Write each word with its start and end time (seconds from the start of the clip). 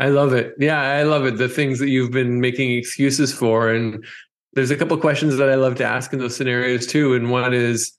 I 0.00 0.08
love 0.08 0.32
it. 0.32 0.54
Yeah, 0.58 0.80
I 0.80 1.02
love 1.02 1.26
it. 1.26 1.36
The 1.36 1.48
things 1.48 1.78
that 1.78 1.90
you've 1.90 2.10
been 2.10 2.40
making 2.40 2.72
excuses 2.72 3.34
for. 3.34 3.68
And 3.68 4.02
there's 4.54 4.70
a 4.70 4.76
couple 4.76 4.96
questions 4.96 5.36
that 5.36 5.50
I 5.50 5.56
love 5.56 5.74
to 5.76 5.84
ask 5.84 6.12
in 6.14 6.18
those 6.18 6.34
scenarios 6.34 6.86
too. 6.86 7.14
And 7.14 7.30
one 7.30 7.52
is 7.52 7.92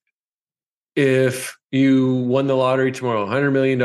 if 0.95 1.55
you 1.69 2.15
won 2.15 2.47
the 2.47 2.55
lottery 2.55 2.91
tomorrow, 2.91 3.27
$100 3.27 3.53
million, 3.53 3.77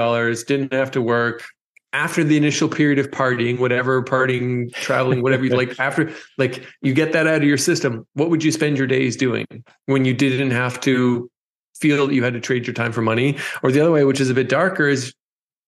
didn't 0.47 0.73
have 0.73 0.91
to 0.93 1.03
work, 1.03 1.45
after 1.93 2.25
the 2.25 2.37
initial 2.37 2.69
period 2.69 2.99
of 2.99 3.11
partying, 3.11 3.59
whatever 3.59 4.02
partying, 4.02 4.73
traveling, 4.75 5.23
whatever 5.23 5.45
you 5.45 5.57
like, 5.57 5.75
after 5.79 6.12
like 6.37 6.64
you 6.83 6.93
get 6.93 7.12
that 7.12 7.27
out 7.27 7.37
of 7.37 7.45
your 7.45 7.57
system, 7.57 8.07
what 8.14 8.29
would 8.29 8.43
you 8.43 8.51
spend 8.51 8.77
your 8.77 8.87
days 8.87 9.17
doing 9.17 9.46
when 9.87 10.05
you 10.05 10.12
didn't 10.12 10.51
have 10.51 10.80
to 10.80 11.30
feel 11.75 12.07
that 12.07 12.14
you 12.14 12.23
had 12.23 12.33
to 12.33 12.41
trade 12.41 12.67
your 12.67 12.75
time 12.75 12.93
for 12.93 13.03
money? 13.03 13.37
Or 13.62 13.71
the 13.71 13.80
other 13.80 13.93
way, 13.93 14.05
which 14.05 14.21
is 14.21 14.30
a 14.30 14.35
bit 14.35 14.48
darker, 14.48 14.89
is 14.89 15.14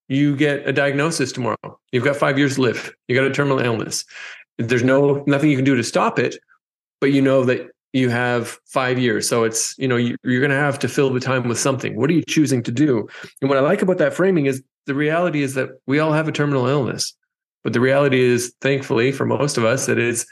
you 0.09 0.37
get 0.37 0.67
a 0.67 0.73
diagnosis 0.73 1.33
tomorrow. 1.33 1.79
You've 1.93 2.05
got 2.05 2.17
five 2.17 2.39
years 2.39 2.57
to 2.57 2.63
live. 2.63 2.93
You 3.07 3.15
got 3.15 3.27
a 3.27 3.33
terminal 3.33 3.61
illness. 3.61 4.05
There's 4.59 4.83
no 4.83 5.23
nothing 5.27 5.51
you 5.51 5.57
can 5.57 5.65
do 5.65 5.77
to 5.77 5.85
stop 5.85 6.19
it, 6.19 6.37
but 7.01 7.13
you 7.13 7.23
know 7.23 7.45
that 7.45 7.71
you 7.93 8.09
have 8.11 8.59
five 8.67 8.99
years. 8.99 9.29
So 9.29 9.45
it's, 9.45 9.75
you 9.79 9.89
know, 9.89 9.97
you, 9.97 10.17
are 10.25 10.41
going 10.41 10.51
to 10.51 10.57
have 10.57 10.79
to 10.81 10.89
fill 10.89 11.11
the 11.11 11.21
time 11.21 11.49
with 11.49 11.59
something. 11.59 11.97
What 11.97 12.11
are 12.11 12.15
you 12.15 12.23
choosing 12.23 12.63
to 12.65 12.73
do? 12.73 13.09
And 13.41 13.49
what 13.49 13.59
I 13.59 13.63
like 13.63 13.83
about 13.83 13.99
that 13.99 14.15
framing 14.15 14.47
is 14.47 14.63
the 14.87 14.95
reality 14.95 15.43
is 15.43 15.55
that 15.55 15.71
we 15.87 15.99
all 15.99 16.13
have 16.13 16.29
a 16.29 16.33
terminal 16.33 16.67
illness. 16.67 17.15
But 17.65 17.73
the 17.73 17.81
reality 17.81 18.21
is, 18.21 18.55
thankfully, 18.61 19.13
for 19.13 19.27
most 19.27 19.59
of 19.59 19.65
us, 19.65 19.87
that 19.87 19.99
it 19.99 20.05
is 20.05 20.27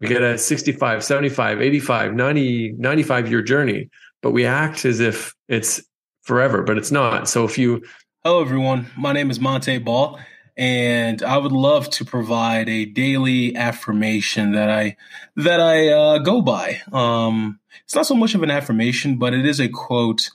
we 0.00 0.08
get 0.08 0.22
a 0.22 0.36
65, 0.36 1.02
75, 1.02 1.62
85, 1.62 2.14
90, 2.14 2.72
95 2.72 3.30
year 3.30 3.42
journey, 3.42 3.88
but 4.22 4.32
we 4.32 4.44
act 4.44 4.84
as 4.84 5.00
if 5.00 5.34
it's 5.48 5.82
forever, 6.22 6.62
but 6.62 6.76
it's 6.76 6.90
not. 6.90 7.28
So 7.28 7.44
if 7.44 7.58
you. 7.58 7.82
Hello, 8.26 8.40
everyone. 8.40 8.90
My 8.96 9.12
name 9.12 9.30
is 9.30 9.38
Monte 9.38 9.78
Ball, 9.78 10.18
and 10.56 11.22
I 11.22 11.38
would 11.38 11.52
love 11.52 11.88
to 11.90 12.04
provide 12.04 12.68
a 12.68 12.84
daily 12.84 13.54
affirmation 13.54 14.50
that 14.50 14.68
I 14.68 14.96
that 15.36 15.60
I 15.60 15.90
uh, 15.90 16.18
go 16.18 16.42
by. 16.42 16.80
Um, 16.92 17.60
it's 17.84 17.94
not 17.94 18.04
so 18.04 18.16
much 18.16 18.34
of 18.34 18.42
an 18.42 18.50
affirmation, 18.50 19.16
but 19.16 19.32
it 19.32 19.46
is 19.46 19.60
a 19.60 19.68
quote 19.68 20.30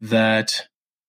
that 0.00 0.66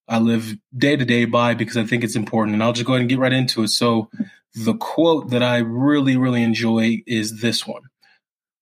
I 0.07 0.19
live 0.19 0.57
day 0.77 0.95
to 0.95 1.05
day 1.05 1.25
by 1.25 1.55
because 1.55 1.75
I 1.75 1.85
think 1.85 2.03
it's 2.03 2.15
important. 2.15 2.53
And 2.53 2.61
I'll 2.61 2.71
just 2.71 2.85
go 2.85 2.93
ahead 2.93 3.01
and 3.01 3.09
get 3.09 3.17
right 3.17 3.33
into 3.33 3.63
it. 3.63 3.69
So, 3.69 4.11
the 4.53 4.75
quote 4.75 5.31
that 5.31 5.41
I 5.41 5.57
really, 5.57 6.17
really 6.17 6.43
enjoy 6.43 7.01
is 7.07 7.41
this 7.41 7.65
one 7.65 7.89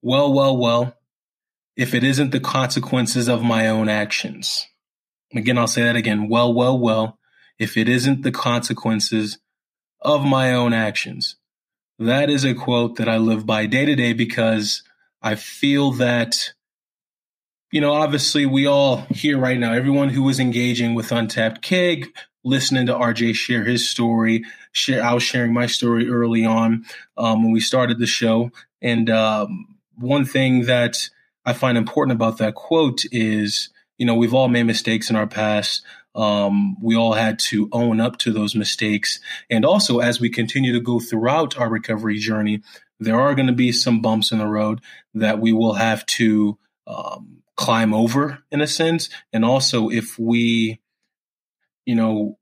Well, 0.01 0.31
well, 0.31 0.55
well, 0.55 0.95
if 1.75 1.93
it 1.93 2.05
isn't 2.05 2.31
the 2.31 2.39
consequences 2.39 3.27
of 3.27 3.43
my 3.43 3.67
own 3.67 3.89
actions. 3.89 4.65
Again, 5.35 5.57
I'll 5.57 5.67
say 5.67 5.83
that 5.83 5.97
again. 5.97 6.29
Well, 6.29 6.53
well, 6.53 6.79
well, 6.79 7.19
if 7.59 7.77
it 7.77 7.87
isn't 7.89 8.23
the 8.23 8.31
consequences 8.31 9.39
of 10.01 10.23
my 10.25 10.53
own 10.53 10.73
actions. 10.73 11.37
That 11.97 12.29
is 12.29 12.43
a 12.43 12.53
quote 12.53 12.97
that 12.97 13.07
I 13.07 13.17
live 13.17 13.45
by 13.45 13.65
day 13.65 13.85
to 13.85 13.95
day 13.95 14.13
because 14.13 14.83
I 15.21 15.35
feel 15.35 15.91
that 15.93 16.53
you 17.71 17.81
know, 17.81 17.91
obviously 17.91 18.45
we 18.45 18.67
all 18.67 19.01
here 19.09 19.37
right 19.37 19.59
now, 19.59 19.73
everyone 19.73 20.07
who 20.07 20.29
is 20.29 20.39
engaging 20.39 20.93
with 20.93 21.11
Untapped 21.11 21.61
Keg, 21.61 22.15
listening 22.45 22.85
to 22.85 22.93
RJ 22.93 23.35
share 23.35 23.65
his 23.65 23.89
story, 23.89 24.45
share, 24.71 25.03
I 25.03 25.13
was 25.13 25.23
sharing 25.23 25.51
my 25.51 25.65
story 25.65 26.07
early 26.07 26.45
on 26.45 26.85
um, 27.17 27.43
when 27.43 27.51
we 27.51 27.59
started 27.59 27.99
the 27.99 28.05
show. 28.05 28.51
And 28.81 29.09
um, 29.09 29.75
one 29.97 30.23
thing 30.23 30.67
that 30.67 31.09
I 31.43 31.51
find 31.51 31.77
important 31.77 32.15
about 32.15 32.37
that 32.37 32.55
quote 32.55 33.01
is, 33.11 33.69
you 33.97 34.05
know, 34.05 34.15
we've 34.15 34.33
all 34.33 34.47
made 34.47 34.63
mistakes 34.63 35.09
in 35.09 35.17
our 35.17 35.27
past. 35.27 35.83
Um, 36.15 36.77
we 36.81 36.95
all 36.95 37.13
had 37.13 37.39
to 37.39 37.67
own 37.71 37.99
up 37.99 38.17
to 38.19 38.31
those 38.31 38.55
mistakes. 38.55 39.19
And 39.49 39.65
also, 39.65 39.99
as 39.99 40.19
we 40.19 40.29
continue 40.29 40.73
to 40.73 40.79
go 40.79 40.99
throughout 40.99 41.59
our 41.59 41.69
recovery 41.69 42.17
journey, 42.17 42.61
there 42.99 43.19
are 43.19 43.35
going 43.35 43.47
to 43.47 43.53
be 43.53 43.71
some 43.71 44.01
bumps 44.01 44.31
in 44.31 44.39
the 44.39 44.47
road 44.47 44.79
that 45.13 45.39
we 45.39 45.51
will 45.51 45.73
have 45.73 46.05
to 46.05 46.57
um, 46.87 47.41
climb 47.55 47.93
over 47.93 48.39
in 48.51 48.61
a 48.61 48.67
sense. 48.67 49.09
And 49.33 49.43
also 49.43 49.89
if 49.89 50.17
we, 50.19 50.79
you 51.85 51.95
know, 51.95 52.37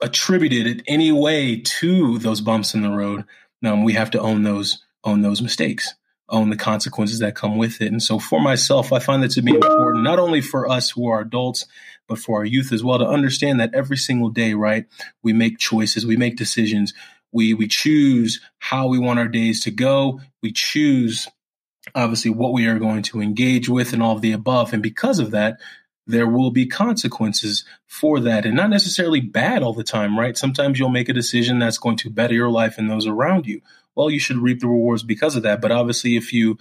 attributed 0.00 0.66
it 0.66 0.82
any 0.86 1.10
way 1.12 1.60
to 1.60 2.18
those 2.18 2.40
bumps 2.40 2.74
in 2.74 2.82
the 2.82 2.90
road, 2.90 3.24
um, 3.64 3.84
we 3.84 3.94
have 3.94 4.10
to 4.12 4.20
own 4.20 4.42
those, 4.42 4.82
own 5.04 5.22
those 5.22 5.42
mistakes, 5.42 5.94
own 6.28 6.50
the 6.50 6.56
consequences 6.56 7.18
that 7.18 7.34
come 7.34 7.56
with 7.56 7.80
it. 7.80 7.90
And 7.90 8.02
so 8.02 8.18
for 8.18 8.40
myself, 8.40 8.92
I 8.92 9.00
find 9.00 9.22
that 9.22 9.32
to 9.32 9.42
be 9.42 9.54
important, 9.54 10.04
not 10.04 10.18
only 10.18 10.40
for 10.40 10.68
us 10.68 10.90
who 10.90 11.08
are 11.08 11.20
adults, 11.20 11.66
but 12.08 12.18
for 12.18 12.38
our 12.38 12.44
youth 12.44 12.72
as 12.72 12.82
well 12.82 12.98
to 12.98 13.06
understand 13.06 13.60
that 13.60 13.74
every 13.74 13.96
single 13.96 14.30
day, 14.30 14.54
right? 14.54 14.86
We 15.22 15.32
make 15.32 15.58
choices, 15.58 16.06
we 16.06 16.16
make 16.16 16.36
decisions. 16.36 16.94
We, 17.30 17.52
we 17.52 17.68
choose 17.68 18.40
how 18.58 18.88
we 18.88 18.98
want 18.98 19.18
our 19.18 19.28
days 19.28 19.60
to 19.64 19.70
go. 19.70 20.20
We 20.42 20.50
choose 20.50 21.28
obviously 21.94 22.30
what 22.30 22.52
we 22.52 22.66
are 22.66 22.78
going 22.78 23.02
to 23.02 23.20
engage 23.20 23.68
with 23.68 23.92
and 23.92 24.02
all 24.02 24.16
of 24.16 24.22
the 24.22 24.32
above. 24.32 24.72
And 24.72 24.82
because 24.82 25.18
of 25.18 25.30
that, 25.32 25.58
there 26.06 26.26
will 26.26 26.50
be 26.50 26.66
consequences 26.66 27.64
for 27.86 28.18
that 28.20 28.46
and 28.46 28.56
not 28.56 28.70
necessarily 28.70 29.20
bad 29.20 29.62
all 29.62 29.74
the 29.74 29.84
time, 29.84 30.18
right? 30.18 30.38
Sometimes 30.38 30.78
you'll 30.78 30.88
make 30.88 31.10
a 31.10 31.14
decision 31.14 31.58
that's 31.58 31.76
going 31.76 31.98
to 31.98 32.10
better 32.10 32.32
your 32.32 32.50
life 32.50 32.78
and 32.78 32.90
those 32.90 33.06
around 33.06 33.46
you. 33.46 33.60
Well, 33.94 34.10
you 34.10 34.18
should 34.18 34.38
reap 34.38 34.60
the 34.60 34.68
rewards 34.68 35.02
because 35.02 35.36
of 35.36 35.42
that. 35.42 35.60
But 35.60 35.70
obviously, 35.70 36.16
if 36.16 36.32
you 36.32 36.56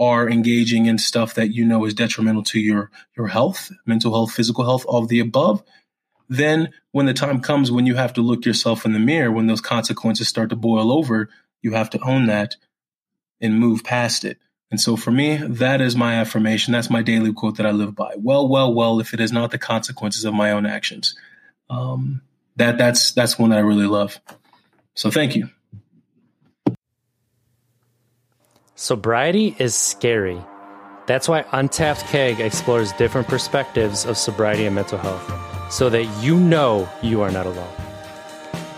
are 0.00 0.28
engaging 0.28 0.86
in 0.86 0.98
stuff 0.98 1.34
that 1.34 1.54
you 1.54 1.64
know 1.64 1.84
is 1.84 1.94
detrimental 1.94 2.42
to 2.42 2.58
your 2.58 2.90
your 3.16 3.28
health, 3.28 3.70
mental 3.86 4.12
health, 4.12 4.32
physical 4.32 4.64
health, 4.64 4.84
all 4.88 5.02
of 5.02 5.08
the 5.08 5.20
above, 5.20 5.62
then 6.28 6.72
when 6.92 7.06
the 7.06 7.12
time 7.12 7.40
comes 7.40 7.70
when 7.70 7.86
you 7.86 7.96
have 7.96 8.14
to 8.14 8.22
look 8.22 8.46
yourself 8.46 8.86
in 8.86 8.92
the 8.92 8.98
mirror, 8.98 9.30
when 9.30 9.46
those 9.46 9.60
consequences 9.60 10.26
start 10.26 10.48
to 10.50 10.56
boil 10.56 10.90
over, 10.90 11.28
you 11.60 11.72
have 11.72 11.90
to 11.90 12.00
own 12.00 12.26
that 12.26 12.56
and 13.40 13.58
move 13.58 13.84
past 13.84 14.24
it. 14.24 14.38
And 14.70 14.80
so 14.80 14.96
for 14.96 15.10
me, 15.10 15.36
that 15.36 15.80
is 15.80 15.96
my 15.96 16.14
affirmation. 16.14 16.72
That's 16.72 16.88
my 16.88 17.02
daily 17.02 17.32
quote 17.32 17.56
that 17.56 17.66
I 17.66 17.72
live 17.72 17.96
by. 17.96 18.14
Well, 18.16 18.48
well, 18.48 18.72
well, 18.72 19.00
if 19.00 19.12
it 19.12 19.20
is 19.20 19.32
not 19.32 19.50
the 19.50 19.58
consequences 19.58 20.24
of 20.24 20.32
my 20.32 20.52
own 20.52 20.64
actions. 20.64 21.16
Um, 21.68 22.22
that 22.56 22.78
that's 22.78 23.12
that's 23.12 23.38
one 23.38 23.50
that 23.50 23.58
I 23.58 23.62
really 23.62 23.86
love. 23.86 24.20
So 24.94 25.10
thank 25.10 25.34
you. 25.34 25.50
Sobriety 28.82 29.54
is 29.58 29.74
scary. 29.74 30.42
That's 31.04 31.28
why 31.28 31.44
Untapped 31.52 32.00
Keg 32.06 32.40
explores 32.40 32.92
different 32.92 33.28
perspectives 33.28 34.06
of 34.06 34.16
sobriety 34.16 34.64
and 34.64 34.74
mental 34.74 34.96
health 34.96 35.70
so 35.70 35.90
that 35.90 36.06
you 36.22 36.34
know 36.34 36.88
you 37.02 37.20
are 37.20 37.30
not 37.30 37.44
alone. 37.44 37.76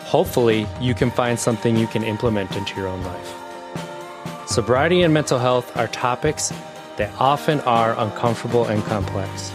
Hopefully, 0.07 0.67
you 0.81 0.93
can 0.93 1.13
find 1.13 1.39
something 1.39 1.77
you 1.77 1.87
can 1.87 2.03
implement 2.03 2.51
into 2.57 2.75
your 2.81 2.89
own 2.89 3.01
life. 3.05 4.49
Sobriety 4.49 5.03
and 5.03 5.15
mental 5.15 5.39
health 5.39 5.77
are 5.77 5.87
topics 5.87 6.53
that 6.97 7.15
often 7.21 7.61
are 7.61 7.97
uncomfortable 7.97 8.65
and 8.65 8.83
complex. 8.83 9.53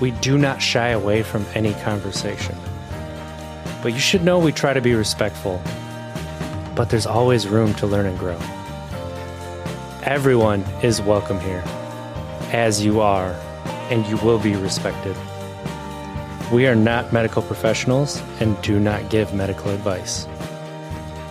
We 0.00 0.12
do 0.22 0.38
not 0.38 0.62
shy 0.62 0.88
away 0.88 1.22
from 1.22 1.44
any 1.52 1.74
conversation. 1.74 2.56
But 3.82 3.92
you 3.92 4.00
should 4.00 4.24
know 4.24 4.38
we 4.38 4.52
try 4.52 4.72
to 4.72 4.80
be 4.80 4.94
respectful, 4.94 5.60
but 6.74 6.88
there's 6.88 7.04
always 7.04 7.46
room 7.46 7.74
to 7.74 7.86
learn 7.86 8.06
and 8.06 8.18
grow. 8.18 8.40
Everyone 10.04 10.62
is 10.82 11.00
welcome 11.00 11.38
here, 11.38 11.62
as 12.50 12.84
you 12.84 13.00
are, 13.00 13.30
and 13.88 14.04
you 14.08 14.16
will 14.16 14.40
be 14.40 14.56
respected. 14.56 15.16
We 16.52 16.66
are 16.66 16.74
not 16.74 17.12
medical 17.12 17.40
professionals 17.40 18.20
and 18.40 18.60
do 18.62 18.80
not 18.80 19.10
give 19.10 19.32
medical 19.32 19.70
advice. 19.70 20.26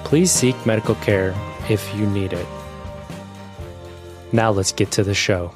Please 0.05 0.31
seek 0.31 0.55
medical 0.65 0.95
care 0.95 1.35
if 1.69 1.93
you 1.95 2.07
need 2.07 2.31
it. 2.31 2.47
Now 4.31 4.51
let's 4.51 4.71
get 4.71 4.89
to 4.91 5.03
the 5.03 5.13
show. 5.13 5.53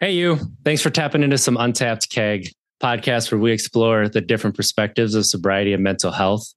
Hey, 0.00 0.12
you. 0.12 0.38
Thanks 0.64 0.80
for 0.80 0.88
tapping 0.88 1.22
into 1.22 1.36
some 1.36 1.58
Untapped 1.58 2.08
Keg 2.08 2.48
podcast 2.82 3.30
where 3.30 3.38
we 3.38 3.52
explore 3.52 4.08
the 4.08 4.22
different 4.22 4.56
perspectives 4.56 5.14
of 5.14 5.26
sobriety 5.26 5.74
and 5.74 5.84
mental 5.84 6.10
health 6.10 6.54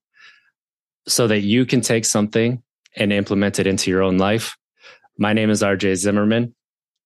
so 1.06 1.26
that 1.26 1.40
you 1.40 1.66
can 1.66 1.80
take 1.80 2.04
something 2.04 2.62
and 2.96 3.12
implement 3.12 3.58
it 3.58 3.66
into 3.66 3.90
your 3.90 4.02
own 4.02 4.18
life. 4.18 4.56
My 5.18 5.32
name 5.32 5.50
is 5.50 5.62
RJ 5.62 5.96
Zimmerman. 5.96 6.54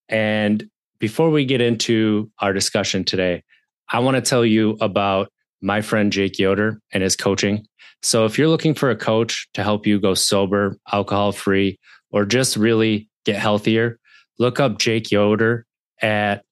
And 0.09 0.69
before 0.99 1.29
we 1.29 1.45
get 1.45 1.61
into 1.61 2.31
our 2.39 2.53
discussion 2.53 3.03
today, 3.03 3.43
I 3.89 3.99
want 3.99 4.15
to 4.15 4.21
tell 4.21 4.45
you 4.45 4.77
about 4.81 5.31
my 5.61 5.81
friend 5.81 6.11
Jake 6.11 6.39
Yoder 6.39 6.79
and 6.91 7.03
his 7.03 7.15
coaching. 7.15 7.65
So 8.01 8.25
if 8.25 8.37
you're 8.37 8.47
looking 8.47 8.73
for 8.73 8.89
a 8.89 8.95
coach 8.95 9.47
to 9.53 9.63
help 9.63 9.87
you 9.87 9.99
go 9.99 10.13
sober, 10.13 10.77
alcohol 10.91 11.31
free, 11.31 11.79
or 12.11 12.25
just 12.25 12.55
really 12.55 13.09
get 13.25 13.37
healthier, 13.37 13.99
look 14.39 14.59
up 14.59 14.77
Jake 14.77 15.11
Yoder 15.11 15.65
at 16.01 16.43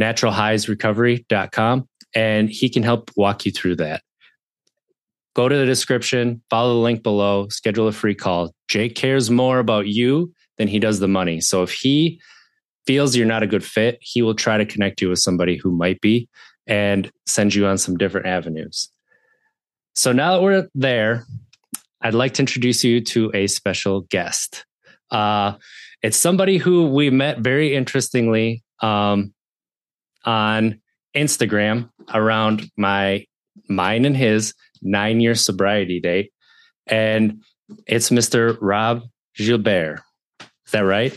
naturalhighsrecovery.com 0.00 1.88
and 2.14 2.48
he 2.48 2.68
can 2.68 2.82
help 2.82 3.10
walk 3.16 3.44
you 3.44 3.52
through 3.52 3.76
that. 3.76 4.02
Go 5.34 5.48
to 5.48 5.56
the 5.56 5.66
description, 5.66 6.42
follow 6.50 6.74
the 6.74 6.80
link 6.80 7.02
below, 7.02 7.48
schedule 7.48 7.88
a 7.88 7.92
free 7.92 8.14
call. 8.14 8.52
Jake 8.68 8.94
cares 8.94 9.30
more 9.30 9.58
about 9.58 9.86
you 9.86 10.32
than 10.56 10.68
he 10.68 10.78
does 10.78 10.98
the 10.98 11.08
money. 11.08 11.40
So 11.40 11.62
if 11.62 11.70
he 11.72 12.20
feels 12.86 13.14
you're 13.14 13.26
not 13.26 13.42
a 13.42 13.46
good 13.46 13.64
fit, 13.64 13.98
he 14.00 14.22
will 14.22 14.34
try 14.34 14.56
to 14.56 14.66
connect 14.66 15.00
you 15.00 15.10
with 15.10 15.18
somebody 15.18 15.56
who 15.56 15.70
might 15.70 16.00
be 16.00 16.28
and 16.66 17.10
send 17.26 17.54
you 17.54 17.66
on 17.66 17.78
some 17.78 17.96
different 17.96 18.26
avenues. 18.26 18.90
So 19.94 20.12
now 20.12 20.32
that 20.32 20.42
we're 20.42 20.68
there, 20.74 21.24
I'd 22.00 22.14
like 22.14 22.34
to 22.34 22.42
introduce 22.42 22.84
you 22.84 23.00
to 23.02 23.30
a 23.34 23.46
special 23.46 24.02
guest. 24.02 24.64
Uh, 25.10 25.54
it's 26.02 26.16
somebody 26.16 26.58
who 26.58 26.88
we 26.88 27.10
met 27.10 27.40
very 27.40 27.74
interestingly 27.74 28.62
um, 28.80 29.32
on 30.24 30.80
Instagram 31.16 31.90
around 32.14 32.70
my 32.76 33.24
mine 33.68 34.04
and 34.04 34.16
his 34.16 34.54
nine 34.82 35.20
year 35.20 35.34
sobriety 35.34 36.00
date. 36.00 36.32
And 36.86 37.42
it's 37.86 38.10
Mr. 38.10 38.56
Rob 38.60 39.02
Gilbert. 39.36 40.00
Is 40.40 40.72
that 40.72 40.80
right? 40.80 41.16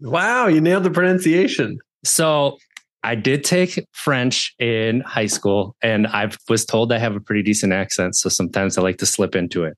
Wow, 0.00 0.48
you 0.48 0.60
nailed 0.60 0.84
the 0.84 0.90
pronunciation. 0.90 1.78
So 2.04 2.58
I 3.02 3.14
did 3.14 3.44
take 3.44 3.84
French 3.92 4.54
in 4.58 5.00
high 5.00 5.26
school, 5.26 5.76
and 5.82 6.06
I 6.06 6.30
was 6.48 6.64
told 6.64 6.92
I 6.92 6.98
have 6.98 7.14
a 7.14 7.20
pretty 7.20 7.42
decent 7.42 7.72
accent. 7.72 8.16
So 8.16 8.28
sometimes 8.28 8.76
I 8.76 8.82
like 8.82 8.98
to 8.98 9.06
slip 9.06 9.36
into 9.36 9.64
it. 9.64 9.76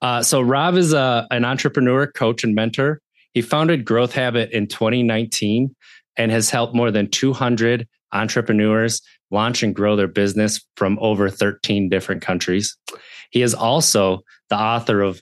Uh, 0.00 0.22
so 0.22 0.40
Rob 0.40 0.76
is 0.76 0.92
a, 0.92 1.26
an 1.30 1.44
entrepreneur, 1.44 2.06
coach, 2.06 2.44
and 2.44 2.54
mentor. 2.54 3.00
He 3.32 3.42
founded 3.42 3.84
Growth 3.84 4.12
Habit 4.12 4.50
in 4.52 4.66
2019 4.66 5.74
and 6.16 6.30
has 6.30 6.50
helped 6.50 6.74
more 6.74 6.90
than 6.90 7.08
200 7.10 7.88
entrepreneurs 8.12 9.00
launch 9.30 9.62
and 9.62 9.74
grow 9.74 9.96
their 9.96 10.08
business 10.08 10.60
from 10.76 10.98
over 11.00 11.28
13 11.28 11.88
different 11.88 12.22
countries. 12.22 12.76
He 13.30 13.42
is 13.42 13.54
also 13.54 14.20
the 14.48 14.56
author 14.56 15.02
of 15.02 15.20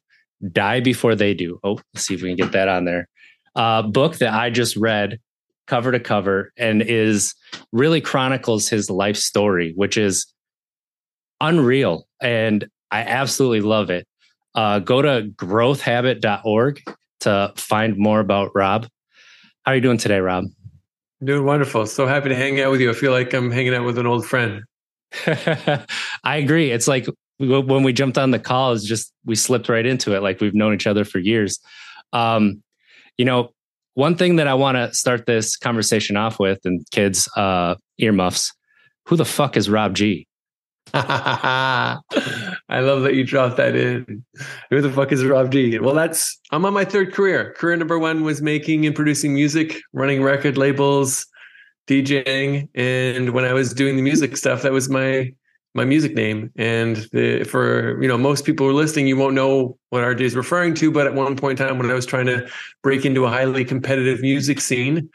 Die 0.53 0.81
Before 0.81 1.15
They 1.15 1.35
Do. 1.35 1.59
Oh, 1.65 1.79
let's 1.95 2.07
see 2.07 2.15
if 2.15 2.23
we 2.23 2.29
can 2.29 2.37
get 2.37 2.53
that 2.53 2.69
on 2.69 2.85
there. 2.85 3.09
Uh, 3.55 3.83
book 3.83 4.17
that 4.19 4.33
I 4.33 4.51
just 4.51 4.77
read 4.77 5.19
cover 5.67 5.91
to 5.93 6.01
cover 6.01 6.53
and 6.57 6.83
is 6.83 7.35
really 7.73 8.01
chronicles 8.01 8.69
his 8.69 8.89
life 8.91 9.17
story, 9.17 9.73
which 9.75 9.97
is 9.97 10.33
unreal. 11.41 12.07
And 12.21 12.69
I 12.91 13.01
absolutely 13.01 13.63
love 13.63 13.91
it. 13.91 14.07
Uh, 14.55 14.79
go 14.79 15.03
to 15.03 15.29
growthhabit.org 15.35 16.83
to 17.21 17.53
find 17.57 17.97
more 17.97 18.21
about 18.21 18.53
Rob. 18.55 18.87
How 19.65 19.73
are 19.73 19.75
you 19.75 19.81
doing 19.81 19.99
today, 19.99 20.21
Rob? 20.21 20.45
Doing 21.25 21.45
wonderful. 21.45 21.87
So 21.87 22.07
happy 22.07 22.29
to 22.29 22.35
hang 22.35 22.61
out 22.61 22.71
with 22.71 22.81
you. 22.81 22.91
I 22.91 22.93
feel 22.93 23.13
like 23.13 23.33
I'm 23.33 23.51
hanging 23.51 23.75
out 23.75 23.85
with 23.85 23.99
an 23.99 24.07
old 24.07 24.27
friend. 24.27 24.63
I 25.27 26.37
agree. 26.37 26.71
It's 26.71 26.87
like 26.87 27.07
when 27.39 27.83
we 27.83 27.93
jumped 27.93 28.19
on 28.19 28.31
the 28.31 28.39
call, 28.39 28.73
it's 28.73 28.85
just 28.85 29.13
we 29.25 29.35
slipped 29.35 29.69
right 29.69 29.87
into 29.87 30.15
it. 30.15 30.23
Like 30.23 30.41
we've 30.41 30.55
known 30.55 30.75
each 30.75 30.87
other 30.87 31.05
for 31.05 31.19
years. 31.19 31.59
Um, 32.13 32.63
you 33.17 33.25
know, 33.25 33.51
one 33.95 34.17
thing 34.17 34.37
that 34.37 34.47
I 34.47 34.55
want 34.55 34.77
to 34.77 34.93
start 34.93 35.25
this 35.25 35.57
conversation 35.57 36.19
off 36.19 36.39
with, 36.39 36.61
and 36.65 36.85
kids, 36.91 37.29
uh, 37.37 37.77
earmuffs. 37.99 38.53
Who 39.07 39.17
the 39.17 39.25
fuck 39.25 39.57
is 39.57 39.71
Rob 39.71 39.95
G? 39.95 40.27
I 40.95 42.01
love 42.71 43.03
that 43.03 43.15
you 43.15 43.25
dropped 43.25 43.57
that 43.57 43.75
in. 43.75 44.25
Who 44.71 44.81
the 44.81 44.91
fuck 44.91 45.13
is 45.13 45.25
Rob 45.25 45.51
G? 45.51 45.79
Well, 45.79 45.95
that's 45.95 46.39
I'm 46.53 46.65
on 46.65 46.73
my 46.73 46.85
third 46.85 47.13
career. 47.13 47.55
Career 47.57 47.77
number 47.77 47.99
one 47.99 48.23
was 48.23 48.41
making 48.41 48.87
and 48.87 48.95
producing 48.95 49.35
music, 49.35 49.77
running 49.93 50.23
record 50.23 50.57
labels, 50.57 51.27
DJing, 51.87 52.69
and 52.75 53.31
when 53.31 53.45
I 53.45 53.53
was 53.53 53.75
doing 53.75 53.97
the 53.97 54.03
music 54.03 54.37
stuff, 54.37 54.63
that 54.63 54.73
was 54.73 54.89
my 54.89 55.33
my 55.75 55.85
music 55.85 56.15
name. 56.15 56.51
And 56.57 56.97
the, 57.13 57.45
for 57.45 58.01
you 58.01 58.09
know 58.09 58.17
most 58.17 58.45
people 58.45 58.67
who 58.67 58.71
are 58.71 58.75
listening, 58.75 59.07
you 59.07 59.17
won't 59.17 59.35
know 59.35 59.77
what 59.91 60.03
RJ 60.03 60.21
is 60.21 60.37
referring 60.37 60.75
to. 60.77 60.91
But 60.91 61.07
at 61.07 61.15
one 61.15 61.37
point 61.37 61.61
in 61.61 61.67
time, 61.67 61.79
when 61.79 61.91
I 61.91 61.95
was 61.95 62.07
trying 62.07 62.27
to 62.27 62.49
break 62.83 63.05
into 63.05 63.27
a 63.27 63.29
highly 63.29 63.65
competitive 63.65 64.21
music 64.21 64.61
scene, 64.61 65.11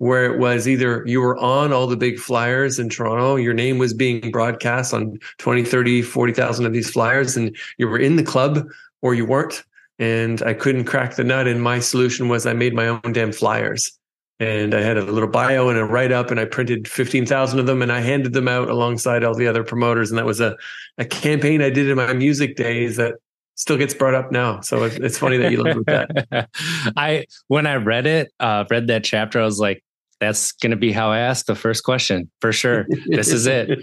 where 0.00 0.24
it 0.24 0.38
was 0.38 0.66
either 0.66 1.04
you 1.06 1.20
were 1.20 1.36
on 1.36 1.74
all 1.74 1.86
the 1.86 1.96
big 1.96 2.18
flyers 2.18 2.78
in 2.78 2.88
Toronto, 2.88 3.36
your 3.36 3.52
name 3.52 3.76
was 3.76 3.92
being 3.92 4.30
broadcast 4.30 4.94
on 4.94 5.18
20, 5.36 5.62
30, 5.62 6.00
40,000 6.00 6.64
of 6.64 6.72
these 6.72 6.88
flyers, 6.88 7.36
and 7.36 7.54
you 7.76 7.86
were 7.86 7.98
in 7.98 8.16
the 8.16 8.22
club 8.22 8.66
or 9.02 9.12
you 9.12 9.26
weren't. 9.26 9.62
And 9.98 10.42
I 10.42 10.54
couldn't 10.54 10.86
crack 10.86 11.16
the 11.16 11.24
nut. 11.24 11.46
And 11.46 11.62
my 11.62 11.80
solution 11.80 12.30
was 12.30 12.46
I 12.46 12.54
made 12.54 12.72
my 12.72 12.88
own 12.88 13.12
damn 13.12 13.30
flyers. 13.30 13.92
And 14.38 14.74
I 14.74 14.80
had 14.80 14.96
a 14.96 15.02
little 15.02 15.28
bio 15.28 15.68
and 15.68 15.78
a 15.78 15.84
write 15.84 16.12
up, 16.12 16.30
and 16.30 16.40
I 16.40 16.46
printed 16.46 16.88
15,000 16.88 17.58
of 17.58 17.66
them 17.66 17.82
and 17.82 17.92
I 17.92 18.00
handed 18.00 18.32
them 18.32 18.48
out 18.48 18.70
alongside 18.70 19.22
all 19.22 19.34
the 19.34 19.46
other 19.46 19.62
promoters. 19.62 20.10
And 20.10 20.16
that 20.16 20.24
was 20.24 20.40
a, 20.40 20.56
a 20.96 21.04
campaign 21.04 21.60
I 21.60 21.68
did 21.68 21.90
in 21.90 21.96
my 21.96 22.14
music 22.14 22.56
days 22.56 22.96
that 22.96 23.16
still 23.54 23.76
gets 23.76 23.92
brought 23.92 24.14
up 24.14 24.32
now. 24.32 24.62
So 24.62 24.84
it's 24.84 25.18
funny 25.18 25.36
that 25.36 25.52
you 25.52 25.62
look 25.62 25.76
with 25.76 25.86
that. 25.86 26.48
I 26.96 27.26
when 27.48 27.66
I 27.66 27.74
read 27.74 28.06
it, 28.06 28.32
uh, 28.40 28.64
read 28.70 28.86
that 28.86 29.04
chapter, 29.04 29.38
I 29.38 29.44
was 29.44 29.60
like, 29.60 29.84
that's 30.20 30.52
going 30.52 30.70
to 30.70 30.76
be 30.76 30.92
how 30.92 31.10
I 31.10 31.20
ask 31.20 31.46
the 31.46 31.54
first 31.54 31.82
question 31.82 32.30
for 32.40 32.52
sure. 32.52 32.86
this 33.06 33.32
is 33.32 33.46
it. 33.46 33.80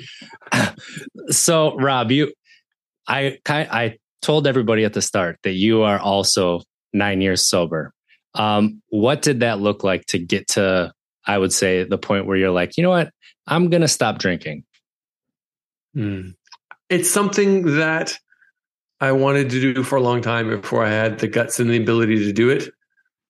so, 1.30 1.76
Rob, 1.78 2.12
you, 2.12 2.32
I, 3.08 3.40
I 3.48 3.98
told 4.22 4.48
everybody 4.48 4.84
at 4.86 4.94
the 4.94 5.02
start 5.02 5.40
that 5.44 5.54
you 5.54 5.82
are 5.82 6.00
also 6.00 6.62
nine 6.94 7.22
years 7.22 7.48
sober. 7.48 7.92
Um, 8.36 8.82
what 8.90 9.22
did 9.24 9.40
that 9.40 9.60
look 9.60 9.84
like 9.84 10.06
to 10.08 10.20
get 10.20 10.48
to, 10.50 10.94
I 11.26 11.38
would 11.38 11.52
say, 11.52 11.84
the 11.84 11.98
point 11.98 12.28
where 12.28 12.38
you're 12.38 12.52
like, 12.52 12.78
you 12.78 12.84
know 12.84 12.92
what, 12.92 13.10
I'm 13.48 13.70
going 13.70 13.82
to 13.82 13.88
stop 13.88 14.20
drinking? 14.20 14.64
Mm. 15.96 16.36
It's 16.90 17.10
something 17.10 17.78
that 17.78 18.16
I 19.00 19.12
wanted 19.12 19.50
to 19.50 19.74
do 19.74 19.84
for 19.84 19.96
a 19.96 20.02
long 20.02 20.22
time 20.22 20.50
before 20.50 20.86
I 20.86 20.90
had 20.90 21.20
the 21.20 21.28
guts 21.28 21.60
and 21.60 21.70
the 21.70 21.78
ability 21.78 22.20
to 22.26 22.32
do 22.32 22.50
it. 22.50 22.70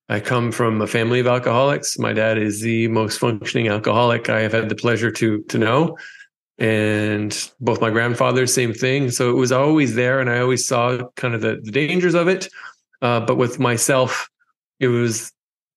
I 0.10 0.20
come 0.20 0.52
from 0.52 0.82
a 0.82 0.88
family 0.88 1.20
of 1.20 1.28
alcoholics. 1.28 2.00
My 2.00 2.14
dad 2.14 2.38
is 2.38 2.62
the 2.62 2.88
most 2.88 3.20
functioning 3.20 3.68
alcoholic 3.68 4.30
I 4.30 4.42
have 4.42 4.54
had 4.54 4.70
the 4.70 4.76
pleasure 4.76 5.12
to 5.12 5.44
to 5.44 5.58
know. 5.58 5.98
And 6.60 7.52
both 7.60 7.82
my 7.82 7.92
grandfathers, 7.92 8.54
same 8.54 8.74
thing. 8.74 9.12
So 9.12 9.30
it 9.30 9.36
was 9.36 9.52
always 9.52 9.94
there, 9.96 10.20
and 10.20 10.30
I 10.30 10.40
always 10.40 10.68
saw 10.68 10.98
kind 11.16 11.36
of 11.36 11.42
the, 11.42 11.60
the 11.62 11.72
dangers 11.72 12.16
of 12.16 12.28
it. 12.28 12.50
Uh, 13.02 13.20
but 13.20 13.36
with 13.36 13.60
myself, 13.60 14.28
it 14.80 14.88
was 14.88 15.32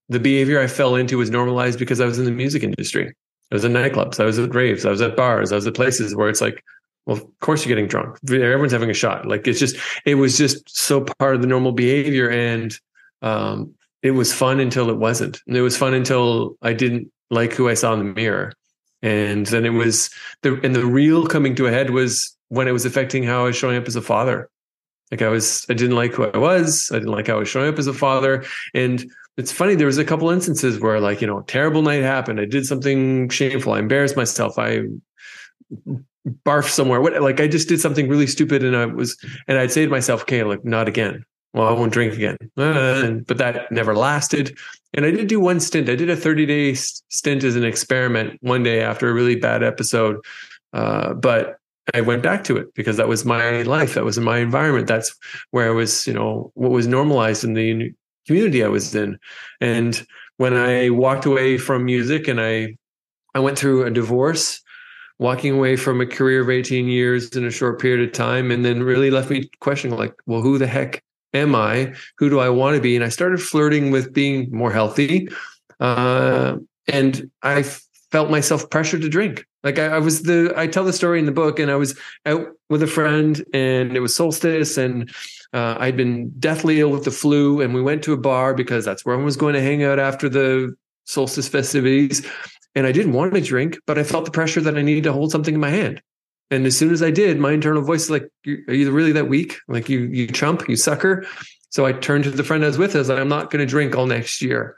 the 0.09 0.21
behavior 0.21 0.61
I 0.61 0.67
fell 0.67 0.97
into 0.97 1.19
was 1.19 1.31
normalized 1.31 1.79
because 1.79 2.01
I 2.01 2.07
was 2.07 2.19
in 2.19 2.25
the 2.25 2.31
music 2.31 2.63
industry. 2.63 3.15
I 3.51 3.55
was 3.55 3.65
in 3.65 3.73
nightclubs, 3.73 4.21
I 4.21 4.25
was 4.25 4.39
at 4.39 4.55
raves, 4.55 4.87
I 4.87 4.91
was 4.91 5.01
at 5.01 5.17
bars, 5.17 5.53
I 5.53 5.57
was 5.57 5.67
at 5.67 5.75
places 5.75 6.15
where 6.15 6.29
it's 6.29 6.41
like, 6.41 6.65
well, 7.07 7.17
of 7.17 7.41
course 7.41 7.65
you're 7.65 7.75
getting 7.75 7.89
drunk. 7.89 8.17
Everyone's 8.29 8.73
having 8.73 8.91
a 8.91 8.95
shot. 8.95 9.27
Like 9.27 9.47
it's 9.49 9.59
just, 9.59 9.77
it 10.05 10.15
was 10.15 10.39
just 10.39 10.69
so 10.69 11.01
part 11.19 11.35
of 11.35 11.41
the 11.41 11.47
normal 11.47 11.73
behavior. 11.73 12.31
And 12.31 12.77
um, 13.23 13.75
it 14.03 14.13
was 14.13 14.33
fun 14.33 14.61
until 14.61 14.91
it 14.91 14.99
wasn't. 14.99 15.41
And 15.47 15.57
it 15.57 15.63
was 15.63 15.77
fun 15.77 15.95
until 15.95 16.57
I 16.63 16.73
didn't 16.73 17.11
like 17.31 17.53
who 17.53 17.69
I 17.69 17.75
saw 17.75 17.93
in 17.93 17.99
the 17.99 18.05
mirror. 18.05 18.53
And 19.03 19.47
then 19.47 19.65
it 19.65 19.71
was 19.71 20.11
the 20.43 20.61
and 20.63 20.75
the 20.75 20.87
real 20.87 21.27
coming 21.27 21.55
to 21.57 21.67
a 21.67 21.71
head 21.71 21.91
was 21.91 22.37
when 22.49 22.69
it 22.69 22.73
was 22.73 22.85
affecting 22.85 23.23
how 23.23 23.43
I 23.43 23.45
was 23.45 23.57
showing 23.57 23.77
up 23.77 23.89
as 23.89 23.97
a 23.97 24.03
father. 24.03 24.51
Like 25.11 25.23
I 25.23 25.29
was, 25.29 25.67
I 25.69 25.75
didn't 25.75 25.97
like 25.97 26.13
who 26.13 26.25
I 26.25 26.37
was. 26.37 26.89
I 26.93 26.99
didn't 26.99 27.13
like 27.13 27.27
how 27.27 27.37
I 27.37 27.41
was 27.41 27.49
showing 27.49 27.69
up 27.69 27.79
as 27.79 27.89
a 27.89 27.95
father. 27.95 28.45
And 28.75 29.05
it's 29.37 29.51
funny, 29.51 29.75
there 29.75 29.87
was 29.87 29.99
a 29.99 30.05
couple 30.05 30.31
instances 30.31 30.79
where 30.79 31.01
like, 31.01 31.21
you 31.21 31.27
know, 31.27 31.41
terrible 31.43 31.83
night 31.83 32.03
happened. 32.03 32.41
I 32.41 32.45
did 32.45 32.67
something 32.67 33.29
shameful. 33.29 33.73
I 33.73 33.81
embarrassed 33.81 34.17
myself. 34.17 34.59
I 34.59 34.83
barfed 36.47 36.69
somewhere. 36.69 37.01
What 37.01 37.21
like 37.23 37.41
I 37.41 37.49
just 37.49 37.69
did 37.69 37.81
something 37.81 38.09
really 38.09 38.27
stupid 38.27 38.63
and 38.63 38.77
I 38.77 38.87
was 38.87 39.17
and 39.49 39.59
I'd 39.59 39.73
say 39.73 39.85
to 39.85 39.91
myself, 39.91 40.23
okay, 40.23 40.45
like 40.45 40.65
not 40.65 40.87
again 40.87 41.25
well, 41.53 41.69
I 41.69 41.73
won't 41.73 41.93
drink 41.93 42.15
again. 42.15 42.37
Uh, 42.57 43.11
but 43.27 43.39
that 43.39 43.71
never 43.73 43.95
lasted. 43.95 44.57
And 44.95 45.05
I 45.05 45.11
did 45.11 45.29
do 45.29 45.41
one 45.41 45.61
stint. 45.61 45.89
I 45.89 45.97
did 45.97 46.11
a 46.11 46.17
30 46.17 46.47
day 46.47 46.75
stint 46.75 47.45
as 47.45 47.57
an 47.57 47.65
experiment 47.65 48.39
one 48.43 48.63
day 48.63 48.81
after 48.81 49.09
a 49.09 49.13
really 49.13 49.37
bad 49.37 49.63
episode. 49.63 50.17
Uh, 50.73 51.15
but 51.15 51.57
I 51.95 52.03
went 52.03 52.23
back 52.23 52.45
to 52.45 52.57
it 52.57 52.73
because 52.75 52.97
that 52.99 53.09
was 53.09 53.25
my 53.25 53.63
life. 53.63 53.95
That 53.95 54.05
was 54.05 54.17
in 54.17 54.25
my 54.25 54.39
environment. 54.39 54.87
That's 54.87 55.15
where 55.51 55.69
I 55.69 55.73
was, 55.73 56.07
you 56.07 56.13
know, 56.13 56.53
what 56.55 56.71
was 56.71 56.87
normalized 56.87 57.43
in 57.43 57.55
the 57.55 57.93
community 58.27 58.63
I 58.63 58.69
was 58.69 58.95
in. 58.95 59.19
And 59.61 60.05
when 60.37 60.55
I 60.55 60.91
walked 60.91 61.27
away 61.27 61.59
from 61.59 61.85
music 61.85 62.29
and 62.29 62.41
I, 62.41 62.77
I 63.35 63.41
went 63.41 63.59
through 63.59 63.85
a 63.85 63.91
divorce, 63.91 64.61
walking 65.19 65.55
away 65.55 65.77
from 65.77 66.01
a 66.01 66.07
career 66.07 66.43
of 66.43 66.51
18 66.51 66.87
years 66.87 67.31
in 67.31 67.45
a 67.45 67.51
short 67.51 67.81
period 67.81 68.09
of 68.09 68.13
time, 68.13 68.51
and 68.51 68.65
then 68.65 68.83
really 68.83 69.11
left 69.11 69.31
me 69.31 69.51
questioning 69.61 69.99
like, 69.99 70.15
well, 70.27 70.43
who 70.43 70.59
the 70.59 70.67
heck 70.67 71.03
am 71.35 71.55
I? 71.55 71.95
Who 72.19 72.31
do 72.31 72.39
I 72.39 72.49
want 72.49 72.77
to 72.77 72.83
be? 72.83 72.97
And 72.97 73.05
I 73.05 73.09
started 73.09 73.41
flirting 73.41 73.91
with 73.91 74.13
being 74.13 74.51
more 74.51 74.73
healthy. 74.73 75.29
Uh, 75.79 76.57
and 76.87 77.31
I 77.43 77.65
felt 78.11 78.31
myself 78.31 78.69
pressured 78.71 79.03
to 79.03 79.09
drink. 79.09 79.47
Like 79.63 79.79
I, 79.79 79.87
I, 79.87 79.99
was 79.99 80.23
the, 80.23 80.53
I 80.57 80.67
tell 80.67 80.85
the 80.85 80.93
story 80.93 81.19
in 81.19 81.27
the 81.27 81.33
book, 81.33 81.59
and 81.59 81.71
I 81.71 81.77
was 81.77 81.99
out 82.27 82.47
with 82.69 82.83
a 82.83 82.87
friend, 82.87 83.45
and 83.53 83.97
it 83.97 84.01
was 84.01 84.17
solstice, 84.17 84.79
and 84.79 85.11
uh, 85.53 85.77
I'd 85.79 85.97
been 85.97 86.31
deathly 86.39 86.81
ill 86.81 86.91
with 86.91 87.05
the 87.05 87.11
flu, 87.11 87.61
and 87.61 87.75
we 87.75 87.83
went 87.83 88.03
to 88.05 88.13
a 88.13 88.17
bar 88.17 88.55
because 88.55 88.85
that's 88.85 89.05
where 89.05 89.19
I 89.19 89.23
was 89.23 89.37
going 89.37 89.55
to 89.55 89.63
hang 89.63 89.83
out 89.85 89.99
after 89.99 90.29
the 90.29 90.75
solstice 91.05 91.49
festivities. 91.49 92.27
And 92.75 92.87
I 92.87 92.93
didn't 92.93 93.13
want 93.13 93.35
to 93.35 93.41
drink, 93.41 93.79
but 93.87 93.99
I 93.99 94.05
felt 94.05 94.25
the 94.25 94.31
pressure 94.31 94.61
that 94.61 94.79
I 94.79 94.83
needed 94.83 95.05
to 95.05 95.13
hold 95.13 95.33
something 95.33 95.55
in 95.55 95.61
my 95.61 95.71
hand. 95.71 96.01
And 96.51 96.67
as 96.67 96.77
soon 96.77 96.93
as 96.93 97.03
I 97.03 97.11
did, 97.11 97.39
my 97.39 97.53
internal 97.53 97.83
voice 97.83 98.05
is 98.05 98.11
like, 98.11 98.29
"Are 98.47 98.75
you 98.75 98.91
really 98.91 99.13
that 99.13 99.29
weak? 99.29 99.59
Like 99.69 99.89
you, 99.89 100.01
you 100.01 100.27
chump, 100.27 100.69
you 100.69 100.77
sucker." 100.77 101.25
So 101.71 101.87
I 101.87 101.93
turned 101.93 102.25
to 102.25 102.31
the 102.31 102.43
friend 102.43 102.65
I 102.65 102.67
was 102.67 102.79
with. 102.79 102.95
I 102.95 102.99
was 102.99 103.09
like, 103.09 103.19
"I'm 103.19 103.29
not 103.29 103.51
going 103.51 103.61
to 103.61 103.71
drink 103.71 103.97
all 103.97 104.07
next 104.07 104.43
year," 104.43 104.77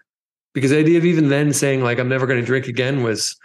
because 0.52 0.70
the 0.70 0.78
idea 0.78 0.98
of 0.98 1.04
even 1.04 1.28
then 1.28 1.52
saying 1.52 1.82
like 1.82 1.98
I'm 1.98 2.08
never 2.08 2.26
going 2.26 2.40
to 2.40 2.46
drink 2.46 2.66
again 2.68 3.02
was 3.02 3.36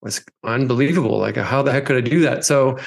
was 0.00 0.24
unbelievable. 0.44 1.18
Like 1.18 1.36
how 1.36 1.62
the 1.62 1.72
heck 1.72 1.86
could 1.86 1.96
I 1.96 2.08
do 2.08 2.20
that? 2.20 2.44
So 2.44 2.78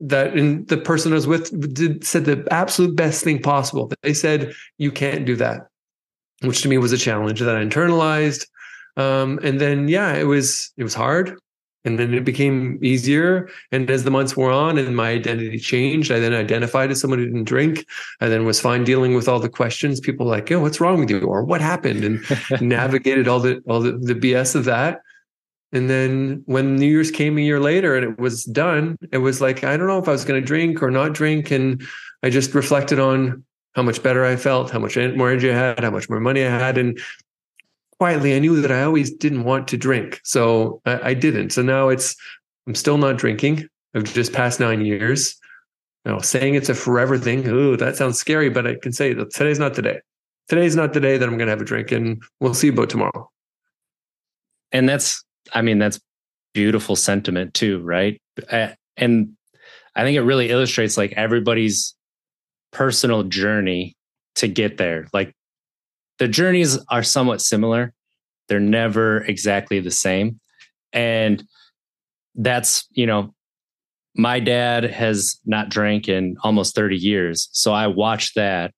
that 0.00 0.34
and 0.34 0.66
the 0.68 0.76
person 0.76 1.12
I 1.12 1.16
was 1.16 1.26
with 1.26 1.74
did 1.74 2.04
said 2.04 2.24
the 2.24 2.46
absolute 2.50 2.96
best 2.96 3.24
thing 3.24 3.40
possible. 3.40 3.92
They 4.02 4.14
said 4.14 4.52
you 4.78 4.90
can't 4.90 5.24
do 5.24 5.36
that, 5.36 5.68
which 6.42 6.62
to 6.62 6.68
me 6.68 6.78
was 6.78 6.92
a 6.92 6.98
challenge 6.98 7.40
that 7.40 7.56
I 7.56 7.64
internalized. 7.64 8.46
Um, 8.96 9.38
and 9.42 9.60
then 9.60 9.88
yeah, 9.88 10.14
it 10.14 10.24
was 10.24 10.72
it 10.76 10.82
was 10.82 10.94
hard, 10.94 11.38
and 11.86 11.98
then 11.98 12.12
it 12.12 12.24
became 12.24 12.78
easier. 12.82 13.48
And 13.72 13.88
as 13.88 14.04
the 14.04 14.10
months 14.10 14.36
wore 14.36 14.50
on, 14.50 14.76
and 14.76 14.94
my 14.94 15.10
identity 15.10 15.58
changed, 15.58 16.10
I 16.10 16.18
then 16.18 16.34
identified 16.34 16.90
as 16.90 17.00
someone 17.00 17.20
who 17.20 17.26
didn't 17.26 17.44
drink. 17.44 17.86
I 18.20 18.28
then 18.28 18.44
was 18.44 18.60
fine 18.60 18.84
dealing 18.84 19.14
with 19.14 19.28
all 19.28 19.40
the 19.40 19.48
questions. 19.48 20.00
People 20.00 20.26
like, 20.26 20.50
"Oh, 20.52 20.60
what's 20.60 20.80
wrong 20.80 21.00
with 21.00 21.10
you?" 21.10 21.20
or 21.20 21.44
"What 21.44 21.60
happened?" 21.60 22.04
and 22.04 22.60
navigated 22.60 23.28
all 23.28 23.40
the 23.40 23.62
all 23.66 23.80
the, 23.80 23.92
the 23.92 24.14
BS 24.14 24.54
of 24.54 24.64
that. 24.66 25.00
And 25.72 25.90
then 25.90 26.42
when 26.46 26.76
New 26.76 26.86
Year's 26.86 27.10
came 27.10 27.38
a 27.38 27.40
year 27.40 27.60
later 27.60 27.96
and 27.96 28.04
it 28.04 28.18
was 28.18 28.44
done, 28.44 28.96
it 29.12 29.18
was 29.18 29.40
like, 29.40 29.64
I 29.64 29.76
don't 29.76 29.88
know 29.88 29.98
if 29.98 30.08
I 30.08 30.12
was 30.12 30.24
going 30.24 30.40
to 30.40 30.46
drink 30.46 30.82
or 30.82 30.90
not 30.90 31.12
drink. 31.12 31.50
And 31.50 31.82
I 32.22 32.30
just 32.30 32.54
reflected 32.54 33.00
on 33.00 33.44
how 33.74 33.82
much 33.82 34.02
better 34.02 34.24
I 34.24 34.36
felt, 34.36 34.70
how 34.70 34.78
much 34.78 34.96
more 34.96 35.28
energy 35.28 35.50
I 35.50 35.54
had, 35.54 35.84
how 35.84 35.90
much 35.90 36.08
more 36.08 36.20
money 36.20 36.44
I 36.44 36.50
had. 36.50 36.78
And 36.78 36.98
quietly, 37.98 38.34
I 38.34 38.38
knew 38.38 38.60
that 38.60 38.70
I 38.70 38.82
always 38.82 39.12
didn't 39.12 39.44
want 39.44 39.68
to 39.68 39.76
drink. 39.76 40.20
So 40.24 40.80
I, 40.84 41.10
I 41.10 41.14
didn't. 41.14 41.50
So 41.50 41.62
now 41.62 41.88
it's, 41.88 42.16
I'm 42.66 42.74
still 42.74 42.98
not 42.98 43.16
drinking. 43.16 43.68
I've 43.94 44.04
just 44.04 44.32
passed 44.32 44.60
nine 44.60 44.84
years. 44.84 45.36
You 46.04 46.12
know, 46.12 46.18
saying 46.20 46.54
it's 46.54 46.68
a 46.68 46.74
forever 46.74 47.18
thing, 47.18 47.46
ooh, 47.48 47.76
that 47.76 47.96
sounds 47.96 48.18
scary, 48.18 48.48
but 48.48 48.66
I 48.66 48.76
can 48.80 48.92
say 48.92 49.12
that 49.12 49.30
today's 49.32 49.58
not 49.58 49.74
today. 49.74 50.00
Today's 50.48 50.76
not 50.76 50.92
the 50.92 51.00
day 51.00 51.18
that 51.18 51.28
I'm 51.28 51.36
going 51.36 51.46
to 51.46 51.50
have 51.50 51.60
a 51.60 51.64
drink, 51.64 51.90
and 51.90 52.22
we'll 52.38 52.54
see 52.54 52.68
about 52.68 52.90
tomorrow. 52.90 53.28
And 54.70 54.88
that's 54.88 55.24
I 55.52 55.62
mean, 55.62 55.78
that's 55.78 56.00
beautiful 56.54 56.96
sentiment 56.96 57.54
too, 57.54 57.80
right? 57.80 58.20
And 58.48 59.36
I 59.94 60.02
think 60.02 60.16
it 60.16 60.22
really 60.22 60.50
illustrates 60.50 60.96
like 60.96 61.12
everybody's 61.12 61.94
personal 62.72 63.24
journey 63.24 63.96
to 64.36 64.48
get 64.48 64.76
there. 64.76 65.08
Like 65.12 65.34
the 66.18 66.28
journeys 66.28 66.78
are 66.88 67.02
somewhat 67.02 67.40
similar, 67.40 67.92
they're 68.48 68.60
never 68.60 69.18
exactly 69.18 69.80
the 69.80 69.90
same. 69.90 70.40
And 70.92 71.44
that's, 72.34 72.86
you 72.92 73.06
know, 73.06 73.34
my 74.14 74.40
dad 74.40 74.84
has 74.84 75.38
not 75.44 75.68
drank 75.68 76.08
in 76.08 76.36
almost 76.42 76.74
30 76.74 76.96
years. 76.96 77.48
So 77.52 77.72
I 77.72 77.86
watched 77.86 78.34
that, 78.36 78.72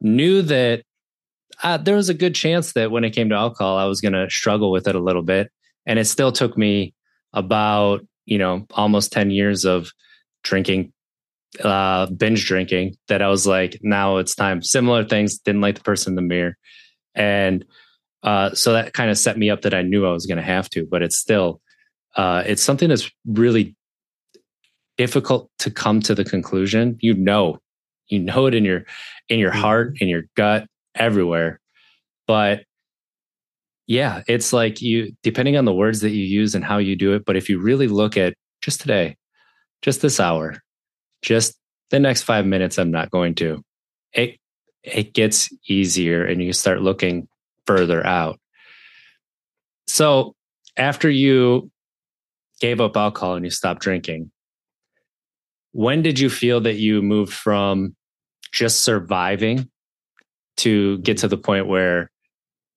knew 0.00 0.42
that 0.42 0.82
uh, 1.62 1.76
there 1.76 1.96
was 1.96 2.08
a 2.08 2.14
good 2.14 2.34
chance 2.34 2.72
that 2.72 2.90
when 2.90 3.04
it 3.04 3.10
came 3.10 3.28
to 3.28 3.34
alcohol, 3.34 3.76
I 3.76 3.84
was 3.84 4.00
going 4.00 4.14
to 4.14 4.30
struggle 4.30 4.70
with 4.70 4.88
it 4.88 4.94
a 4.94 5.00
little 5.00 5.22
bit. 5.22 5.50
And 5.86 5.98
it 5.98 6.06
still 6.06 6.32
took 6.32 6.56
me 6.56 6.94
about, 7.32 8.06
you 8.24 8.38
know, 8.38 8.66
almost 8.72 9.12
10 9.12 9.30
years 9.30 9.64
of 9.64 9.90
drinking, 10.42 10.92
uh, 11.62 12.06
binge 12.06 12.46
drinking 12.46 12.96
that 13.08 13.22
I 13.22 13.28
was 13.28 13.46
like, 13.46 13.78
now 13.82 14.18
it's 14.18 14.34
time. 14.34 14.62
Similar 14.62 15.04
things, 15.04 15.38
didn't 15.38 15.60
like 15.60 15.76
the 15.76 15.82
person 15.82 16.12
in 16.12 16.16
the 16.16 16.22
mirror. 16.22 16.56
And 17.14 17.64
uh, 18.22 18.54
so 18.54 18.72
that 18.72 18.92
kind 18.92 19.10
of 19.10 19.18
set 19.18 19.36
me 19.36 19.50
up 19.50 19.62
that 19.62 19.74
I 19.74 19.82
knew 19.82 20.06
I 20.06 20.12
was 20.12 20.26
going 20.26 20.38
to 20.38 20.44
have 20.44 20.68
to, 20.70 20.86
but 20.86 21.02
it's 21.02 21.16
still, 21.16 21.60
uh, 22.16 22.44
it's 22.46 22.62
something 22.62 22.88
that's 22.88 23.10
really 23.26 23.74
difficult 24.96 25.50
to 25.58 25.70
come 25.70 26.00
to 26.02 26.14
the 26.14 26.24
conclusion. 26.24 26.98
You 27.00 27.14
know, 27.14 27.58
you 28.08 28.18
know 28.18 28.46
it 28.46 28.54
in 28.54 28.64
your, 28.64 28.84
in 29.28 29.38
your 29.38 29.50
mm-hmm. 29.50 29.60
heart, 29.60 29.96
in 30.00 30.08
your 30.08 30.22
gut, 30.36 30.66
everywhere. 30.94 31.60
But 32.26 32.64
yeah, 33.86 34.22
it's 34.28 34.52
like 34.52 34.80
you, 34.80 35.12
depending 35.22 35.56
on 35.56 35.64
the 35.64 35.74
words 35.74 36.00
that 36.00 36.10
you 36.10 36.24
use 36.24 36.54
and 36.54 36.64
how 36.64 36.78
you 36.78 36.94
do 36.94 37.14
it. 37.14 37.24
But 37.24 37.36
if 37.36 37.48
you 37.48 37.58
really 37.58 37.88
look 37.88 38.16
at 38.16 38.34
just 38.62 38.80
today, 38.80 39.16
just 39.82 40.02
this 40.02 40.20
hour, 40.20 40.58
just 41.22 41.56
the 41.90 42.00
next 42.00 42.22
five 42.22 42.46
minutes, 42.46 42.78
I'm 42.78 42.90
not 42.90 43.10
going 43.10 43.34
to, 43.36 43.62
it, 44.12 44.38
it 44.82 45.12
gets 45.12 45.50
easier 45.68 46.24
and 46.24 46.42
you 46.42 46.52
start 46.52 46.80
looking 46.80 47.28
further 47.66 48.04
out. 48.06 48.38
So 49.86 50.34
after 50.76 51.10
you 51.10 51.70
gave 52.60 52.80
up 52.80 52.96
alcohol 52.96 53.34
and 53.34 53.44
you 53.44 53.50
stopped 53.50 53.82
drinking, 53.82 54.30
when 55.72 56.02
did 56.02 56.18
you 56.18 56.30
feel 56.30 56.60
that 56.62 56.76
you 56.76 57.02
moved 57.02 57.32
from 57.32 57.94
just 58.52 58.80
surviving 58.80 59.68
to 60.58 60.98
get 60.98 61.18
to 61.18 61.28
the 61.28 61.36
point 61.36 61.66
where 61.66 62.10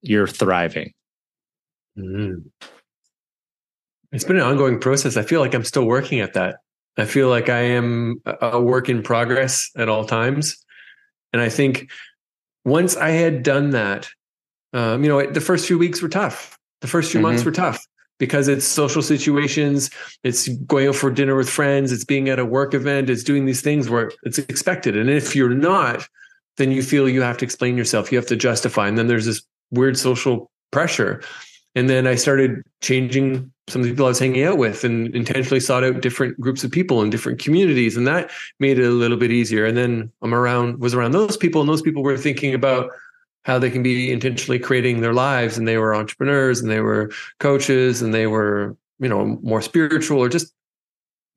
you're 0.01 0.27
thriving? 0.27 0.93
Mm. 1.97 2.45
It's 4.11 4.23
been 4.23 4.37
an 4.37 4.43
ongoing 4.43 4.79
process. 4.79 5.17
I 5.17 5.23
feel 5.23 5.39
like 5.39 5.55
I'm 5.55 5.63
still 5.63 5.85
working 5.85 6.19
at 6.19 6.33
that. 6.33 6.57
I 6.97 7.05
feel 7.05 7.29
like 7.29 7.49
I 7.49 7.61
am 7.61 8.21
a 8.25 8.61
work 8.61 8.89
in 8.89 9.01
progress 9.01 9.69
at 9.75 9.89
all 9.89 10.05
times. 10.05 10.57
And 11.31 11.41
I 11.41 11.49
think 11.49 11.89
once 12.65 12.95
I 12.95 13.09
had 13.09 13.43
done 13.43 13.71
that, 13.71 14.09
um, 14.73 15.03
you 15.03 15.09
know, 15.09 15.25
the 15.25 15.41
first 15.41 15.67
few 15.67 15.77
weeks 15.77 16.01
were 16.01 16.09
tough. 16.09 16.57
The 16.81 16.87
first 16.87 17.11
few 17.11 17.19
mm-hmm. 17.19 17.29
months 17.29 17.45
were 17.45 17.51
tough 17.51 17.85
because 18.19 18.47
it's 18.47 18.65
social 18.65 19.01
situations, 19.01 19.89
it's 20.23 20.47
going 20.47 20.87
out 20.87 20.95
for 20.95 21.09
dinner 21.09 21.35
with 21.35 21.49
friends, 21.49 21.91
it's 21.91 22.05
being 22.05 22.29
at 22.29 22.39
a 22.39 22.45
work 22.45 22.73
event, 22.73 23.09
it's 23.09 23.23
doing 23.23 23.45
these 23.45 23.61
things 23.61 23.89
where 23.89 24.11
it's 24.23 24.37
expected. 24.37 24.97
And 24.97 25.09
if 25.09 25.35
you're 25.35 25.49
not, 25.49 26.07
then 26.57 26.71
you 26.71 26.83
feel 26.83 27.09
you 27.09 27.21
have 27.21 27.37
to 27.39 27.45
explain 27.45 27.77
yourself, 27.77 28.11
you 28.11 28.17
have 28.17 28.27
to 28.27 28.35
justify. 28.35 28.87
And 28.87 28.97
then 28.97 29.07
there's 29.07 29.25
this 29.25 29.41
weird 29.71 29.97
social 29.97 30.51
pressure. 30.71 31.21
And 31.75 31.89
then 31.89 32.05
I 32.05 32.15
started 32.15 32.61
changing 32.81 33.51
some 33.67 33.81
of 33.81 33.87
the 33.87 33.93
people 33.93 34.05
I 34.05 34.09
was 34.09 34.19
hanging 34.19 34.43
out 34.43 34.57
with 34.57 34.83
and 34.83 35.13
intentionally 35.15 35.59
sought 35.59 35.83
out 35.83 36.01
different 36.01 36.39
groups 36.39 36.63
of 36.63 36.71
people 36.71 37.01
in 37.01 37.09
different 37.09 37.39
communities. 37.39 37.95
And 37.95 38.05
that 38.07 38.29
made 38.59 38.77
it 38.77 38.85
a 38.85 38.91
little 38.91 39.17
bit 39.17 39.31
easier. 39.31 39.65
And 39.65 39.77
then 39.77 40.11
I'm 40.21 40.33
around, 40.33 40.79
was 40.79 40.93
around 40.93 41.11
those 41.11 41.37
people, 41.37 41.61
and 41.61 41.69
those 41.69 41.81
people 41.81 42.03
were 42.03 42.17
thinking 42.17 42.53
about 42.53 42.91
how 43.43 43.59
they 43.59 43.69
can 43.69 43.83
be 43.83 44.11
intentionally 44.11 44.59
creating 44.59 45.01
their 45.01 45.13
lives. 45.13 45.57
And 45.57 45.67
they 45.67 45.77
were 45.77 45.95
entrepreneurs 45.95 46.59
and 46.61 46.69
they 46.69 46.81
were 46.81 47.11
coaches 47.39 48.01
and 48.01 48.13
they 48.13 48.27
were, 48.27 48.75
you 48.99 49.09
know, 49.09 49.39
more 49.41 49.61
spiritual 49.61 50.19
or 50.19 50.29
just 50.29 50.53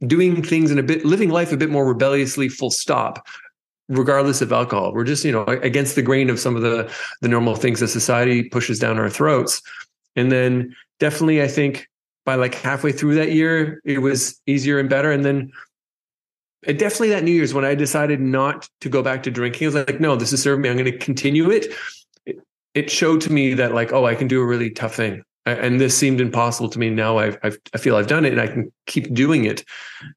doing 0.06 0.42
things 0.42 0.70
in 0.70 0.78
a 0.78 0.82
bit, 0.82 1.04
living 1.04 1.30
life 1.30 1.52
a 1.52 1.56
bit 1.56 1.70
more 1.70 1.86
rebelliously, 1.86 2.48
full 2.48 2.70
stop, 2.70 3.26
regardless 3.88 4.40
of 4.40 4.52
alcohol. 4.52 4.92
We're 4.92 5.04
just, 5.04 5.24
you 5.24 5.32
know, 5.32 5.44
against 5.44 5.94
the 5.94 6.02
grain 6.02 6.28
of 6.28 6.38
some 6.38 6.54
of 6.54 6.62
the 6.62 6.92
the 7.22 7.28
normal 7.28 7.56
things 7.56 7.80
that 7.80 7.88
society 7.88 8.44
pushes 8.44 8.78
down 8.78 8.98
our 8.98 9.10
throats. 9.10 9.62
And 10.16 10.30
then 10.30 10.74
definitely, 11.00 11.42
I 11.42 11.48
think 11.48 11.88
by 12.26 12.34
like 12.34 12.54
halfway 12.54 12.92
through 12.92 13.14
that 13.14 13.32
year, 13.32 13.80
it 13.84 13.98
was 13.98 14.38
easier 14.46 14.78
and 14.78 14.90
better. 14.90 15.10
And 15.10 15.24
then 15.24 15.52
it 16.64 16.78
definitely 16.78 17.10
that 17.10 17.24
New 17.24 17.30
Year's 17.30 17.54
when 17.54 17.64
I 17.64 17.74
decided 17.74 18.20
not 18.20 18.68
to 18.80 18.90
go 18.90 19.02
back 19.02 19.22
to 19.22 19.30
drinking, 19.30 19.66
I 19.66 19.68
was 19.68 19.74
like, 19.76 20.00
no, 20.00 20.16
this 20.16 20.32
is 20.32 20.42
serving 20.42 20.62
me. 20.62 20.68
I'm 20.68 20.76
going 20.76 20.90
to 20.90 20.98
continue 20.98 21.50
it. 21.50 21.72
it. 22.26 22.36
It 22.74 22.90
showed 22.90 23.20
to 23.22 23.32
me 23.32 23.54
that 23.54 23.72
like, 23.72 23.92
oh, 23.92 24.04
I 24.04 24.16
can 24.16 24.28
do 24.28 24.42
a 24.42 24.46
really 24.46 24.70
tough 24.70 24.96
thing. 24.96 25.22
And 25.46 25.80
this 25.80 25.96
seemed 25.96 26.20
impossible 26.20 26.68
to 26.70 26.78
me. 26.80 26.90
Now 26.90 27.18
I've, 27.18 27.38
I've 27.44 27.56
I 27.72 27.78
feel 27.78 27.94
I've 27.94 28.08
done 28.08 28.24
it 28.24 28.32
and 28.32 28.40
I 28.40 28.48
can 28.48 28.72
keep 28.86 29.14
doing 29.14 29.44
it. 29.44 29.64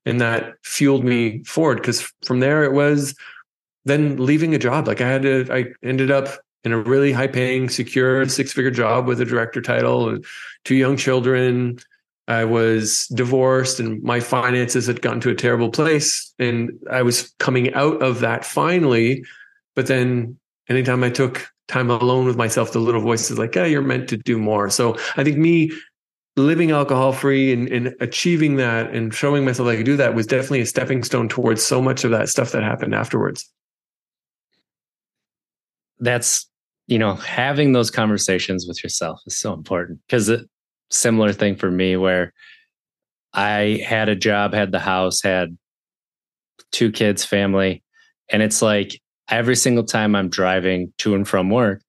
And 0.07 0.19
that 0.19 0.55
fueled 0.63 1.05
me 1.05 1.43
forward 1.43 1.75
because 1.75 2.11
from 2.25 2.39
there 2.39 2.63
it 2.63 2.73
was 2.73 3.15
then 3.85 4.17
leaving 4.17 4.55
a 4.55 4.57
job. 4.57 4.87
Like 4.87 5.01
I 5.01 5.07
had 5.07 5.21
to, 5.21 5.45
I 5.51 5.65
ended 5.87 6.09
up 6.09 6.39
in 6.63 6.71
a 6.71 6.77
really 6.77 7.11
high 7.11 7.27
paying, 7.27 7.69
secure 7.69 8.27
six 8.27 8.51
figure 8.51 8.71
job 8.71 9.07
with 9.07 9.21
a 9.21 9.25
director 9.25 9.61
title, 9.61 10.09
and 10.09 10.25
two 10.65 10.75
young 10.75 10.97
children. 10.97 11.79
I 12.29 12.45
was 12.45 13.07
divorced 13.07 13.79
and 13.79 14.01
my 14.03 14.19
finances 14.19 14.85
had 14.85 15.01
gotten 15.01 15.19
to 15.21 15.31
a 15.31 15.35
terrible 15.35 15.69
place. 15.69 16.31
And 16.37 16.71
I 16.89 17.01
was 17.01 17.33
coming 17.39 17.73
out 17.73 18.01
of 18.03 18.19
that 18.19 18.45
finally. 18.45 19.25
But 19.75 19.87
then 19.87 20.37
anytime 20.69 21.03
I 21.03 21.09
took 21.09 21.51
time 21.67 21.89
alone 21.89 22.25
with 22.25 22.37
myself, 22.37 22.71
the 22.71 22.79
little 22.79 23.01
voice 23.01 23.31
is 23.31 23.39
like, 23.39 23.55
yeah, 23.55 23.65
you're 23.65 23.81
meant 23.81 24.07
to 24.09 24.17
do 24.17 24.37
more. 24.37 24.69
So 24.69 24.95
I 25.17 25.23
think 25.23 25.37
me 25.37 25.71
living 26.37 26.69
alcohol 26.69 27.13
free 27.13 27.51
and, 27.51 27.67
and 27.67 27.95
achieving 27.99 28.57
that 28.57 28.93
and 28.93 29.13
showing 29.13 29.43
myself 29.43 29.67
I 29.67 29.75
could 29.75 29.85
do 29.85 29.97
that 29.97 30.13
was 30.13 30.27
definitely 30.27 30.61
a 30.61 30.67
stepping 30.67 31.03
stone 31.03 31.29
towards 31.29 31.63
so 31.63 31.81
much 31.81 32.03
of 32.03 32.11
that 32.11 32.29
stuff 32.29 32.51
that 32.51 32.61
happened 32.61 32.93
afterwards. 32.93 33.51
That's 35.99 36.45
you 36.89 36.97
know, 36.97 37.13
having 37.13 37.73
those 37.73 37.91
conversations 37.91 38.65
with 38.67 38.83
yourself 38.83 39.21
is 39.27 39.37
so 39.37 39.53
important 39.53 39.99
because 40.07 40.31
similar 40.91 41.33
thing 41.33 41.55
for 41.55 41.69
me 41.69 41.97
where 41.97 42.33
I 43.33 43.83
had 43.85 44.09
a 44.09 44.15
job, 44.15 44.53
had 44.53 44.71
the 44.71 44.79
house, 44.79 45.21
had 45.21 45.57
two 46.71 46.91
kids, 46.91 47.23
family, 47.25 47.83
and 48.31 48.41
it's 48.41 48.61
like 48.61 49.01
every 49.29 49.55
single 49.55 49.83
time 49.83 50.15
I'm 50.15 50.29
driving 50.29 50.93
to 50.99 51.15
and 51.15 51.27
from 51.27 51.49
work, 51.49 51.81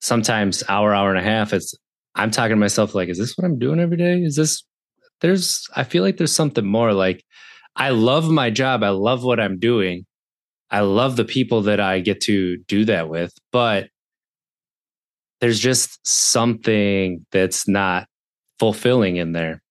sometimes 0.00 0.62
hour, 0.68 0.94
hour 0.94 1.10
and 1.10 1.18
a 1.18 1.22
half, 1.22 1.52
it's 1.52 1.74
I'm 2.14 2.30
talking 2.30 2.50
to 2.50 2.60
myself 2.60 2.94
like, 2.94 3.08
is 3.08 3.18
this 3.18 3.36
what 3.36 3.44
I'm 3.44 3.58
doing 3.58 3.80
every 3.80 3.96
day? 3.96 4.20
Is 4.20 4.36
this 4.36 4.64
there's 5.20 5.66
I 5.74 5.84
feel 5.84 6.02
like 6.02 6.16
there's 6.16 6.34
something 6.34 6.64
more 6.64 6.92
like 6.92 7.24
I 7.76 7.90
love 7.90 8.30
my 8.30 8.50
job. 8.50 8.82
I 8.82 8.90
love 8.90 9.24
what 9.24 9.40
I'm 9.40 9.58
doing. 9.58 10.06
I 10.70 10.80
love 10.80 11.16
the 11.16 11.24
people 11.24 11.62
that 11.62 11.80
I 11.80 12.00
get 12.00 12.20
to 12.22 12.56
do 12.68 12.84
that 12.86 13.08
with, 13.08 13.32
but 13.52 13.88
there's 15.40 15.60
just 15.60 15.98
something 16.06 17.24
that's 17.30 17.68
not 17.68 18.06
fulfilling 18.58 19.16
in 19.16 19.32
there. 19.32 19.62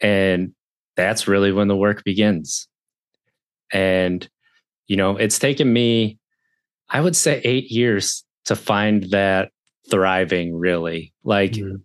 And 0.00 0.52
that's 0.96 1.28
really 1.28 1.52
when 1.52 1.68
the 1.68 1.76
work 1.76 2.04
begins. 2.04 2.68
And, 3.72 4.28
you 4.86 4.96
know, 4.96 5.16
it's 5.16 5.38
taken 5.38 5.72
me, 5.72 6.18
I 6.88 7.00
would 7.00 7.16
say, 7.16 7.40
eight 7.44 7.70
years 7.70 8.24
to 8.46 8.56
find 8.56 9.04
that 9.10 9.50
thriving 9.90 10.56
really. 10.56 11.12
Like, 11.24 11.52
mm-hmm. 11.52 11.76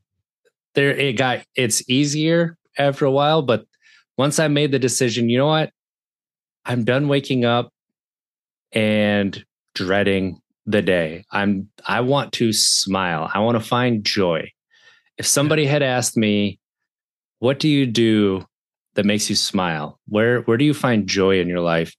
there, 0.76 0.92
it 0.92 1.14
got, 1.14 1.44
it's 1.56 1.88
easier 1.90 2.58
after 2.78 3.06
a 3.06 3.12
while, 3.12 3.42
but 3.42 3.66
once 4.18 4.40
I 4.40 4.48
made 4.48 4.72
the 4.72 4.80
decision, 4.80 5.30
you 5.30 5.38
know 5.38 5.48
what? 5.48 5.72
I'm 6.66 6.86
done 6.86 7.08
waking 7.08 7.46
up 7.46 7.74
and 8.72 9.44
dreading 9.76 10.40
the 10.66 10.82
day. 10.82 11.26
I'm 11.32 11.70
I 11.86 12.02
want 12.02 12.34
to 12.34 12.54
smile. 12.54 13.30
I 13.34 13.40
want 13.40 13.58
to 13.58 13.64
find 13.64 14.04
joy. 14.04 14.52
If 15.24 15.28
somebody 15.28 15.66
had 15.66 15.82
asked 15.82 16.18
me, 16.18 16.60
what 17.40 17.58
do 17.58 17.70
you 17.70 17.86
do 17.86 18.46
that 18.96 19.06
makes 19.06 19.30
you 19.30 19.38
smile? 19.38 19.98
Where 20.06 20.42
where 20.42 20.58
do 20.58 20.66
you 20.66 20.74
find 20.74 21.08
joy 21.08 21.40
in 21.40 21.48
your 21.48 21.62
life? 21.62 21.96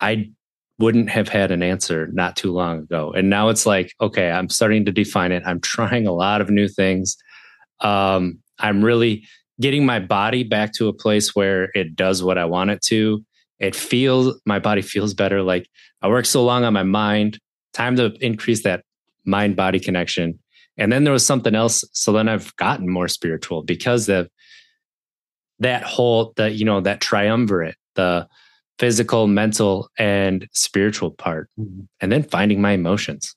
I 0.00 0.30
wouldn't 0.78 1.10
have 1.10 1.28
had 1.28 1.50
an 1.50 1.64
answer 1.64 2.06
not 2.12 2.36
too 2.36 2.52
long 2.52 2.78
ago. 2.78 3.12
And 3.12 3.28
now 3.28 3.48
it's 3.48 3.66
like, 3.66 3.92
okay, 4.00 4.30
I'm 4.30 4.48
starting 4.48 4.84
to 4.84 4.92
define 4.92 5.32
it. 5.32 5.42
I'm 5.44 5.60
trying 5.74 6.06
a 6.06 6.12
lot 6.12 6.40
of 6.40 6.50
new 6.50 6.68
things. 6.68 7.16
Um, 7.80 8.38
I'm 8.60 8.84
really 8.84 9.26
getting 9.60 9.84
my 9.84 9.98
body 9.98 10.44
back 10.44 10.72
to 10.74 10.86
a 10.86 10.92
place 10.92 11.34
where 11.34 11.70
it 11.74 11.96
does 11.96 12.22
what 12.22 12.38
I 12.38 12.44
want 12.44 12.70
it 12.70 12.80
to. 12.82 13.24
It 13.58 13.74
feels 13.74 14.40
my 14.46 14.60
body 14.60 14.82
feels 14.82 15.14
better. 15.14 15.42
Like 15.42 15.66
I 16.00 16.06
work 16.06 16.26
so 16.26 16.44
long 16.44 16.62
on 16.62 16.74
my 16.74 16.84
mind, 16.84 17.40
time 17.72 17.96
to 17.96 18.14
increase 18.20 18.62
that 18.62 18.84
mind 19.24 19.56
body 19.56 19.80
connection. 19.80 20.38
And 20.78 20.92
then 20.92 21.04
there 21.04 21.12
was 21.12 21.24
something 21.24 21.54
else. 21.54 21.84
So 21.92 22.12
then 22.12 22.28
I've 22.28 22.54
gotten 22.56 22.88
more 22.88 23.08
spiritual 23.08 23.62
because 23.62 24.08
of 24.08 24.28
that 25.58 25.82
whole, 25.82 26.32
the, 26.36 26.50
you 26.50 26.64
know, 26.64 26.80
that 26.82 27.00
triumvirate, 27.00 27.76
the 27.94 28.28
physical, 28.78 29.26
mental, 29.26 29.88
and 29.98 30.46
spiritual 30.52 31.10
part. 31.10 31.48
Mm-hmm. 31.58 31.82
And 32.00 32.12
then 32.12 32.22
finding 32.22 32.60
my 32.60 32.72
emotions. 32.72 33.34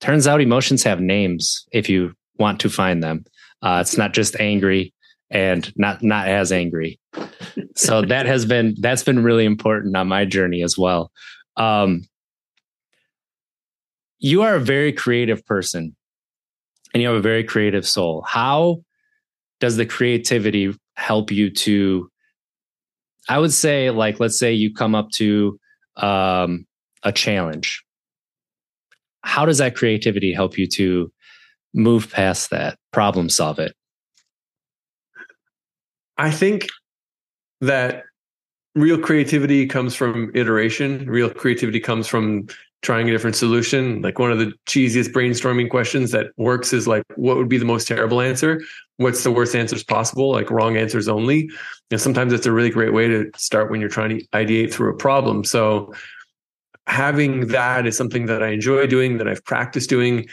Turns 0.00 0.26
out 0.26 0.40
emotions 0.40 0.82
have 0.82 1.00
names 1.00 1.64
if 1.72 1.88
you 1.88 2.14
want 2.38 2.60
to 2.60 2.68
find 2.68 3.02
them. 3.02 3.24
Uh, 3.62 3.78
it's 3.80 3.96
not 3.96 4.12
just 4.12 4.38
angry 4.40 4.92
and 5.30 5.72
not 5.76 6.02
not 6.02 6.28
as 6.28 6.52
angry. 6.52 6.98
So 7.76 8.02
that 8.06 8.26
has 8.26 8.44
been 8.44 8.74
that's 8.80 9.02
been 9.02 9.22
really 9.22 9.44
important 9.44 9.96
on 9.96 10.08
my 10.08 10.24
journey 10.24 10.62
as 10.62 10.76
well. 10.76 11.10
Um, 11.56 12.02
you 14.18 14.42
are 14.42 14.56
a 14.56 14.60
very 14.60 14.92
creative 14.92 15.46
person 15.46 15.94
and 16.94 17.02
you 17.02 17.08
have 17.08 17.16
a 17.16 17.20
very 17.20 17.44
creative 17.44 17.86
soul. 17.86 18.22
How 18.22 18.82
does 19.60 19.76
the 19.76 19.84
creativity 19.84 20.72
help 20.96 21.32
you 21.32 21.50
to, 21.50 22.08
I 23.28 23.38
would 23.38 23.52
say, 23.52 23.90
like, 23.90 24.20
let's 24.20 24.38
say 24.38 24.52
you 24.52 24.72
come 24.72 24.94
up 24.94 25.10
to 25.16 25.58
um, 25.96 26.66
a 27.02 27.12
challenge. 27.12 27.82
How 29.22 29.44
does 29.44 29.58
that 29.58 29.74
creativity 29.74 30.32
help 30.32 30.56
you 30.56 30.66
to 30.68 31.12
move 31.74 32.10
past 32.12 32.50
that, 32.50 32.78
problem 32.92 33.28
solve 33.28 33.58
it? 33.58 33.74
I 36.16 36.30
think 36.30 36.68
that 37.60 38.04
real 38.74 38.98
creativity 38.98 39.66
comes 39.66 39.96
from 39.96 40.30
iteration. 40.34 41.08
Real 41.08 41.30
creativity 41.30 41.80
comes 41.80 42.06
from 42.06 42.46
trying 42.84 43.08
a 43.08 43.12
different 43.12 43.34
solution. 43.34 44.02
Like 44.02 44.18
one 44.18 44.30
of 44.30 44.38
the 44.38 44.52
cheesiest 44.66 45.12
brainstorming 45.12 45.70
questions 45.70 46.12
that 46.12 46.26
works 46.36 46.72
is 46.72 46.86
like, 46.86 47.02
what 47.16 47.36
would 47.36 47.48
be 47.48 47.56
the 47.56 47.64
most 47.64 47.88
terrible 47.88 48.20
answer? 48.20 48.60
What's 48.98 49.24
the 49.24 49.32
worst 49.32 49.56
answers 49.56 49.82
possible? 49.82 50.30
Like 50.30 50.50
wrong 50.50 50.76
answers 50.76 51.08
only. 51.08 51.50
And 51.90 52.00
sometimes 52.00 52.32
it's 52.32 52.46
a 52.46 52.52
really 52.52 52.70
great 52.70 52.92
way 52.92 53.08
to 53.08 53.30
start 53.36 53.70
when 53.70 53.80
you're 53.80 53.88
trying 53.88 54.18
to 54.18 54.26
ideate 54.28 54.72
through 54.72 54.90
a 54.90 54.96
problem. 54.96 55.44
So 55.44 55.94
having 56.86 57.48
that 57.48 57.86
is 57.86 57.96
something 57.96 58.26
that 58.26 58.42
I 58.42 58.48
enjoy 58.48 58.86
doing, 58.86 59.16
that 59.16 59.26
I've 59.26 59.44
practiced 59.44 59.88
doing 59.88 60.26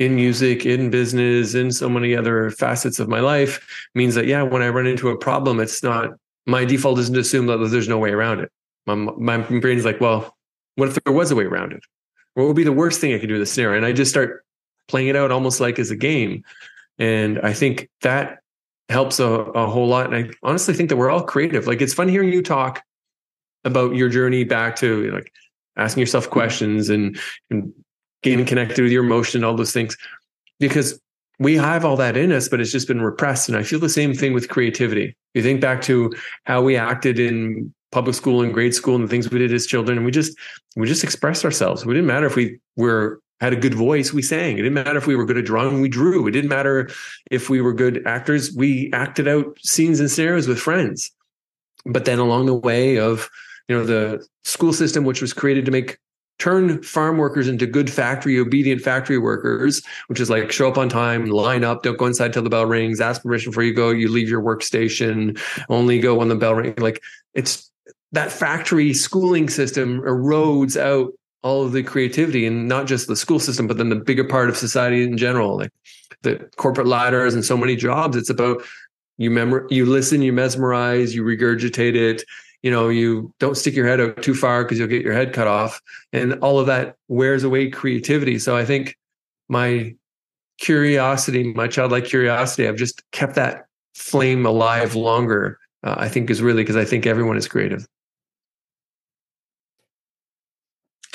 in 0.00 0.16
music, 0.16 0.66
in 0.66 0.90
business, 0.90 1.54
in 1.54 1.70
so 1.70 1.88
many 1.88 2.16
other 2.16 2.50
facets 2.50 2.98
of 2.98 3.08
my 3.08 3.20
life 3.20 3.86
means 3.94 4.16
that, 4.16 4.26
yeah, 4.26 4.42
when 4.42 4.62
I 4.62 4.68
run 4.68 4.86
into 4.86 5.08
a 5.10 5.16
problem, 5.16 5.60
it's 5.60 5.84
not 5.84 6.10
my 6.46 6.64
default 6.64 6.98
isn't 6.98 7.14
to 7.14 7.20
assume 7.20 7.46
that 7.46 7.58
there's 7.70 7.88
no 7.88 7.98
way 7.98 8.10
around 8.10 8.40
it. 8.40 8.50
My, 8.86 8.96
my 8.96 9.38
brain's 9.38 9.84
like, 9.84 10.00
well, 10.00 10.36
what 10.74 10.88
if 10.88 10.98
there 11.04 11.12
was 11.12 11.30
a 11.30 11.36
way 11.36 11.44
around 11.44 11.72
it? 11.72 11.84
What 12.34 12.46
would 12.46 12.56
be 12.56 12.64
the 12.64 12.72
worst 12.72 13.00
thing 13.00 13.14
I 13.14 13.18
could 13.18 13.28
do 13.28 13.34
in 13.34 13.40
this 13.40 13.52
scenario? 13.52 13.76
And 13.76 13.86
I 13.86 13.92
just 13.92 14.10
start 14.10 14.44
playing 14.88 15.08
it 15.08 15.16
out 15.16 15.30
almost 15.30 15.60
like 15.60 15.78
as 15.78 15.90
a 15.90 15.96
game. 15.96 16.44
And 16.98 17.40
I 17.40 17.52
think 17.52 17.88
that 18.02 18.38
helps 18.88 19.20
a, 19.20 19.26
a 19.26 19.66
whole 19.66 19.88
lot. 19.88 20.12
And 20.12 20.14
I 20.14 20.30
honestly 20.42 20.74
think 20.74 20.88
that 20.88 20.96
we're 20.96 21.10
all 21.10 21.22
creative. 21.22 21.66
Like 21.66 21.80
it's 21.80 21.94
fun 21.94 22.08
hearing 22.08 22.32
you 22.32 22.42
talk 22.42 22.82
about 23.64 23.94
your 23.94 24.08
journey 24.08 24.44
back 24.44 24.76
to 24.76 25.10
like 25.12 25.32
asking 25.76 26.00
yourself 26.00 26.28
questions 26.30 26.90
and, 26.90 27.18
and 27.50 27.72
getting 28.22 28.44
connected 28.44 28.82
with 28.82 28.92
your 28.92 29.04
emotion 29.04 29.38
and 29.38 29.44
all 29.44 29.56
those 29.56 29.72
things 29.72 29.96
because 30.60 31.00
we 31.38 31.56
have 31.56 31.84
all 31.84 31.96
that 31.96 32.16
in 32.16 32.30
us, 32.30 32.48
but 32.48 32.60
it's 32.60 32.70
just 32.70 32.86
been 32.86 33.00
repressed. 33.00 33.48
And 33.48 33.58
I 33.58 33.62
feel 33.62 33.80
the 33.80 33.88
same 33.88 34.14
thing 34.14 34.32
with 34.32 34.48
creativity. 34.48 35.16
You 35.34 35.42
think 35.42 35.60
back 35.60 35.82
to 35.82 36.12
how 36.44 36.62
we 36.62 36.76
acted 36.76 37.18
in 37.18 37.74
public 37.92 38.16
school 38.16 38.42
and 38.42 38.52
grade 38.52 38.74
school 38.74 38.96
and 38.96 39.04
the 39.04 39.08
things 39.08 39.30
we 39.30 39.38
did 39.38 39.52
as 39.52 39.66
children, 39.66 39.98
and 39.98 40.04
we 40.04 40.10
just 40.10 40.36
we 40.74 40.86
just 40.86 41.04
expressed 41.04 41.44
ourselves. 41.44 41.86
We 41.86 41.94
didn't 41.94 42.08
matter 42.08 42.26
if 42.26 42.34
we 42.34 42.58
were 42.76 43.20
had 43.40 43.52
a 43.52 43.56
good 43.56 43.74
voice, 43.74 44.12
we 44.12 44.22
sang. 44.22 44.54
It 44.54 44.62
didn't 44.62 44.74
matter 44.74 44.96
if 44.96 45.06
we 45.06 45.16
were 45.16 45.24
good 45.24 45.36
at 45.36 45.44
drawing, 45.44 45.80
we 45.80 45.88
drew. 45.88 46.26
It 46.26 46.30
didn't 46.30 46.48
matter 46.48 46.90
if 47.30 47.50
we 47.50 47.60
were 47.60 47.72
good 47.72 48.06
actors, 48.06 48.54
we 48.54 48.88
acted 48.92 49.26
out 49.26 49.58
scenes 49.60 49.98
and 49.98 50.10
scenarios 50.10 50.46
with 50.46 50.60
friends. 50.60 51.10
But 51.84 52.04
then 52.04 52.20
along 52.20 52.46
the 52.46 52.54
way 52.54 52.98
of 52.98 53.28
you 53.68 53.76
know 53.76 53.84
the 53.84 54.26
school 54.44 54.72
system, 54.72 55.04
which 55.04 55.20
was 55.20 55.32
created 55.32 55.64
to 55.66 55.70
make 55.70 55.98
turn 56.38 56.82
farm 56.82 57.18
workers 57.18 57.46
into 57.46 57.66
good 57.66 57.90
factory 57.90 58.38
obedient 58.38 58.80
factory 58.80 59.18
workers 59.18 59.82
which 60.08 60.18
is 60.18 60.30
like 60.30 60.50
show 60.50 60.66
up 60.66 60.78
on 60.78 60.88
time 60.88 61.26
line 61.26 61.62
up 61.62 61.82
don't 61.82 61.98
go 61.98 62.06
inside 62.06 62.32
till 62.32 62.42
the 62.42 62.50
bell 62.50 62.66
rings 62.66 63.00
ask 63.00 63.22
permission 63.22 63.50
before 63.50 63.62
you 63.62 63.74
go 63.74 63.90
you 63.90 64.08
leave 64.08 64.28
your 64.28 64.42
workstation 64.42 65.38
only 65.68 66.00
go 66.00 66.16
when 66.16 66.28
the 66.28 66.34
bell 66.34 66.54
rings 66.54 66.78
like 66.80 67.00
it's 67.34 67.70
that 68.12 68.30
factory 68.30 68.92
schooling 68.92 69.48
system 69.48 70.00
erodes 70.02 70.80
out 70.80 71.12
all 71.42 71.64
of 71.64 71.72
the 71.72 71.82
creativity 71.82 72.46
and 72.46 72.68
not 72.68 72.86
just 72.86 73.08
the 73.08 73.16
school 73.16 73.40
system 73.40 73.66
but 73.66 73.76
then 73.76 73.88
the 73.88 73.96
bigger 73.96 74.24
part 74.24 74.48
of 74.48 74.56
society 74.56 75.02
in 75.02 75.16
general 75.16 75.56
like 75.56 75.70
the 76.22 76.36
corporate 76.56 76.86
ladders 76.86 77.34
and 77.34 77.44
so 77.44 77.56
many 77.56 77.76
jobs. 77.76 78.16
It's 78.16 78.30
about 78.30 78.62
you 79.18 79.66
you 79.70 79.86
listen 79.86 80.22
you 80.22 80.32
mesmerize 80.32 81.14
you 81.14 81.22
regurgitate 81.22 81.94
it. 81.94 82.22
You 82.62 82.70
know 82.70 82.88
you 82.88 83.32
don't 83.38 83.56
stick 83.56 83.74
your 83.74 83.86
head 83.86 84.00
out 84.00 84.22
too 84.22 84.34
far 84.34 84.64
because 84.64 84.78
you'll 84.78 84.88
get 84.88 85.02
your 85.02 85.12
head 85.12 85.32
cut 85.32 85.46
off. 85.46 85.80
And 86.12 86.34
all 86.34 86.58
of 86.58 86.66
that 86.66 86.96
wears 87.08 87.44
away 87.44 87.70
creativity. 87.70 88.38
So 88.38 88.56
i 88.56 88.64
think 88.64 88.96
my 89.48 89.94
curiosity 90.58 91.52
my 91.54 91.66
childlike 91.66 92.04
curiosity 92.04 92.68
i've 92.68 92.76
just 92.76 93.02
kept 93.10 93.34
that 93.34 93.66
flame 93.94 94.46
alive 94.46 94.94
longer 94.94 95.58
uh, 95.82 95.96
i 95.98 96.08
think 96.08 96.30
is 96.30 96.40
really 96.40 96.62
because 96.62 96.76
i 96.76 96.84
think 96.84 97.04
everyone 97.04 97.36
is 97.36 97.48
creative 97.48 97.84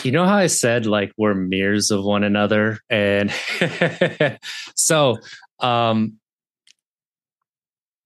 you 0.04 0.12
know 0.12 0.26
how 0.26 0.38
i 0.38 0.48
said 0.48 0.86
like 0.86 1.12
we're 1.18 1.34
mirrors 1.34 1.92
of 1.92 2.04
one 2.04 2.24
another 2.24 2.80
and 2.90 3.32
so 4.76 5.18
um 5.60 6.14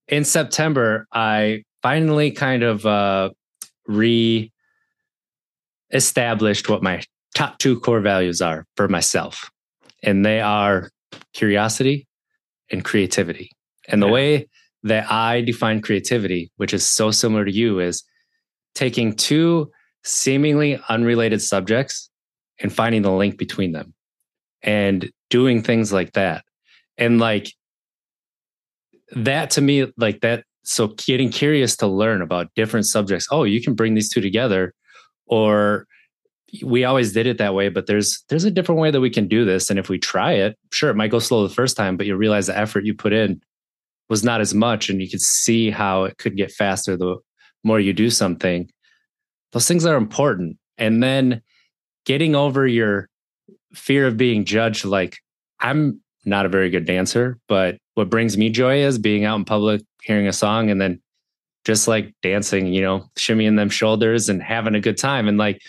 in 0.08 0.24
september 0.24 1.06
i 1.12 1.62
finally 1.82 2.30
kind 2.30 2.62
of 2.62 2.86
uh, 2.86 3.30
re 3.86 4.50
established 5.92 6.68
what 6.68 6.82
my 6.82 7.02
top 7.34 7.58
two 7.58 7.78
core 7.80 8.00
values 8.00 8.40
are 8.40 8.66
for 8.76 8.88
myself. 8.88 9.50
And 10.02 10.24
they 10.24 10.40
are 10.40 10.90
curiosity 11.34 12.06
and 12.70 12.84
creativity. 12.84 13.50
And 13.88 14.02
the 14.02 14.08
way 14.08 14.48
that 14.84 15.10
I 15.10 15.42
define 15.42 15.80
creativity, 15.80 16.50
which 16.56 16.72
is 16.72 16.88
so 16.88 17.10
similar 17.10 17.44
to 17.44 17.52
you, 17.52 17.78
is 17.78 18.02
taking 18.74 19.14
two 19.14 19.70
seemingly 20.04 20.80
unrelated 20.88 21.42
subjects 21.42 22.10
and 22.60 22.72
finding 22.72 23.02
the 23.02 23.12
link 23.12 23.38
between 23.38 23.72
them 23.72 23.94
and 24.62 25.10
doing 25.30 25.62
things 25.62 25.92
like 25.92 26.12
that. 26.12 26.44
And 26.98 27.18
like 27.18 27.52
that 29.12 29.50
to 29.50 29.60
me, 29.60 29.92
like 29.96 30.20
that 30.20 30.44
so 30.64 30.88
getting 30.88 31.30
curious 31.30 31.76
to 31.76 31.86
learn 31.86 32.22
about 32.22 32.54
different 32.54 32.86
subjects 32.86 33.26
oh 33.30 33.44
you 33.44 33.60
can 33.60 33.74
bring 33.74 33.94
these 33.94 34.08
two 34.08 34.20
together 34.20 34.72
or 35.26 35.86
we 36.62 36.84
always 36.84 37.12
did 37.12 37.26
it 37.26 37.38
that 37.38 37.54
way 37.54 37.68
but 37.68 37.86
there's 37.86 38.24
there's 38.28 38.44
a 38.44 38.50
different 38.50 38.80
way 38.80 38.90
that 38.90 39.00
we 39.00 39.10
can 39.10 39.26
do 39.26 39.44
this 39.44 39.70
and 39.70 39.78
if 39.78 39.88
we 39.88 39.98
try 39.98 40.32
it 40.32 40.56
sure 40.70 40.90
it 40.90 40.96
might 40.96 41.10
go 41.10 41.18
slow 41.18 41.46
the 41.46 41.54
first 41.54 41.76
time 41.76 41.96
but 41.96 42.06
you 42.06 42.16
realize 42.16 42.46
the 42.46 42.58
effort 42.58 42.84
you 42.84 42.94
put 42.94 43.12
in 43.12 43.40
was 44.08 44.22
not 44.22 44.40
as 44.40 44.54
much 44.54 44.88
and 44.88 45.00
you 45.00 45.08
could 45.08 45.20
see 45.20 45.70
how 45.70 46.04
it 46.04 46.18
could 46.18 46.36
get 46.36 46.52
faster 46.52 46.96
the 46.96 47.16
more 47.64 47.80
you 47.80 47.92
do 47.92 48.10
something 48.10 48.70
those 49.52 49.68
things 49.68 49.86
are 49.86 49.96
important 49.96 50.56
and 50.78 51.02
then 51.02 51.42
getting 52.04 52.34
over 52.34 52.66
your 52.66 53.08
fear 53.74 54.06
of 54.06 54.16
being 54.16 54.44
judged 54.44 54.84
like 54.84 55.18
i'm 55.60 56.00
not 56.24 56.46
a 56.46 56.48
very 56.48 56.70
good 56.70 56.84
dancer 56.84 57.38
but 57.48 57.76
what 57.94 58.10
brings 58.10 58.36
me 58.36 58.50
joy 58.50 58.82
is 58.82 58.98
being 58.98 59.24
out 59.24 59.36
in 59.36 59.44
public 59.44 59.82
hearing 60.02 60.26
a 60.26 60.32
song 60.32 60.70
and 60.70 60.80
then 60.80 61.00
just 61.64 61.86
like 61.86 62.14
dancing, 62.22 62.66
you 62.72 62.82
know, 62.82 63.04
shimmying 63.16 63.56
them 63.56 63.70
shoulders 63.70 64.28
and 64.28 64.42
having 64.42 64.74
a 64.74 64.80
good 64.80 64.96
time. 64.96 65.28
And 65.28 65.38
like, 65.38 65.60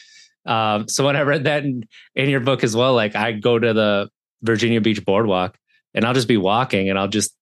um, 0.45 0.87
so 0.87 1.05
when 1.05 1.15
I 1.15 1.21
read 1.21 1.45
that 1.45 1.63
in, 1.63 1.87
in 2.15 2.29
your 2.29 2.39
book 2.39 2.63
as 2.63 2.75
well, 2.75 2.93
like 2.93 3.15
I 3.15 3.33
go 3.33 3.59
to 3.59 3.73
the 3.73 4.09
Virginia 4.41 4.81
Beach 4.81 5.05
boardwalk 5.05 5.57
and 5.93 6.05
I'll 6.05 6.13
just 6.13 6.27
be 6.27 6.37
walking 6.37 6.89
and 6.89 6.97
I'll 6.97 7.07
just 7.07 7.35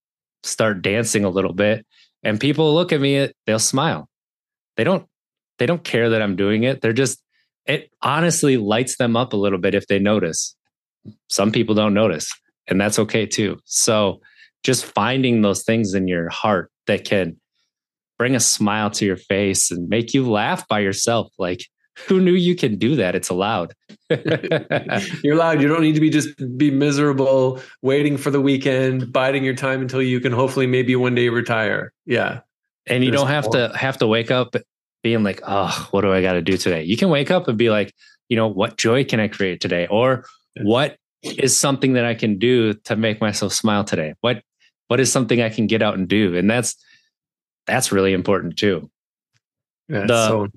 start 0.44 0.82
dancing 0.82 1.24
a 1.24 1.30
little 1.30 1.54
bit. 1.54 1.86
And 2.24 2.40
people 2.40 2.74
look 2.74 2.92
at 2.92 3.02
me, 3.02 3.32
they'll 3.46 3.60
smile. 3.60 4.08
They 4.78 4.84
don't, 4.84 5.08
they 5.62 5.68
don't 5.68 5.84
care 5.84 6.10
that 6.10 6.24
I'm 6.24 6.36
doing 6.36 6.64
it. 6.64 6.82
They're 6.82 6.92
just, 6.92 7.22
it 7.68 7.92
honestly 8.02 8.58
lights 8.58 8.98
them 8.98 9.16
up 9.16 9.32
a 9.32 9.38
little 9.38 9.60
bit 9.60 9.76
if 9.76 9.86
they 9.86 10.00
notice. 10.00 10.56
Some 11.30 11.52
people 11.52 11.76
don't 11.76 11.94
notice, 11.94 12.32
and 12.68 12.82
that's 12.82 12.98
okay 12.98 13.28
too. 13.28 13.60
So 13.66 14.22
just 14.64 14.86
finding 14.86 15.44
those 15.44 15.64
things 15.64 15.94
in 15.94 16.08
your 16.08 16.30
heart 16.30 16.72
that 16.88 17.06
can 17.06 17.40
bring 18.18 18.34
a 18.34 18.40
smile 18.40 18.90
to 18.90 19.06
your 19.06 19.18
face 19.18 19.70
and 19.70 19.88
make 19.88 20.16
you 20.16 20.28
laugh 20.28 20.68
by 20.68 20.80
yourself. 20.80 21.32
Like, 21.38 21.64
who 22.08 22.20
knew 22.20 22.34
you 22.34 22.56
can 22.56 22.80
do 22.80 22.96
that? 22.96 23.14
It's 23.14 23.30
allowed. 23.30 23.76
You're 24.10 25.36
allowed. 25.36 25.62
You 25.62 25.68
don't 25.68 25.82
need 25.82 25.94
to 25.94 26.02
be 26.02 26.10
just 26.10 26.30
be 26.58 26.72
miserable, 26.72 27.62
waiting 27.84 28.18
for 28.18 28.32
the 28.32 28.42
weekend, 28.42 29.14
biding 29.14 29.44
your 29.44 29.54
time 29.54 29.82
until 29.82 30.02
you 30.02 30.22
can 30.22 30.32
hopefully 30.32 30.66
maybe 30.66 30.96
one 30.96 31.14
day 31.14 31.30
retire. 31.30 31.94
Yeah. 32.08 32.40
And 32.88 33.04
you 33.04 33.12
There's 33.12 33.22
don't 33.22 33.30
have 33.30 33.44
more. 33.44 33.70
to 33.70 33.78
have 33.78 34.00
to 34.00 34.08
wake 34.08 34.32
up 34.32 34.56
being 35.04 35.24
like, 35.24 35.42
oh, 35.48 35.88
what 35.92 36.02
do 36.02 36.12
I 36.12 36.22
got 36.22 36.34
to 36.34 36.42
do 36.42 36.58
today? 36.58 36.84
You 36.84 36.98
can 36.98 37.10
wake 37.10 37.32
up 37.32 37.48
and 37.48 37.58
be 37.58 37.70
like, 37.70 37.94
you 38.30 38.38
know, 38.38 38.48
what 38.48 38.78
joy 38.78 39.04
can 39.04 39.20
I 39.20 39.28
create 39.28 39.60
today? 39.62 39.88
Or 39.88 40.26
what 40.62 40.98
is 41.24 41.58
something 41.58 41.94
that 41.94 42.06
I 42.06 42.16
can 42.16 42.38
do 42.38 42.74
to 42.74 42.96
make 42.96 43.22
myself 43.22 43.54
smile 43.54 43.84
today? 43.84 44.14
What 44.22 44.44
what 44.88 45.00
is 45.00 45.12
something 45.12 45.42
I 45.42 45.50
can 45.50 45.68
get 45.68 45.82
out 45.82 45.96
and 45.96 46.08
do? 46.08 46.36
And 46.36 46.50
that's 46.50 46.76
that's 47.66 47.92
really 47.92 48.14
important 48.14 48.58
too. 48.58 48.90
The, 49.88 50.28
so- 50.28 50.48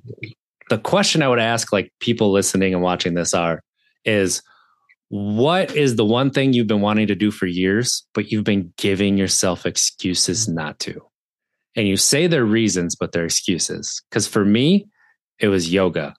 the 0.71 0.79
question 0.79 1.23
I 1.23 1.29
would 1.29 1.39
ask 1.39 1.73
like 1.73 1.93
people 2.01 2.33
listening 2.33 2.73
and 2.73 2.83
watching 2.83 3.15
this 3.15 3.35
are 3.35 3.63
is 4.05 4.43
what 5.09 5.75
is 5.77 5.97
the 5.97 6.05
one 6.05 6.31
thing 6.31 6.53
you've 6.53 6.67
been 6.67 6.81
wanting 6.81 7.07
to 7.09 7.15
do 7.15 7.31
for 7.31 7.47
years, 7.47 8.07
but 8.15 8.33
you've 8.33 8.45
been 8.45 8.73
giving 8.77 9.19
yourself 9.19 9.67
excuses 9.67 10.49
mm. 10.49 10.55
not 10.55 10.79
to? 10.81 11.01
And 11.77 11.89
you 11.89 11.97
say 11.97 12.27
they're 12.27 12.45
reasons, 12.45 12.95
but 12.95 13.13
they're 13.13 13.25
excuses. 13.25 14.03
Because 14.09 14.27
for 14.27 14.45
me, 14.45 14.87
it 15.39 15.49
was 15.49 15.73
yoga. 15.73 16.15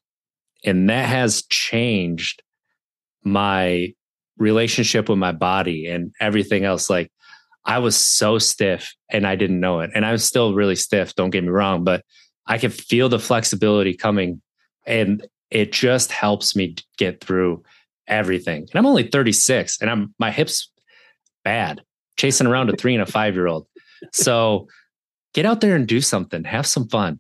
And 0.64 0.90
that 0.90 1.08
has 1.08 1.44
changed 1.44 2.42
my 3.24 3.94
relationship 4.38 5.10
with 5.10 5.18
my 5.18 5.32
body 5.32 5.88
and 5.88 6.12
everything 6.20 6.66
else. 6.66 6.90
Like 6.90 7.12
I 7.66 7.80
was 7.80 7.96
so 7.96 8.38
stiff 8.38 8.94
and 9.10 9.26
I 9.26 9.36
didn't 9.36 9.60
know 9.60 9.80
it. 9.80 9.92
And 9.94 10.06
I'm 10.06 10.18
still 10.18 10.54
really 10.54 10.76
stiff, 10.76 11.16
don't 11.16 11.30
get 11.30 11.44
me 11.44 11.50
wrong, 11.50 11.84
but 11.84 12.04
I 12.46 12.58
can 12.58 12.72
feel 12.72 13.10
the 13.10 13.20
flexibility 13.20 13.96
coming 13.96 14.42
and 14.86 15.26
it 15.50 15.72
just 15.72 16.12
helps 16.12 16.56
me 16.56 16.76
get 16.98 17.22
through 17.22 17.64
everything. 18.08 18.68
And 18.72 18.76
I'm 18.76 18.86
only 18.86 19.08
36 19.08 19.82
and 19.82 19.90
I'm 19.90 20.14
my 20.20 20.32
hips 20.32 20.72
bad, 21.44 21.82
chasing 22.18 22.48
around 22.48 22.70
a 22.70 22.76
three 22.76 22.94
and 22.94 23.04
a 23.04 23.06
five 23.06 23.36
year 23.36 23.48
old. 23.48 23.68
So 24.12 24.68
get 25.36 25.46
out 25.46 25.60
there 25.62 25.76
and 25.76 25.86
do 25.86 26.02
something, 26.02 26.46
have 26.46 26.66
some 26.66 26.88
fun. 26.88 27.20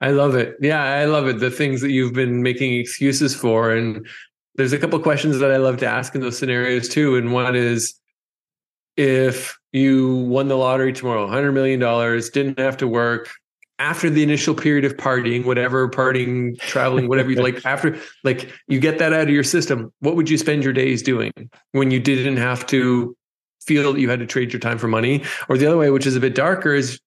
I 0.00 0.12
love 0.12 0.36
it. 0.36 0.56
Yeah, 0.60 0.82
I 0.82 1.04
love 1.06 1.26
it. 1.26 1.40
The 1.40 1.50
things 1.50 1.80
that 1.80 1.90
you've 1.90 2.14
been 2.14 2.42
making 2.42 2.74
excuses 2.74 3.34
for. 3.34 3.72
And 3.72 4.06
there's 4.54 4.72
a 4.72 4.78
couple 4.78 4.98
questions 5.00 5.40
that 5.40 5.50
I 5.50 5.56
love 5.56 5.78
to 5.78 5.86
ask 5.86 6.14
in 6.14 6.20
those 6.20 6.38
scenarios 6.38 6.88
too. 6.88 7.16
And 7.16 7.32
one 7.32 7.56
is 7.56 7.94
if 8.96 9.58
you 9.72 10.14
won 10.28 10.46
the 10.46 10.56
lottery 10.56 10.92
tomorrow, 10.92 11.26
$100 11.26 11.52
million, 11.52 11.80
didn't 12.32 12.60
have 12.60 12.76
to 12.76 12.86
work 12.86 13.28
after 13.80 14.08
the 14.08 14.22
initial 14.22 14.54
period 14.54 14.84
of 14.84 14.96
partying, 14.96 15.44
whatever 15.44 15.88
partying, 15.88 16.58
traveling, 16.60 17.08
whatever 17.08 17.30
you 17.30 17.42
like, 17.42 17.64
after 17.66 17.98
like 18.22 18.52
you 18.68 18.78
get 18.78 18.98
that 19.00 19.12
out 19.12 19.22
of 19.22 19.30
your 19.30 19.44
system, 19.44 19.92
what 19.98 20.14
would 20.14 20.30
you 20.30 20.38
spend 20.38 20.62
your 20.62 20.72
days 20.72 21.02
doing 21.02 21.32
when 21.72 21.90
you 21.90 21.98
didn't 21.98 22.36
have 22.36 22.64
to 22.68 23.16
feel 23.68 23.92
that 23.92 24.00
you 24.00 24.10
had 24.10 24.18
to 24.18 24.26
trade 24.26 24.52
your 24.52 24.60
time 24.60 24.78
for 24.78 24.88
money? 24.88 25.22
Or 25.48 25.58
the 25.58 25.66
other 25.66 25.76
way, 25.76 25.90
which 25.90 26.06
is 26.06 26.16
a 26.16 26.20
bit 26.20 26.34
darker, 26.34 26.74
is 26.74 26.98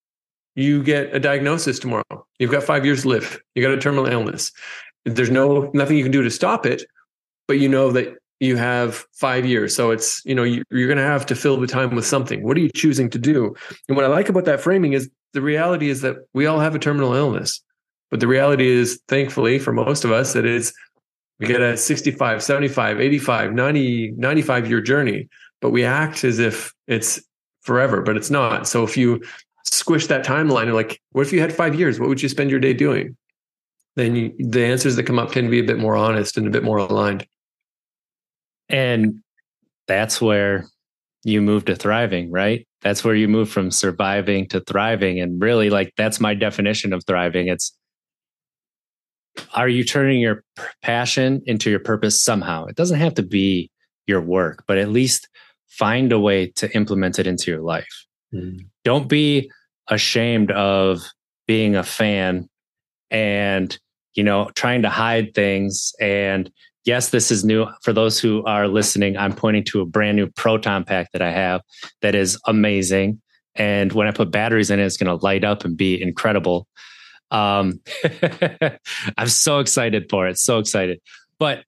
you 0.55 0.83
get 0.83 1.13
a 1.13 1.19
diagnosis 1.19 1.79
tomorrow. 1.79 2.25
You've 2.39 2.51
got 2.51 2.63
five 2.63 2.85
years 2.85 3.01
to 3.01 3.09
live. 3.09 3.41
You 3.55 3.63
got 3.63 3.73
a 3.73 3.79
terminal 3.79 4.05
illness. 4.05 4.51
There's 5.05 5.31
no 5.31 5.71
nothing 5.73 5.97
you 5.97 6.03
can 6.03 6.11
do 6.11 6.23
to 6.23 6.29
stop 6.29 6.65
it, 6.65 6.83
but 7.47 7.59
you 7.59 7.67
know 7.67 7.91
that 7.91 8.15
you 8.39 8.57
have 8.57 9.05
five 9.13 9.45
years. 9.45 9.75
So 9.75 9.91
it's, 9.91 10.21
you 10.25 10.33
know, 10.35 10.43
you, 10.43 10.63
are 10.71 10.87
going 10.87 10.97
to 10.97 11.03
have 11.03 11.25
to 11.27 11.35
fill 11.35 11.57
the 11.57 11.67
time 11.67 11.95
with 11.95 12.05
something. 12.05 12.43
What 12.43 12.57
are 12.57 12.59
you 12.59 12.71
choosing 12.75 13.09
to 13.11 13.19
do? 13.19 13.55
And 13.87 13.95
what 13.95 14.05
I 14.05 14.09
like 14.09 14.29
about 14.29 14.45
that 14.45 14.61
framing 14.61 14.93
is 14.93 15.09
the 15.33 15.41
reality 15.41 15.89
is 15.89 16.01
that 16.01 16.17
we 16.33 16.47
all 16.47 16.59
have 16.59 16.75
a 16.75 16.79
terminal 16.79 17.13
illness. 17.13 17.61
But 18.09 18.19
the 18.19 18.27
reality 18.27 18.67
is, 18.67 18.99
thankfully, 19.07 19.57
for 19.59 19.71
most 19.71 20.03
of 20.03 20.11
us, 20.11 20.33
that 20.33 20.45
is 20.45 20.73
we 21.39 21.47
get 21.47 21.61
a 21.61 21.77
65, 21.77 22.43
75, 22.43 22.99
85, 22.99 23.53
90, 23.53 24.13
95 24.17 24.69
year 24.69 24.81
journey, 24.81 25.29
but 25.61 25.69
we 25.69 25.83
act 25.83 26.23
as 26.23 26.39
if 26.39 26.73
it's 26.87 27.21
forever, 27.61 28.01
but 28.01 28.17
it's 28.17 28.29
not. 28.29 28.67
So 28.67 28.83
if 28.83 28.97
you 28.97 29.21
squish 29.65 30.07
that 30.07 30.25
timeline, 30.25 30.63
and 30.63 30.73
like, 30.73 30.99
what 31.11 31.25
if 31.25 31.31
you 31.31 31.39
had 31.39 31.53
five 31.53 31.75
years? 31.75 31.99
What 31.99 32.09
would 32.09 32.21
you 32.21 32.29
spend 32.29 32.49
your 32.49 32.59
day 32.59 32.73
doing? 32.73 33.15
Then 33.95 34.15
you, 34.15 34.33
the 34.39 34.65
answers 34.65 34.95
that 34.95 35.03
come 35.03 35.19
up 35.19 35.31
tend 35.31 35.47
to 35.47 35.51
be 35.51 35.59
a 35.59 35.63
bit 35.63 35.77
more 35.77 35.95
honest 35.95 36.37
and 36.37 36.47
a 36.47 36.49
bit 36.49 36.63
more 36.63 36.77
aligned. 36.77 37.25
And 38.69 39.21
that's 39.87 40.21
where 40.21 40.67
you 41.23 41.41
move 41.41 41.65
to 41.65 41.75
thriving, 41.75 42.31
right? 42.31 42.67
That's 42.81 43.03
where 43.03 43.13
you 43.13 43.27
move 43.27 43.49
from 43.49 43.69
surviving 43.69 44.47
to 44.47 44.61
thriving. 44.61 45.19
And 45.19 45.41
really, 45.41 45.69
like, 45.69 45.93
that's 45.97 46.19
my 46.19 46.33
definition 46.33 46.93
of 46.93 47.03
thriving. 47.05 47.47
It's 47.47 47.77
are 49.53 49.69
you 49.69 49.83
turning 49.83 50.19
your 50.19 50.43
passion 50.81 51.41
into 51.45 51.69
your 51.69 51.79
purpose 51.79 52.21
somehow? 52.21 52.65
It 52.65 52.75
doesn't 52.75 52.99
have 52.99 53.13
to 53.15 53.23
be 53.23 53.69
your 54.07 54.21
work, 54.21 54.63
but 54.67 54.77
at 54.77 54.89
least 54.89 55.27
find 55.71 56.11
a 56.11 56.19
way 56.19 56.47
to 56.47 56.73
implement 56.75 57.17
it 57.17 57.27
into 57.27 57.49
your 57.49 57.61
life. 57.61 58.05
Mm. 58.33 58.65
Don't 58.83 59.07
be 59.07 59.51
ashamed 59.87 60.51
of 60.51 61.01
being 61.47 61.75
a 61.75 61.83
fan 61.83 62.49
and, 63.09 63.77
you 64.13 64.23
know, 64.23 64.49
trying 64.55 64.81
to 64.83 64.89
hide 64.89 65.33
things 65.33 65.93
and 65.99 66.51
yes, 66.85 67.09
this 67.09 67.31
is 67.31 67.43
new. 67.43 67.67
For 67.83 67.93
those 67.93 68.19
who 68.19 68.43
are 68.45 68.67
listening, 68.67 69.17
I'm 69.17 69.33
pointing 69.33 69.63
to 69.65 69.81
a 69.81 69.85
brand 69.85 70.17
new 70.17 70.27
proton 70.27 70.83
pack 70.83 71.11
that 71.13 71.21
I 71.21 71.31
have 71.31 71.61
that 72.01 72.15
is 72.15 72.39
amazing. 72.47 73.21
And 73.55 73.91
when 73.93 74.07
I 74.07 74.11
put 74.11 74.31
batteries 74.31 74.71
in 74.71 74.79
it, 74.79 74.85
it's 74.85 74.97
going 74.97 75.17
to 75.17 75.23
light 75.23 75.43
up 75.43 75.65
and 75.65 75.75
be 75.75 76.01
incredible. 76.01 76.67
Um, 77.29 77.79
I'm 79.17 79.27
so 79.27 79.59
excited 79.59 80.07
for 80.09 80.27
it. 80.27 80.37
So 80.37 80.59
excited. 80.59 80.99
But 81.37 81.63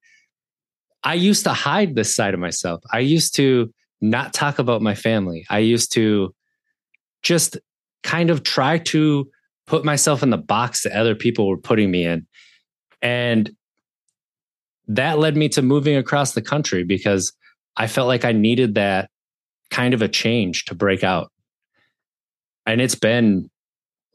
I 1.04 1.16
used 1.16 1.44
to 1.44 1.54
hide 1.54 1.96
this 1.96 2.16
side 2.16 2.34
of 2.34 2.39
myself. 2.39 2.82
I 2.92 3.00
used 3.00 3.36
to 3.36 3.74
not 4.04 4.34
talk 4.34 4.60
about 4.60 4.82
my 4.82 4.96
family. 4.96 5.46
I 5.50 5.60
used 5.60 5.94
to 5.94 6.36
just 7.22 7.58
kind 8.04 8.30
of 8.30 8.44
try 8.44 8.78
to 8.78 9.30
put 9.66 9.86
myself 9.86 10.22
in 10.22 10.30
the 10.30 10.38
box 10.38 10.84
that 10.84 10.92
other 10.92 11.16
people 11.16 11.48
were 11.48 11.58
putting 11.58 11.89
me 11.89 12.06
in. 12.06 12.28
And 13.02 13.50
that 14.89 15.20
led 15.20 15.38
me 15.38 15.48
to 15.50 15.62
moving 15.62 15.96
across 15.96 16.34
the 16.34 16.42
country 16.42 16.84
because 16.84 17.32
I 17.78 17.88
felt 17.88 18.10
like 18.10 18.26
I 18.26 18.34
needed 18.34 18.76
that 18.76 19.10
kind 19.72 19.94
of 19.94 20.02
a 20.02 20.10
change 20.10 20.66
to 20.66 20.76
break 20.76 21.02
out. 21.06 21.32
And 22.66 22.82
it's 22.82 22.96
been 22.96 23.50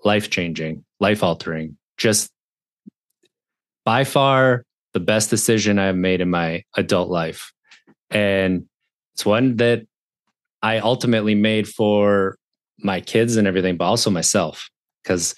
life 0.04 0.28
changing, 0.28 0.84
life 1.00 1.22
altering, 1.22 1.78
just 1.96 2.30
by 3.86 4.04
far 4.04 4.64
the 4.92 5.00
best 5.00 5.30
decision 5.30 5.78
I've 5.78 5.96
made 5.96 6.20
in 6.20 6.28
my 6.28 6.64
adult 6.76 7.08
life. 7.08 7.52
And 8.10 8.66
it's 9.18 9.26
one 9.26 9.56
that 9.56 9.82
I 10.62 10.78
ultimately 10.78 11.34
made 11.34 11.68
for 11.68 12.38
my 12.78 13.00
kids 13.00 13.36
and 13.36 13.46
everything, 13.46 13.76
but 13.76 13.84
also 13.84 14.10
myself 14.10 14.70
because 15.02 15.34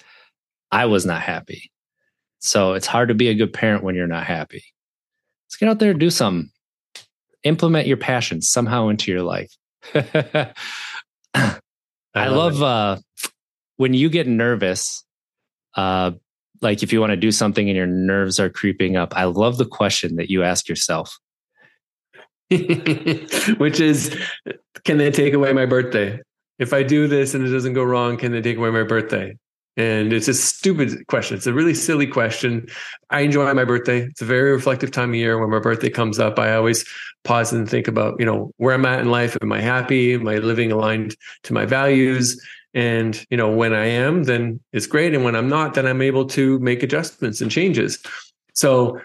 I 0.71 0.85
was 0.85 1.05
not 1.05 1.21
happy. 1.21 1.71
So 2.39 2.73
it's 2.73 2.87
hard 2.87 3.09
to 3.09 3.15
be 3.15 3.27
a 3.29 3.35
good 3.35 3.53
parent 3.53 3.83
when 3.83 3.95
you're 3.95 4.07
not 4.07 4.25
happy 4.25 4.63
let's 5.51 5.57
get 5.57 5.67
out 5.67 5.79
there 5.79 5.91
and 5.91 5.99
do 5.99 6.09
some. 6.09 6.49
Implement 7.43 7.87
your 7.87 7.97
passions 7.97 8.49
somehow 8.49 8.87
into 8.87 9.11
your 9.11 9.23
life. 9.23 9.53
I, 9.93 10.53
I, 12.13 12.27
love, 12.27 12.59
love 12.59 12.61
uh, 12.61 13.01
when 13.75 13.93
you 13.93 14.09
get 14.09 14.27
nervous, 14.27 15.03
uh, 15.75 16.11
like 16.61 16.83
if 16.83 16.93
you 16.93 17.01
want 17.01 17.11
to 17.11 17.17
do 17.17 17.31
something 17.31 17.67
and 17.67 17.75
your 17.75 17.87
nerves 17.87 18.39
are 18.39 18.49
creeping 18.49 18.95
up. 18.95 19.13
I 19.17 19.25
love 19.25 19.57
the 19.57 19.65
question 19.65 20.15
that 20.17 20.29
you 20.29 20.43
ask 20.43 20.69
yourself. 20.69 21.17
Which 23.57 23.79
is, 23.79 24.15
can 24.83 24.97
they 24.97 25.09
take 25.09 25.33
away 25.33 25.53
my 25.53 25.65
birthday? 25.65 26.19
If 26.59 26.73
I 26.73 26.83
do 26.83 27.07
this 27.07 27.33
and 27.33 27.45
it 27.45 27.49
doesn't 27.49 27.73
go 27.73 27.83
wrong, 27.83 28.17
can 28.17 28.31
they 28.31 28.41
take 28.41 28.57
away 28.57 28.69
my 28.71 28.83
birthday? 28.83 29.37
And 29.77 30.11
it's 30.11 30.27
a 30.27 30.33
stupid 30.33 31.07
question. 31.07 31.37
It's 31.37 31.47
a 31.47 31.53
really 31.53 31.73
silly 31.73 32.05
question. 32.05 32.67
I 33.09 33.21
enjoy 33.21 33.51
my 33.53 33.63
birthday. 33.63 34.01
It's 34.01 34.21
a 34.21 34.25
very 34.25 34.51
reflective 34.51 34.91
time 34.91 35.09
of 35.09 35.15
year. 35.15 35.39
When 35.39 35.49
my 35.49 35.59
birthday 35.59 35.89
comes 35.89 36.19
up, 36.19 36.37
I 36.37 36.53
always 36.53 36.85
pause 37.23 37.53
and 37.53 37.69
think 37.69 37.87
about, 37.87 38.19
you 38.19 38.25
know, 38.25 38.51
where 38.57 38.73
I'm 38.73 38.85
at 38.85 38.99
in 38.99 39.09
life. 39.09 39.37
Am 39.41 39.51
I 39.53 39.61
happy? 39.61 40.13
Am 40.13 40.27
I 40.27 40.35
living 40.35 40.73
aligned 40.73 41.15
to 41.43 41.53
my 41.53 41.65
values? 41.65 42.39
And, 42.73 43.25
you 43.29 43.37
know, 43.37 43.49
when 43.49 43.73
I 43.73 43.85
am, 43.85 44.23
then 44.23 44.59
it's 44.73 44.87
great. 44.87 45.13
And 45.13 45.23
when 45.23 45.37
I'm 45.37 45.49
not, 45.49 45.73
then 45.73 45.87
I'm 45.87 46.01
able 46.01 46.25
to 46.27 46.59
make 46.59 46.83
adjustments 46.83 47.39
and 47.39 47.49
changes. 47.49 48.03
So 48.53 48.99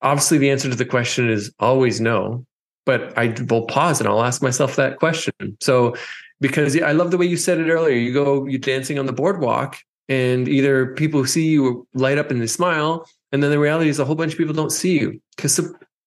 obviously 0.00 0.38
the 0.38 0.50
answer 0.50 0.70
to 0.70 0.76
the 0.76 0.84
question 0.84 1.28
is 1.28 1.52
always 1.58 2.00
no. 2.00 2.46
But 2.86 3.16
I 3.16 3.34
will 3.48 3.66
pause 3.66 4.00
and 4.00 4.08
I'll 4.08 4.22
ask 4.22 4.42
myself 4.42 4.76
that 4.76 4.98
question. 4.98 5.32
So 5.60 5.94
because 6.40 6.80
I 6.80 6.92
love 6.92 7.10
the 7.10 7.16
way 7.16 7.26
you 7.26 7.36
said 7.36 7.58
it 7.58 7.70
earlier. 7.70 7.96
You 7.96 8.12
go, 8.12 8.46
you're 8.46 8.58
dancing 8.58 8.98
on 8.98 9.06
the 9.06 9.12
boardwalk, 9.12 9.78
and 10.08 10.48
either 10.48 10.94
people 10.94 11.24
see 11.26 11.48
you 11.48 11.86
light 11.94 12.18
up 12.18 12.30
and 12.30 12.40
they 12.40 12.46
smile, 12.46 13.08
and 13.32 13.42
then 13.42 13.50
the 13.50 13.58
reality 13.58 13.88
is 13.88 13.98
a 13.98 14.04
whole 14.04 14.14
bunch 14.14 14.32
of 14.32 14.38
people 14.38 14.54
don't 14.54 14.72
see 14.72 14.98
you. 14.98 15.20
Because 15.36 15.60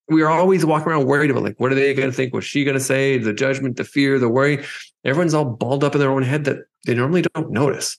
we 0.09 0.21
are 0.21 0.29
always 0.29 0.65
walking 0.65 0.89
around 0.89 1.05
worried 1.05 1.31
about 1.31 1.43
like 1.43 1.59
what 1.59 1.71
are 1.71 1.75
they 1.75 1.93
going 1.93 2.09
to 2.09 2.15
think? 2.15 2.33
What's 2.33 2.45
she 2.45 2.63
going 2.63 2.77
to 2.77 2.83
say? 2.83 3.17
The 3.17 3.33
judgment 3.33 3.77
the 3.77 3.83
fear 3.83 4.19
the 4.19 4.29
worry. 4.29 4.63
Everyone's 5.03 5.33
all 5.33 5.45
balled 5.45 5.83
up 5.83 5.95
in 5.95 5.99
their 5.99 6.11
own 6.11 6.23
head 6.23 6.45
that 6.45 6.59
they 6.85 6.93
normally 6.93 7.23
don't 7.33 7.51
notice. 7.51 7.97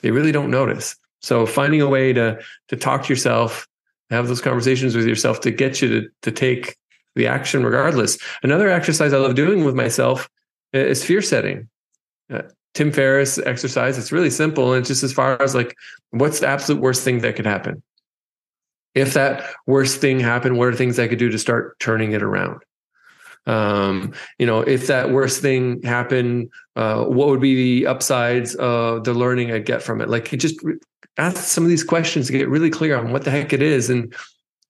They 0.00 0.10
really 0.10 0.32
don't 0.32 0.50
notice. 0.50 0.96
So 1.20 1.46
finding 1.46 1.80
a 1.80 1.88
way 1.88 2.12
to 2.12 2.40
to 2.68 2.76
talk 2.76 3.04
to 3.04 3.08
yourself 3.08 3.68
have 4.10 4.28
those 4.28 4.42
conversations 4.42 4.94
with 4.94 5.06
yourself 5.06 5.40
to 5.40 5.50
get 5.50 5.80
you 5.80 5.88
to, 5.88 6.08
to 6.22 6.30
take 6.30 6.76
the 7.14 7.26
action 7.26 7.64
regardless 7.64 8.18
another 8.42 8.68
exercise 8.68 9.12
i 9.12 9.18
love 9.18 9.34
doing 9.34 9.64
with 9.64 9.74
myself 9.74 10.28
is 10.72 11.04
fear 11.04 11.22
setting 11.22 11.68
uh, 12.32 12.42
tim 12.74 12.90
ferriss 12.90 13.38
exercise 13.38 13.98
it's 13.98 14.12
really 14.12 14.30
simple 14.30 14.72
and 14.72 14.80
it's 14.80 14.88
just 14.88 15.02
as 15.02 15.12
far 15.12 15.40
as 15.42 15.54
like 15.54 15.74
what's 16.10 16.40
the 16.40 16.46
absolute 16.46 16.80
worst 16.80 17.02
thing 17.04 17.20
that 17.20 17.36
could 17.36 17.46
happen 17.46 17.82
if 18.94 19.14
that 19.14 19.44
worst 19.66 20.00
thing 20.00 20.20
happened, 20.20 20.58
what 20.58 20.68
are 20.68 20.74
things 20.74 20.98
I 20.98 21.08
could 21.08 21.18
do 21.18 21.30
to 21.30 21.38
start 21.38 21.78
turning 21.78 22.12
it 22.12 22.22
around? 22.22 22.62
Um, 23.46 24.12
you 24.38 24.46
know, 24.46 24.60
if 24.60 24.86
that 24.86 25.10
worst 25.10 25.40
thing 25.40 25.82
happened, 25.82 26.50
uh, 26.76 27.04
what 27.04 27.28
would 27.28 27.40
be 27.40 27.54
the 27.54 27.86
upsides 27.86 28.54
of 28.56 29.04
the 29.04 29.14
learning 29.14 29.50
I'd 29.50 29.64
get 29.64 29.82
from 29.82 30.00
it? 30.00 30.08
Like, 30.08 30.30
just 30.30 30.60
ask 31.16 31.38
some 31.38 31.64
of 31.64 31.70
these 31.70 31.84
questions 31.84 32.26
to 32.26 32.32
get 32.32 32.48
really 32.48 32.70
clear 32.70 32.96
on 32.96 33.12
what 33.12 33.24
the 33.24 33.30
heck 33.30 33.52
it 33.52 33.62
is. 33.62 33.90
And 33.90 34.14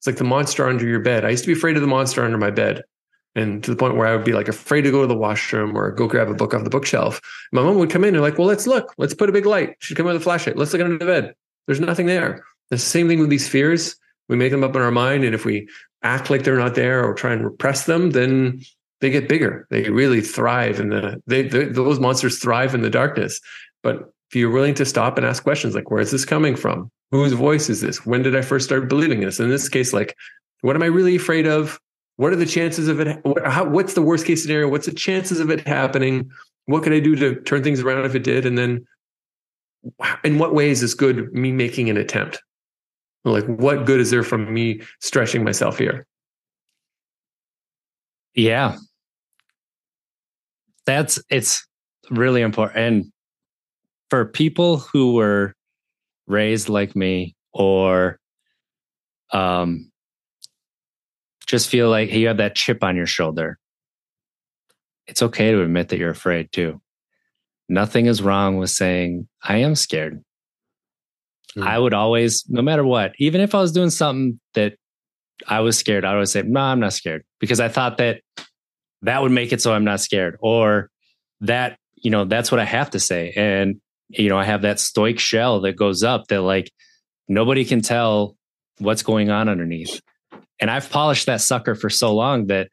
it's 0.03 0.07
like 0.09 0.17
the 0.17 0.25
monster 0.25 0.69
under 0.69 0.85
your 0.85 0.99
bed. 0.99 1.25
I 1.25 1.31
used 1.31 1.45
to 1.45 1.47
be 1.47 1.53
afraid 1.53 1.77
of 1.77 1.81
the 1.81 1.87
monster 1.87 2.25
under 2.25 2.37
my 2.39 2.51
bed. 2.51 2.83
And 3.35 3.65
to 3.65 3.71
the 3.71 3.77
point 3.77 3.97
where 3.97 4.07
I 4.07 4.15
would 4.15 4.27
be 4.27 4.33
like 4.33 4.49
afraid 4.49 4.83
to 4.83 4.91
go 4.91 5.01
to 5.01 5.07
the 5.07 5.17
washroom 5.17 5.75
or 5.75 5.91
go 5.93 6.07
grab 6.07 6.29
a 6.29 6.35
book 6.35 6.53
off 6.53 6.65
the 6.65 6.71
bookshelf. 6.71 7.21
My 7.51 7.63
mom 7.63 7.77
would 7.77 7.89
come 7.89 8.05
in 8.05 8.15
and 8.15 8.23
like, 8.23 8.37
well, 8.37 8.49
let's 8.49 8.67
look. 8.67 8.93
Let's 8.99 9.15
put 9.15 9.31
a 9.31 9.33
big 9.33 9.47
light. 9.47 9.77
She'd 9.79 9.97
come 9.97 10.05
with 10.05 10.17
a 10.17 10.21
flashlight. 10.21 10.59
Let's 10.59 10.73
look 10.73 10.83
under 10.83 10.99
the 10.99 11.07
bed. 11.07 11.35
There's 11.67 11.81
nothing 11.81 12.07
there. 12.07 12.45
The 12.69 12.77
same 12.77 13.09
thing 13.09 13.21
with 13.21 13.31
these 13.31 13.49
fears 13.49 13.97
we 14.29 14.37
make 14.37 14.51
them 14.51 14.65
up 14.65 14.75
in 14.75 14.83
our 14.83 14.91
mind 14.91 15.25
and 15.25 15.35
if 15.35 15.45
we 15.45 15.69
act 16.03 16.31
like 16.31 16.43
they're 16.43 16.59
not 16.59 16.75
there 16.75 17.05
or 17.05 17.15
try 17.15 17.33
and 17.33 17.45
repress 17.45 17.85
them 17.85 18.11
then 18.11 18.61
they 19.01 19.11
get 19.11 19.29
bigger 19.29 19.67
they 19.71 19.89
really 19.91 20.21
thrive 20.21 20.81
in 20.81 20.89
the 20.89 21.23
they, 21.27 21.43
they, 21.43 21.65
those 21.65 22.01
monsters 22.01 22.39
thrive 22.39 22.75
in 22.75 22.83
the 22.83 22.91
darkness 22.91 23.41
but 23.83 24.11
if 24.31 24.37
you're 24.37 24.51
willing 24.51 24.75
to 24.75 24.87
stop 24.87 25.17
and 25.19 25.27
ask 25.27 25.43
questions 25.43 25.75
like 25.75 25.91
where 25.91 26.01
is 26.01 26.11
this 26.11 26.25
coming 26.25 26.57
from 26.57 26.91
whose 27.13 27.33
voice 27.33 27.71
is 27.71 27.81
this 27.81 28.05
when 28.05 28.23
did 28.23 28.35
i 28.35 28.43
first 28.43 28.67
start 28.67 28.89
believing 28.89 29.21
this 29.21 29.39
in 29.39 29.49
this 29.49 29.69
case 29.69 29.93
like 29.93 30.17
what 30.63 30.75
am 30.75 30.83
i 30.83 30.87
really 30.87 31.15
afraid 31.15 31.47
of 31.47 31.79
what 32.17 32.33
are 32.33 32.37
the 32.37 32.47
chances 32.47 32.89
of 32.89 32.99
it 32.99 33.21
how, 33.45 33.65
what's 33.65 33.95
the 33.95 34.03
worst 34.03 34.27
case 34.27 34.43
scenario 34.43 34.69
what's 34.69 34.87
the 34.87 34.93
chances 34.93 35.39
of 35.39 35.51
it 35.51 35.67
happening 35.67 36.29
what 36.67 36.83
could 36.83 36.93
i 36.93 37.01
do 37.01 37.15
to 37.15 37.41
turn 37.43 37.63
things 37.63 37.81
around 37.81 38.05
if 38.05 38.17
it 38.17 38.25
did 38.25 38.45
and 38.45 38.59
then 38.59 38.85
in 40.25 40.39
what 40.39 40.55
ways 40.55 40.83
is 40.83 40.95
good 40.95 41.33
me 41.33 41.53
making 41.53 41.89
an 41.89 41.97
attempt 41.97 42.43
like, 43.25 43.47
what 43.47 43.87
good 43.87 44.01
is 44.01 44.11
there 44.11 44.25
from 44.25 44.53
me 44.53 44.81
stretching 45.01 45.45
myself 45.45 45.79
here? 45.79 46.07
Yeah. 48.35 48.77
That's 50.87 51.23
it's 51.31 51.65
really 52.11 52.43
important. 52.43 52.79
And 52.79 53.13
for 54.11 54.25
people 54.25 54.79
who 54.79 55.15
were 55.15 55.55
raised 56.33 56.69
like 56.69 56.97
me 56.97 57.37
or 57.53 58.19
um 59.31 59.93
just 61.47 61.69
feel 61.69 61.91
like 61.91 62.11
you 62.11 62.29
have 62.29 62.39
that 62.39 62.55
chip 62.55 62.83
on 62.83 62.97
your 62.97 63.07
shoulder. 63.07 63.59
It's 65.07 65.23
okay 65.23 65.51
to 65.51 65.61
admit 65.61 65.91
that 65.91 65.99
you're 65.99 66.11
afraid 66.11 66.51
too. 66.51 66.81
Nothing 67.69 68.07
is 68.07 68.23
wrong 68.23 68.57
with 68.57 68.71
saying, 68.71 69.29
I 69.43 69.59
am 69.59 69.75
scared. 69.75 70.23
Mm. 71.57 71.67
I 71.67 71.79
would 71.79 71.93
always, 71.93 72.45
no 72.49 72.63
matter 72.63 72.85
what, 72.85 73.13
even 73.19 73.43
if 73.43 73.55
I 73.55 73.61
was 73.61 73.73
doing 73.73 73.91
something 73.91 74.41
that 74.55 74.77
I 75.47 75.61
was 75.61 75.77
scared, 75.77 76.07
I 76.07 76.17
would 76.17 76.29
say, 76.29 76.43
no, 76.43 76.61
I'm 76.61 76.81
not 76.81 76.95
scared 76.95 77.25
because 77.39 77.61
I 77.61 77.69
thought 77.69 77.99
that 77.99 78.23
that 79.03 79.21
would 79.21 79.33
make 79.33 79.53
it 79.53 79.61
so 79.61 79.75
I'm 79.75 79.85
not 79.85 80.01
scared 80.01 80.39
or 80.41 80.89
that, 81.43 81.77
you 81.97 82.11
know, 82.11 82.25
that's 82.25 82.51
what 82.51 82.61
I 82.61 82.65
have 82.65 82.91
to 82.91 83.01
say. 83.01 83.35
And, 83.37 83.82
you 84.13 84.29
know, 84.29 84.39
I 84.39 84.45
have 84.45 84.63
that 84.63 84.81
stoic 84.81 85.19
shell 85.19 85.61
that 85.63 85.77
goes 85.77 86.03
up 86.03 86.29
that 86.29 86.43
like 86.43 86.71
nobody 87.29 87.65
can 87.65 87.81
tell 87.81 88.37
what's 88.79 89.03
going 89.03 89.31
on 89.31 89.49
underneath. 89.49 90.01
And 90.61 90.71
I've 90.71 90.91
polished 90.91 91.27
that 91.27 91.41
sucker 91.41 91.75
for 91.75 91.91
so 91.91 92.15
long 92.15 92.47
that 92.47 92.69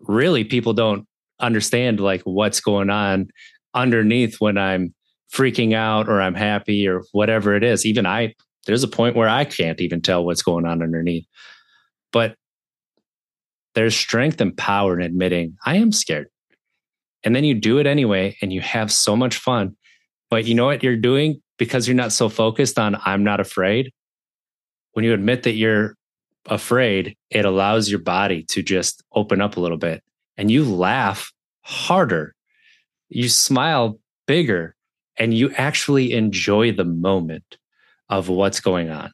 really 0.00 0.44
people 0.44 0.72
don't 0.72 1.06
understand 1.40 2.00
like 2.00 2.22
what's 2.22 2.60
going 2.60 2.90
on 2.90 3.28
underneath 3.74 4.36
when 4.40 4.58
I'm 4.58 4.94
freaking 5.32 5.74
out 5.74 6.08
or 6.08 6.20
I'm 6.20 6.34
happy 6.34 6.86
or 6.86 7.02
whatever 7.12 7.54
it 7.54 7.64
is. 7.64 7.84
Even 7.84 8.06
I, 8.06 8.34
there's 8.66 8.84
a 8.84 8.88
point 8.88 9.16
where 9.16 9.28
I 9.28 9.44
can't 9.44 9.80
even 9.80 10.00
tell 10.00 10.24
what's 10.24 10.42
going 10.42 10.66
on 10.66 10.82
underneath. 10.82 11.26
But 12.12 12.36
there's 13.74 13.96
strength 13.96 14.40
and 14.40 14.56
power 14.56 14.98
in 14.98 15.04
admitting 15.04 15.56
I 15.64 15.76
am 15.76 15.92
scared. 15.92 16.28
And 17.24 17.34
then 17.34 17.44
you 17.44 17.54
do 17.54 17.78
it 17.78 17.86
anyway 17.86 18.36
and 18.40 18.52
you 18.52 18.60
have 18.60 18.92
so 18.92 19.16
much 19.16 19.36
fun. 19.36 19.76
But 20.30 20.44
you 20.44 20.54
know 20.54 20.66
what 20.66 20.82
you're 20.82 20.96
doing 20.96 21.40
because 21.58 21.86
you're 21.86 21.94
not 21.94 22.12
so 22.12 22.28
focused 22.28 22.78
on 22.78 22.96
I'm 23.04 23.24
not 23.24 23.40
afraid. 23.40 23.92
When 24.92 25.04
you 25.04 25.12
admit 25.12 25.44
that 25.44 25.52
you're 25.52 25.96
afraid, 26.46 27.16
it 27.30 27.44
allows 27.44 27.90
your 27.90 27.98
body 27.98 28.42
to 28.44 28.62
just 28.62 29.02
open 29.14 29.40
up 29.40 29.56
a 29.56 29.60
little 29.60 29.78
bit 29.78 30.02
and 30.36 30.50
you 30.50 30.64
laugh 30.64 31.32
harder. 31.62 32.34
You 33.08 33.28
smile 33.28 33.98
bigger 34.26 34.74
and 35.16 35.32
you 35.32 35.50
actually 35.52 36.12
enjoy 36.12 36.72
the 36.72 36.84
moment 36.84 37.56
of 38.08 38.28
what's 38.28 38.60
going 38.60 38.90
on. 38.90 39.12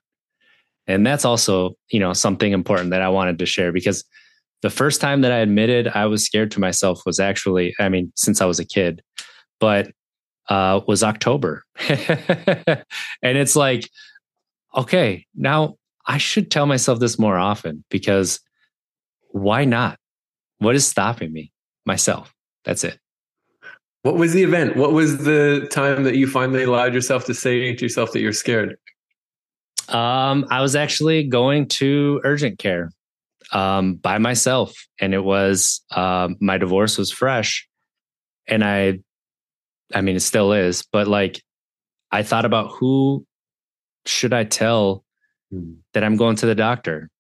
And 0.87 1.07
that's 1.07 1.25
also, 1.25 1.75
you 1.91 2.01
know, 2.01 2.13
something 2.13 2.53
important 2.53 2.91
that 2.91 3.03
I 3.03 3.09
wanted 3.09 3.39
to 3.39 3.47
share 3.47 3.73
because 3.73 4.05
the 4.63 4.71
first 4.71 5.01
time 5.01 5.21
that 5.23 5.33
I 5.33 5.39
admitted 5.39 5.89
I 5.89 6.07
was 6.07 6.25
scared 6.25 6.51
to 6.53 6.61
myself 6.61 7.03
was 7.07 7.19
actually, 7.21 7.75
I 7.79 7.89
mean, 7.89 8.13
since 8.17 8.41
I 8.41 8.47
was 8.47 8.59
a 8.59 8.65
kid, 8.65 9.03
but 9.61 9.91
uh, 10.53 10.83
was 10.87 11.03
October. 11.03 11.65
and 11.89 12.85
it's 13.23 13.57
like, 13.57 13.89
okay, 14.77 15.27
now 15.35 15.77
I 16.07 16.19
should 16.19 16.51
tell 16.51 16.67
myself 16.67 16.99
this 16.99 17.19
more 17.19 17.39
often 17.39 17.85
because 17.89 18.39
why 19.31 19.65
not? 19.65 19.99
What 20.59 20.75
is 20.75 20.87
stopping 20.87 21.33
me? 21.33 21.53
Myself. 21.87 22.35
That's 22.67 22.85
it. 22.85 22.99
What 24.03 24.17
was 24.17 24.35
the 24.35 24.43
event? 24.43 24.77
What 24.77 24.93
was 24.93 25.25
the 25.25 25.69
time 25.71 26.05
that 26.05 26.17
you 26.17 26.27
finally 26.27 26.65
allowed 26.65 26.93
yourself 26.93 27.25
to 27.27 27.35
say 27.35 27.75
to 27.75 27.83
yourself 27.83 28.13
that 28.13 28.21
you're 28.21 28.35
scared? 28.35 28.77
Um, 29.89 30.45
I 30.51 30.61
was 30.61 30.77
actually 30.77 31.25
going 31.25 31.67
to 31.81 32.21
urgent 32.25 32.59
care 32.59 32.93
um, 33.53 33.95
by 33.95 34.19
myself, 34.19 34.75
and 35.01 35.15
it 35.15 35.25
was 35.25 35.81
um, 35.93 36.37
my 36.41 36.59
divorce 36.59 36.99
was 36.99 37.11
fresh, 37.11 37.67
and 38.47 38.63
I, 38.63 38.99
I 39.95 40.01
mean, 40.01 40.17
it 40.17 40.21
still 40.21 40.53
is, 40.53 40.85
but 40.93 41.07
like, 41.09 41.43
I 42.11 42.23
thought 42.23 42.45
about 42.45 42.73
who 42.73 43.27
should 44.07 44.33
I 44.33 44.45
tell 44.45 45.05
hmm. 45.51 45.75
that 45.95 46.05
I'm 46.05 46.17
going 46.17 46.37
to 46.37 46.47
the 46.47 46.55
doctor, 46.55 47.11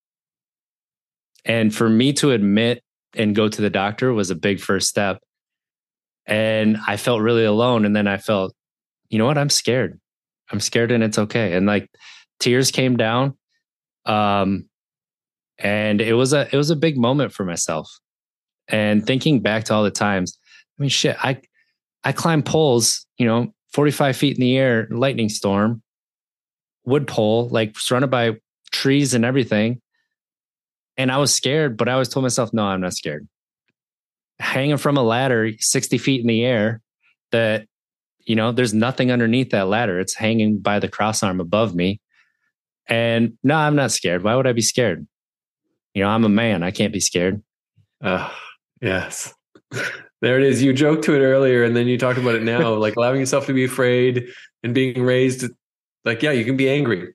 and 1.45 1.75
for 1.75 1.89
me 1.89 2.13
to 2.15 2.31
admit 2.31 2.83
and 3.15 3.35
go 3.35 3.49
to 3.49 3.63
the 3.63 3.71
doctor 3.71 4.13
was 4.13 4.31
a 4.31 4.35
big 4.35 4.61
first 4.61 4.89
step 4.89 5.23
and 6.27 6.79
I 6.87 6.97
felt 6.97 7.21
really 7.21 7.45
alone. 7.45 7.85
And 7.85 7.95
then 7.95 8.07
I 8.07 8.19
felt, 8.19 8.55
you 9.09 9.19
know 9.19 9.27
what? 9.27 9.39
I'm 9.39 9.51
scared. 9.51 10.01
I'm 10.51 10.61
scared 10.61 10.93
and 10.93 11.03
it's 11.03 11.19
okay. 11.19 11.55
And 11.55 11.67
like 11.67 11.89
tears 12.39 12.71
came 12.71 12.97
down. 12.97 13.37
Um, 14.07 14.69
and 15.59 16.01
it 16.01 16.15
was 16.15 16.33
a 16.33 16.49
it 16.53 16.57
was 16.57 16.71
a 16.71 16.77
big 16.77 16.97
moment 16.97 17.33
for 17.33 17.45
myself. 17.45 17.89
And 18.69 19.07
thinking 19.07 19.41
back 19.41 19.65
to 19.65 19.75
all 19.75 19.85
the 19.85 19.91
times, 19.91 20.39
I 20.79 20.83
mean, 20.83 20.89
shit, 20.89 21.17
I 21.23 21.41
I 22.05 22.13
climbed 22.13 22.47
poles, 22.47 23.07
you 23.19 23.27
know, 23.27 23.53
45 23.73 24.17
feet 24.17 24.37
in 24.37 24.41
the 24.41 24.57
air, 24.57 24.89
lightning 24.91 25.29
storm, 25.29 25.83
wood 26.85 27.07
pole, 27.07 27.49
like 27.49 27.79
surrounded 27.79 28.11
by 28.11 28.37
trees 28.71 29.15
and 29.15 29.25
everything. 29.25 29.81
And 30.97 31.11
I 31.11 31.19
was 31.19 31.33
scared, 31.33 31.77
but 31.77 31.89
I 31.89 31.93
always 31.93 32.09
told 32.09 32.23
myself, 32.23 32.53
no, 32.53 32.65
I'm 32.65 32.81
not 32.81 32.95
scared. 32.95 33.27
Hanging 34.39 34.77
from 34.77 34.97
a 34.97 35.03
ladder 35.03 35.53
60 35.59 35.99
feet 35.99 36.21
in 36.21 36.27
the 36.27 36.45
air 36.45 36.81
that 37.31 37.67
you 38.25 38.37
know 38.37 38.53
there's 38.53 38.75
nothing 38.75 39.11
underneath 39.11 39.51
that 39.51 39.69
ladder. 39.69 39.99
It's 39.99 40.15
hanging 40.15 40.59
by 40.59 40.79
the 40.79 40.89
cross 40.89 41.23
arm 41.23 41.41
above 41.41 41.75
me. 41.75 42.01
And 42.87 43.39
no 43.43 43.55
i'm 43.55 43.77
not 43.77 43.93
scared. 43.93 44.23
Why 44.23 44.35
would 44.35 44.47
i 44.47 44.53
be 44.53 44.63
scared? 44.63 45.07
You 45.95 46.03
know 46.03 46.09
i'm 46.09 46.25
a 46.25 46.29
man. 46.29 46.63
I 46.63 46.71
can't 46.71 46.93
be 46.93 47.01
scared. 47.01 47.43
Uh, 48.01 48.31
yes 48.81 49.33
There 50.23 50.39
it 50.39 50.45
is. 50.45 50.63
You 50.63 50.73
joked 50.73 51.05
to 51.05 51.15
it 51.15 51.21
earlier 51.21 51.65
and 51.65 51.77
then 51.77 51.89
you 51.89 51.99
talked 51.99 52.19
about 52.19 52.37
it 52.37 52.43
now, 52.43 52.73
like 52.75 52.97
allowing 52.97 53.21
yourself 53.21 53.45
to 53.47 53.53
be 53.53 53.65
afraid 53.65 54.29
and 54.63 54.73
being 54.73 55.03
raised 55.03 55.45
like, 56.05 56.23
yeah, 56.23 56.31
you 56.31 56.45
can 56.45 56.57
be 56.57 56.71
angry. 56.71 57.13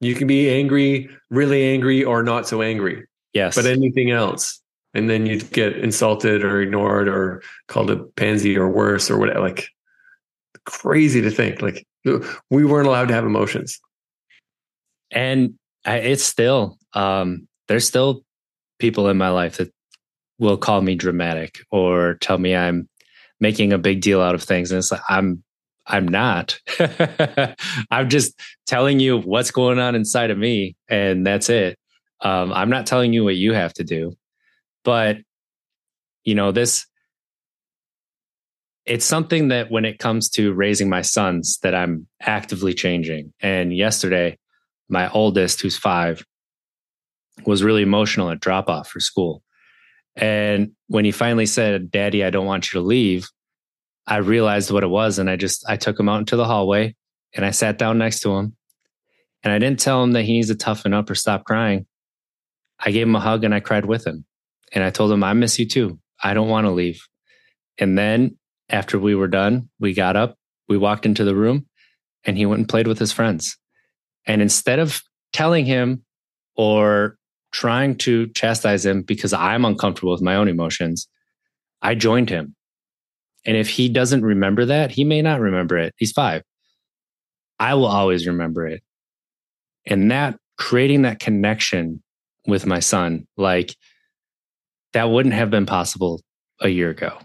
You 0.00 0.14
can 0.14 0.26
be 0.26 0.50
angry, 0.50 1.08
really 1.30 1.64
angry, 1.64 2.04
or 2.04 2.22
not 2.22 2.46
so 2.46 2.60
angry. 2.60 3.06
Yes. 3.32 3.54
But 3.54 3.66
anything 3.66 4.10
else. 4.10 4.60
And 4.94 5.08
then 5.08 5.26
you'd 5.26 5.50
get 5.52 5.76
insulted 5.78 6.44
or 6.44 6.60
ignored 6.60 7.08
or 7.08 7.42
called 7.66 7.90
a 7.90 7.96
pansy 8.16 8.56
or 8.56 8.68
worse 8.68 9.10
or 9.10 9.18
whatever. 9.18 9.40
Like 9.40 9.68
crazy 10.64 11.20
to 11.20 11.30
think. 11.30 11.62
Like 11.62 11.86
we 12.50 12.64
weren't 12.64 12.86
allowed 12.86 13.08
to 13.08 13.14
have 13.14 13.24
emotions. 13.24 13.80
And 15.10 15.54
it's 15.84 16.24
still, 16.24 16.78
um, 16.92 17.48
there's 17.68 17.86
still 17.86 18.22
people 18.78 19.08
in 19.08 19.16
my 19.16 19.30
life 19.30 19.56
that 19.56 19.73
will 20.38 20.56
call 20.56 20.80
me 20.80 20.94
dramatic 20.94 21.60
or 21.70 22.14
tell 22.14 22.38
me 22.38 22.54
I'm 22.54 22.88
making 23.40 23.72
a 23.72 23.78
big 23.78 24.00
deal 24.00 24.20
out 24.20 24.34
of 24.34 24.42
things. 24.42 24.70
And 24.70 24.78
it's 24.78 24.90
like, 24.90 25.02
I'm, 25.08 25.42
I'm 25.86 26.08
not. 26.08 26.58
I'm 27.90 28.08
just 28.08 28.38
telling 28.66 29.00
you 29.00 29.18
what's 29.18 29.50
going 29.50 29.78
on 29.78 29.94
inside 29.94 30.30
of 30.30 30.38
me, 30.38 30.76
and 30.88 31.26
that's 31.26 31.50
it. 31.50 31.78
Um, 32.20 32.52
I'm 32.52 32.70
not 32.70 32.86
telling 32.86 33.12
you 33.12 33.22
what 33.22 33.36
you 33.36 33.52
have 33.52 33.74
to 33.74 33.84
do, 33.84 34.14
but 34.82 35.18
you 36.24 36.34
know 36.34 36.52
this. 36.52 36.86
It's 38.86 39.04
something 39.04 39.48
that 39.48 39.70
when 39.70 39.84
it 39.84 39.98
comes 39.98 40.28
to 40.30 40.52
raising 40.52 40.88
my 40.88 41.02
sons, 41.02 41.58
that 41.62 41.74
I'm 41.74 42.06
actively 42.20 42.74
changing. 42.74 43.32
And 43.40 43.74
yesterday, 43.74 44.38
my 44.88 45.10
oldest, 45.10 45.60
who's 45.60 45.76
five, 45.76 46.24
was 47.46 47.62
really 47.62 47.82
emotional 47.82 48.30
at 48.30 48.40
drop 48.40 48.68
off 48.68 48.88
for 48.88 49.00
school. 49.00 49.43
And 50.16 50.72
when 50.88 51.04
he 51.04 51.12
finally 51.12 51.46
said, 51.46 51.90
Daddy, 51.90 52.24
I 52.24 52.30
don't 52.30 52.46
want 52.46 52.72
you 52.72 52.80
to 52.80 52.86
leave, 52.86 53.28
I 54.06 54.18
realized 54.18 54.70
what 54.70 54.84
it 54.84 54.88
was. 54.88 55.18
And 55.18 55.28
I 55.28 55.36
just, 55.36 55.64
I 55.68 55.76
took 55.76 55.98
him 55.98 56.08
out 56.08 56.20
into 56.20 56.36
the 56.36 56.44
hallway 56.44 56.94
and 57.34 57.44
I 57.44 57.50
sat 57.50 57.78
down 57.78 57.98
next 57.98 58.20
to 58.20 58.30
him. 58.30 58.56
And 59.42 59.52
I 59.52 59.58
didn't 59.58 59.80
tell 59.80 60.02
him 60.02 60.12
that 60.12 60.22
he 60.22 60.32
needs 60.32 60.48
to 60.48 60.54
toughen 60.54 60.94
up 60.94 61.10
or 61.10 61.14
stop 61.14 61.44
crying. 61.44 61.86
I 62.78 62.90
gave 62.90 63.06
him 63.06 63.16
a 63.16 63.20
hug 63.20 63.44
and 63.44 63.54
I 63.54 63.60
cried 63.60 63.84
with 63.84 64.06
him. 64.06 64.24
And 64.72 64.82
I 64.82 64.90
told 64.90 65.12
him, 65.12 65.22
I 65.22 65.32
miss 65.32 65.58
you 65.58 65.66
too. 65.68 65.98
I 66.22 66.34
don't 66.34 66.48
want 66.48 66.66
to 66.66 66.70
leave. 66.70 67.06
And 67.78 67.98
then 67.98 68.36
after 68.68 68.98
we 68.98 69.14
were 69.14 69.28
done, 69.28 69.68
we 69.78 69.94
got 69.94 70.16
up, 70.16 70.36
we 70.68 70.78
walked 70.78 71.06
into 71.06 71.24
the 71.24 71.34
room, 71.34 71.66
and 72.24 72.36
he 72.36 72.46
went 72.46 72.60
and 72.60 72.68
played 72.68 72.86
with 72.86 72.98
his 72.98 73.12
friends. 73.12 73.58
And 74.26 74.40
instead 74.40 74.78
of 74.78 75.02
telling 75.32 75.66
him 75.66 76.04
or 76.56 77.18
trying 77.54 77.96
to 77.96 78.26
chastise 78.30 78.84
him 78.84 79.02
because 79.02 79.32
I'm 79.32 79.64
uncomfortable 79.64 80.10
with 80.10 80.20
my 80.20 80.34
own 80.34 80.48
emotions, 80.48 81.08
I 81.80 81.94
joined 81.94 82.28
him. 82.28 82.56
And 83.46 83.56
if 83.56 83.68
he 83.70 83.88
doesn't 83.88 84.24
remember 84.24 84.64
that, 84.64 84.90
he 84.90 85.04
may 85.04 85.22
not 85.22 85.38
remember 85.38 85.78
it. 85.78 85.94
He's 85.96 86.10
five. 86.10 86.42
I 87.60 87.74
will 87.74 87.86
always 87.86 88.26
remember 88.26 88.66
it. 88.66 88.82
And 89.86 90.10
that 90.10 90.36
creating 90.58 91.02
that 91.02 91.20
connection 91.20 92.02
with 92.48 92.66
my 92.66 92.80
son, 92.80 93.28
like 93.36 93.76
that 94.92 95.04
wouldn't 95.04 95.34
have 95.34 95.50
been 95.50 95.66
possible 95.66 96.20
a 96.60 96.68
year 96.68 96.90
ago, 96.90 97.16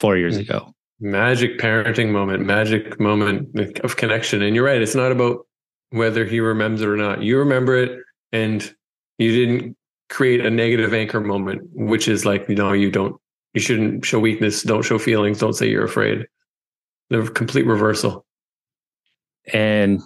four 0.00 0.18
years 0.18 0.36
mm. 0.36 0.42
ago. 0.42 0.74
Magic 1.00 1.58
parenting 1.58 2.10
moment, 2.10 2.44
magic 2.44 3.00
moment 3.00 3.78
of 3.78 3.96
connection. 3.96 4.42
And 4.42 4.54
you're 4.54 4.66
right. 4.66 4.82
It's 4.82 4.96
not 4.96 5.12
about 5.12 5.46
whether 5.90 6.26
he 6.26 6.40
remembers 6.40 6.82
it 6.82 6.88
or 6.88 6.96
not. 6.96 7.22
You 7.22 7.38
remember 7.38 7.74
it 7.76 8.00
and 8.32 8.74
you 9.18 9.32
didn't 9.32 9.76
create 10.08 10.44
a 10.44 10.50
negative 10.50 10.94
anchor 10.94 11.20
moment, 11.20 11.62
which 11.74 12.08
is 12.08 12.24
like, 12.24 12.48
you 12.48 12.54
know, 12.54 12.72
you 12.72 12.90
don't, 12.90 13.16
you 13.52 13.60
shouldn't 13.60 14.04
show 14.04 14.18
weakness, 14.18 14.62
don't 14.62 14.84
show 14.84 14.98
feelings, 14.98 15.38
don't 15.38 15.54
say 15.54 15.68
you're 15.68 15.84
afraid. 15.84 16.26
The 17.10 17.22
complete 17.22 17.66
reversal. 17.66 18.24
And 19.52 20.00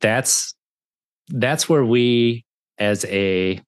that's 0.00 0.54
that's 1.28 1.68
where 1.68 1.84
we 1.84 2.44
as 2.78 3.04
a 3.04 3.60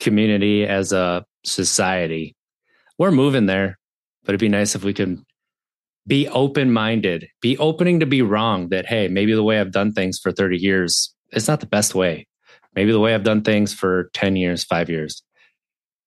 community, 0.00 0.64
as 0.64 0.92
a 0.92 1.24
society, 1.44 2.34
we're 2.98 3.10
moving 3.10 3.46
there. 3.46 3.78
But 4.24 4.30
it'd 4.30 4.40
be 4.40 4.48
nice 4.48 4.74
if 4.74 4.84
we 4.84 4.94
could 4.94 5.18
be 6.06 6.28
open 6.28 6.72
minded, 6.72 7.28
be 7.40 7.56
opening 7.58 8.00
to 8.00 8.06
be 8.06 8.22
wrong 8.22 8.70
that, 8.70 8.86
hey, 8.86 9.08
maybe 9.08 9.34
the 9.34 9.42
way 9.42 9.60
I've 9.60 9.72
done 9.72 9.92
things 9.92 10.18
for 10.18 10.32
30 10.32 10.58
years 10.58 11.14
is 11.32 11.46
not 11.46 11.60
the 11.60 11.66
best 11.66 11.94
way. 11.94 12.26
Maybe 12.74 12.92
the 12.92 13.00
way 13.00 13.14
I've 13.14 13.24
done 13.24 13.42
things 13.42 13.74
for 13.74 14.10
10 14.14 14.36
years, 14.36 14.64
five 14.64 14.88
years. 14.88 15.22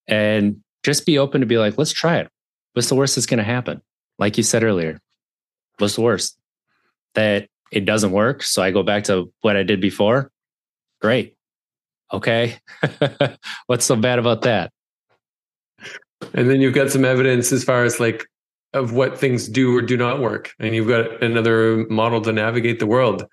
And 0.08 0.62
just 0.84 1.06
be 1.06 1.18
open 1.18 1.42
to 1.42 1.48
be 1.48 1.58
like, 1.58 1.78
let's 1.78 1.92
try 1.92 2.18
it. 2.18 2.30
What's 2.74 2.90
the 2.90 2.96
worst 2.96 3.16
that's 3.16 3.26
going 3.26 3.38
to 3.40 3.44
happen? 3.44 3.82
Like 4.20 4.38
you 4.38 4.44
said 4.44 4.64
earlier, 4.64 5.00
what's 5.78 5.96
the 5.96 6.02
worst? 6.02 6.38
That 7.16 7.48
it 7.72 7.86
doesn't 7.86 8.12
work. 8.12 8.44
So 8.44 8.62
I 8.62 8.72
go 8.72 8.84
back 8.84 9.06
to 9.06 9.32
what 9.42 9.58
I 9.58 9.64
did 9.64 9.82
before. 9.82 10.32
Great. 11.02 11.36
Okay. 12.12 12.60
what's 13.68 13.86
so 13.86 13.96
bad 13.96 14.20
about 14.20 14.44
that? 14.44 14.72
And 16.34 16.50
then 16.50 16.62
you've 16.62 16.74
got 16.74 16.92
some 16.92 17.04
evidence 17.04 17.52
as 17.52 17.64
far 17.64 17.84
as 17.84 18.00
like 18.00 18.26
of 18.74 18.94
what 18.94 19.18
things 19.18 19.48
do 19.48 19.76
or 19.76 19.82
do 19.82 19.98
not 19.98 20.20
work. 20.20 20.54
And 20.60 20.76
you've 20.76 20.88
got 20.88 21.22
another 21.24 21.86
model 21.90 22.22
to 22.22 22.32
navigate 22.32 22.80
the 22.80 22.88
world 22.88 23.26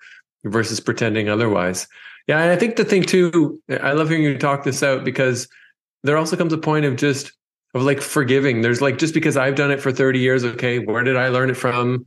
versus 0.43 0.79
pretending 0.79 1.29
otherwise. 1.29 1.87
Yeah, 2.27 2.39
and 2.39 2.51
I 2.51 2.55
think 2.55 2.75
the 2.75 2.85
thing 2.85 3.03
too, 3.03 3.61
I 3.69 3.93
love 3.93 4.09
hearing 4.09 4.23
you 4.23 4.37
talk 4.37 4.63
this 4.63 4.83
out 4.83 5.03
because 5.03 5.47
there 6.03 6.17
also 6.17 6.35
comes 6.35 6.53
a 6.53 6.57
point 6.57 6.85
of 6.85 6.95
just 6.95 7.31
of 7.73 7.83
like 7.83 8.01
forgiving. 8.01 8.61
There's 8.61 8.81
like 8.81 8.97
just 8.97 9.13
because 9.13 9.37
I've 9.37 9.55
done 9.55 9.71
it 9.71 9.81
for 9.81 9.91
30 9.91 10.19
years, 10.19 10.43
okay, 10.43 10.79
where 10.79 11.03
did 11.03 11.17
I 11.17 11.29
learn 11.29 11.49
it 11.49 11.57
from? 11.57 12.05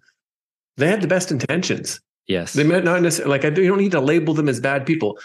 They 0.77 0.89
had 0.89 1.01
the 1.01 1.09
best 1.09 1.31
intentions. 1.31 2.01
Yes. 2.27 2.53
They 2.53 2.65
might 2.65 2.85
not 2.85 3.03
necessarily 3.03 3.31
like 3.31 3.45
I 3.45 3.49
you 3.49 3.69
don't 3.69 3.79
need 3.79 3.93
to 3.93 4.01
label 4.01 4.35
them 4.35 4.49
as 4.49 4.61
bad 4.61 4.87
people. 4.87 5.19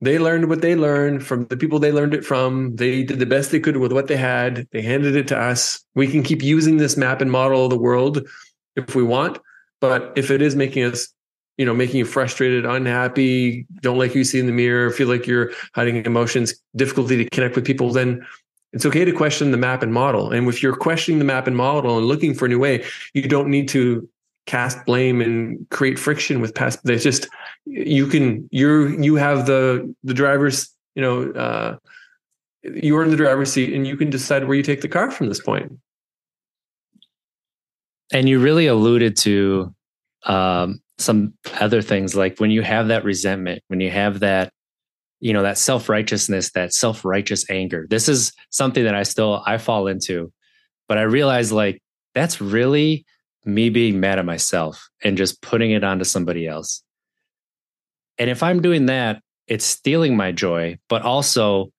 They 0.00 0.18
learned 0.18 0.48
what 0.48 0.62
they 0.62 0.74
learned 0.74 1.24
from 1.24 1.46
the 1.46 1.56
people 1.56 1.78
they 1.78 1.92
learned 1.92 2.12
it 2.12 2.24
from. 2.24 2.74
They 2.74 3.04
did 3.04 3.20
the 3.20 3.26
best 3.26 3.52
they 3.52 3.60
could 3.60 3.76
with 3.76 3.92
what 3.92 4.08
they 4.08 4.16
had. 4.16 4.66
They 4.72 4.82
handed 4.82 5.14
it 5.14 5.28
to 5.28 5.38
us. 5.38 5.84
We 5.94 6.08
can 6.08 6.22
keep 6.22 6.42
using 6.42 6.76
this 6.76 6.96
map 6.96 7.20
and 7.20 7.30
model 7.30 7.64
of 7.64 7.70
the 7.70 7.78
world 7.78 8.26
if 8.74 8.96
we 8.96 9.04
want. 9.04 9.38
But 9.80 10.12
if 10.16 10.30
it 10.30 10.42
is 10.42 10.56
making 10.56 10.84
us 10.84 11.12
you 11.58 11.66
know, 11.66 11.74
making 11.74 11.96
you 11.96 12.04
frustrated, 12.04 12.64
unhappy, 12.64 13.66
don't 13.80 13.98
like 13.98 14.14
you 14.14 14.24
see 14.24 14.40
in 14.40 14.46
the 14.46 14.52
mirror, 14.52 14.90
feel 14.90 15.08
like 15.08 15.26
you're 15.26 15.52
hiding 15.74 16.04
emotions, 16.04 16.54
difficulty 16.76 17.16
to 17.16 17.30
connect 17.30 17.54
with 17.54 17.64
people, 17.64 17.90
then 17.90 18.26
it's 18.72 18.86
okay 18.86 19.04
to 19.04 19.12
question 19.12 19.50
the 19.50 19.58
map 19.58 19.82
and 19.82 19.92
model. 19.92 20.30
And 20.30 20.48
if 20.48 20.62
you're 20.62 20.74
questioning 20.74 21.18
the 21.18 21.24
map 21.24 21.46
and 21.46 21.56
model 21.56 21.98
and 21.98 22.06
looking 22.06 22.34
for 22.34 22.46
a 22.46 22.48
new 22.48 22.58
way, 22.58 22.84
you 23.12 23.28
don't 23.28 23.48
need 23.48 23.68
to 23.68 24.08
cast 24.46 24.84
blame 24.86 25.20
and 25.20 25.66
create 25.70 25.98
friction 25.98 26.40
with 26.40 26.54
past. 26.54 26.80
There's 26.84 27.02
just 27.02 27.28
you 27.66 28.06
can 28.06 28.48
you're 28.50 28.88
you 29.00 29.16
have 29.16 29.46
the 29.46 29.94
the 30.02 30.14
driver's 30.14 30.74
you 30.94 31.02
know 31.02 31.30
uh, 31.32 31.76
you're 32.62 33.02
in 33.02 33.10
the 33.10 33.16
driver's 33.16 33.52
seat 33.52 33.72
and 33.72 33.86
you 33.86 33.96
can 33.96 34.10
decide 34.10 34.46
where 34.46 34.56
you 34.56 34.62
take 34.62 34.80
the 34.80 34.88
car 34.88 35.10
from 35.10 35.28
this 35.28 35.40
point. 35.40 35.72
And 38.12 38.28
you 38.28 38.40
really 38.40 38.66
alluded 38.66 39.16
to 39.18 39.74
um, 40.24 40.80
some 41.02 41.34
other 41.60 41.82
things 41.82 42.14
like 42.14 42.38
when 42.38 42.50
you 42.50 42.62
have 42.62 42.88
that 42.88 43.04
resentment, 43.04 43.62
when 43.68 43.80
you 43.80 43.90
have 43.90 44.20
that, 44.20 44.52
you 45.20 45.32
know, 45.32 45.42
that 45.42 45.58
self 45.58 45.88
righteousness, 45.88 46.50
that 46.52 46.72
self 46.72 47.04
righteous 47.04 47.48
anger. 47.50 47.86
This 47.88 48.08
is 48.08 48.32
something 48.50 48.84
that 48.84 48.94
I 48.94 49.02
still 49.02 49.42
I 49.46 49.58
fall 49.58 49.86
into, 49.86 50.32
but 50.88 50.98
I 50.98 51.02
realize 51.02 51.52
like 51.52 51.80
that's 52.14 52.40
really 52.40 53.04
me 53.44 53.70
being 53.70 54.00
mad 54.00 54.18
at 54.18 54.24
myself 54.24 54.88
and 55.02 55.16
just 55.16 55.42
putting 55.42 55.72
it 55.72 55.84
onto 55.84 56.04
somebody 56.04 56.46
else. 56.46 56.82
And 58.18 58.30
if 58.30 58.42
I'm 58.42 58.62
doing 58.62 58.86
that, 58.86 59.20
it's 59.48 59.64
stealing 59.64 60.16
my 60.16 60.32
joy, 60.32 60.78
but 60.88 61.02
also 61.02 61.72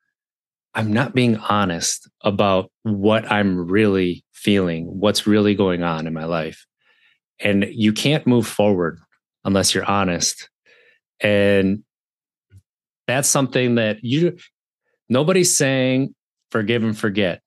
I'm 0.75 0.91
not 0.91 1.13
being 1.13 1.37
honest 1.37 2.09
about 2.21 2.71
what 2.83 3.31
I'm 3.31 3.67
really 3.67 4.23
feeling, 4.33 4.85
what's 4.99 5.27
really 5.27 5.55
going 5.55 5.83
on 5.83 6.07
in 6.07 6.13
my 6.13 6.25
life. 6.25 6.65
And 7.39 7.65
you 7.69 7.93
can't 7.93 8.25
move 8.25 8.47
forward 8.47 8.99
unless 9.45 9.73
you're 9.73 9.85
honest. 9.85 10.49
And 11.19 11.83
that's 13.07 13.27
something 13.27 13.75
that 13.75 14.03
you 14.03 14.37
nobody's 15.09 15.55
saying 15.55 16.15
forgive 16.51 16.83
and 16.83 16.97
forget. 16.97 17.41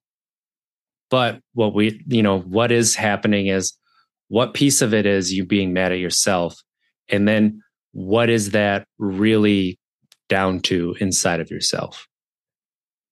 But 1.09 1.39
what 1.53 1.73
we, 1.73 2.03
you 2.07 2.21
know, 2.21 2.39
what 2.39 2.71
is 2.71 2.95
happening 2.95 3.47
is 3.47 3.73
what 4.27 4.53
piece 4.53 4.81
of 4.81 4.93
it 4.93 5.05
is 5.05 5.33
you 5.33 5.45
being 5.45 5.73
mad 5.73 5.91
at 5.91 5.99
yourself? 5.99 6.61
And 7.09 7.27
then 7.27 7.61
what 7.93 8.29
is 8.29 8.51
that 8.51 8.85
really 8.97 9.79
down 10.27 10.59
to 10.61 10.95
inside 10.99 11.39
of 11.39 11.49
yourself? 11.49 12.07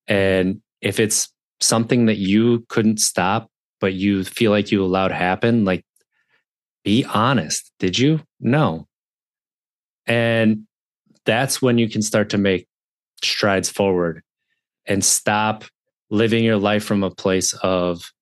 And 0.08 0.62
if 0.82 1.00
it's 1.00 1.30
something 1.62 2.08
that 2.08 2.18
you 2.18 2.66
couldn't 2.68 3.00
stop, 3.00 3.50
but 3.80 3.94
you 3.94 4.24
feel 4.24 4.52
like 4.52 4.72
you 4.72 4.84
allowed 4.84 5.12
happen, 5.12 5.64
like 5.64 5.86
be 6.86 7.04
honest. 7.04 7.72
Did 7.80 8.00
you? 8.00 8.22
No. 8.40 8.88
And 10.08 10.68
that's 11.26 11.62
when 11.62 11.78
you 11.78 11.90
can 11.90 12.02
start 12.02 12.30
to 12.30 12.38
make 12.38 12.68
strides 13.24 13.70
forward 13.70 14.22
and 14.86 15.04
stop 15.04 15.66
living 16.12 16.44
your 16.44 16.58
life 16.58 16.86
from 16.86 17.04
a 17.04 17.10
place 17.10 17.54
of 17.64 18.14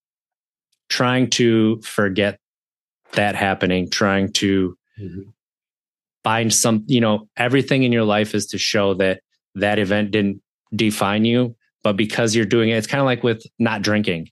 trying 0.90 1.30
to 1.32 1.82
forget 1.82 2.40
that 3.12 3.36
happening, 3.36 3.90
trying 3.90 4.32
to 4.32 4.78
mm-hmm. 5.00 5.30
find 6.24 6.54
some, 6.54 6.86
you 6.88 7.02
know, 7.02 7.28
everything 7.36 7.84
in 7.84 7.92
your 7.92 8.06
life 8.06 8.34
is 8.34 8.48
to 8.48 8.58
show 8.58 8.94
that 8.94 9.22
that 9.56 9.78
event 9.78 10.12
didn't 10.12 10.42
define 10.74 11.26
you, 11.26 11.56
but 11.84 11.98
because 11.98 12.34
you're 12.34 12.46
doing 12.46 12.70
it, 12.70 12.78
it's 12.78 12.88
kind 12.88 13.02
of 13.02 13.06
like 13.06 13.24
with 13.24 13.44
not 13.60 13.82
drinking. 13.82 14.30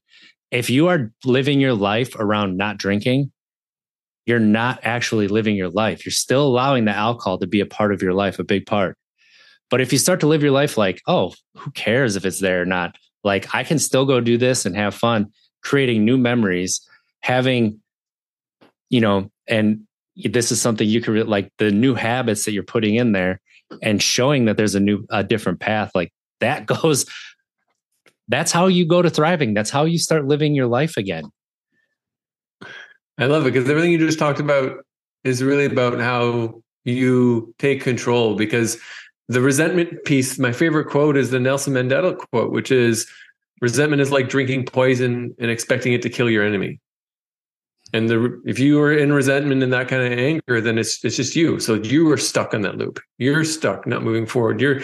If 0.52 0.70
you 0.70 0.88
are 0.88 1.12
living 1.26 1.60
your 1.60 1.74
life 1.74 2.16
around 2.16 2.58
not 2.58 2.78
drinking, 2.78 3.32
you're 4.26 4.40
not 4.40 4.80
actually 4.84 5.28
living 5.28 5.56
your 5.56 5.70
life. 5.70 6.06
You're 6.06 6.12
still 6.12 6.46
allowing 6.46 6.86
the 6.86 6.96
alcohol 6.96 7.38
to 7.40 7.48
be 7.48 7.60
a 7.60 7.66
part 7.66 7.94
of 7.94 8.02
your 8.02 8.14
life, 8.14 8.40
a 8.40 8.44
big 8.44 8.66
part. 8.66 8.98
But 9.70 9.82
if 9.82 9.92
you 9.92 9.98
start 9.98 10.20
to 10.20 10.28
live 10.28 10.44
your 10.44 10.52
life 10.52 10.78
like, 10.78 11.02
oh, 11.08 11.34
who 11.56 11.72
cares 11.72 12.16
if 12.16 12.26
it's 12.26 12.40
there 12.40 12.62
or 12.62 12.66
not? 12.66 12.98
Like, 13.24 13.54
I 13.56 13.64
can 13.64 13.80
still 13.80 14.06
go 14.06 14.20
do 14.20 14.38
this 14.38 14.66
and 14.66 14.76
have 14.76 14.94
fun, 14.94 15.28
creating 15.64 16.06
new 16.06 16.18
memories, 16.18 16.82
having, 17.22 17.80
you 18.90 19.00
know, 19.00 19.32
and 19.48 19.82
this 20.16 20.52
is 20.52 20.62
something 20.62 20.88
you 20.88 21.02
could 21.02 21.28
like 21.28 21.52
the 21.58 21.72
new 21.72 21.96
habits 21.96 22.46
that 22.46 22.52
you're 22.52 22.64
putting 22.64 22.96
in 22.96 23.14
there 23.14 23.40
and 23.82 24.04
showing 24.04 24.46
that 24.46 24.58
there's 24.58 24.76
a 24.76 24.80
new, 24.80 25.06
a 25.10 25.24
different 25.24 25.60
path. 25.60 25.92
Like, 25.96 26.12
that 26.42 26.66
goes, 26.82 27.06
that's 28.28 28.52
how 28.52 28.68
you 28.68 28.86
go 28.86 29.02
to 29.02 29.10
thriving. 29.10 29.54
That's 29.54 29.70
how 29.70 29.86
you 29.86 29.98
start 29.98 30.28
living 30.28 30.54
your 30.54 30.68
life 30.68 30.98
again. 30.98 31.32
I 33.18 33.26
love 33.26 33.45
it 33.45 33.53
because 33.53 33.70
everything 33.70 33.91
you 33.91 33.97
just 33.97 34.20
talked 34.20 34.39
about 34.39 34.84
is 35.24 35.43
really 35.43 35.66
about 35.66 35.99
how 35.99 36.62
you 36.84 37.53
take 37.59 37.82
control 37.82 38.36
because 38.36 38.78
the 39.28 39.41
resentment 39.41 40.03
piece, 40.05 40.39
my 40.39 40.51
favorite 40.51 40.89
quote 40.89 41.16
is 41.16 41.30
the 41.30 41.39
Nelson 41.39 41.74
Mandela 41.74 42.18
quote, 42.18 42.51
which 42.51 42.72
is 42.72 43.09
resentment 43.62 44.01
is 44.01 44.12
like 44.12 44.30
drinking 44.30 44.66
poison 44.66 45.36
and 45.39 45.51
expecting 45.51 45.93
it 45.93 46.01
to 46.01 46.09
kill 46.09 46.30
your 46.30 46.43
enemy. 46.43 46.80
And 47.93 48.09
the 48.09 48.41
if 48.45 48.57
you 48.57 48.80
are 48.82 48.91
in 48.91 49.12
resentment 49.12 49.64
and 49.64 49.74
that 49.74 49.88
kind 49.88 50.01
of 50.01 50.18
anger, 50.18 50.62
then 50.62 50.78
it's 50.78 51.03
it's 51.03 51.16
just 51.16 51.36
you. 51.36 51.59
So 51.59 51.76
you 51.76 52.09
are 52.12 52.18
stuck 52.18 52.53
on 52.53 52.62
that 52.62 52.78
loop. 52.78 52.99
You're 53.18 53.43
stuck, 53.43 53.86
not 53.86 54.03
moving 54.03 54.26
forward. 54.26 54.62
You're 54.62 54.82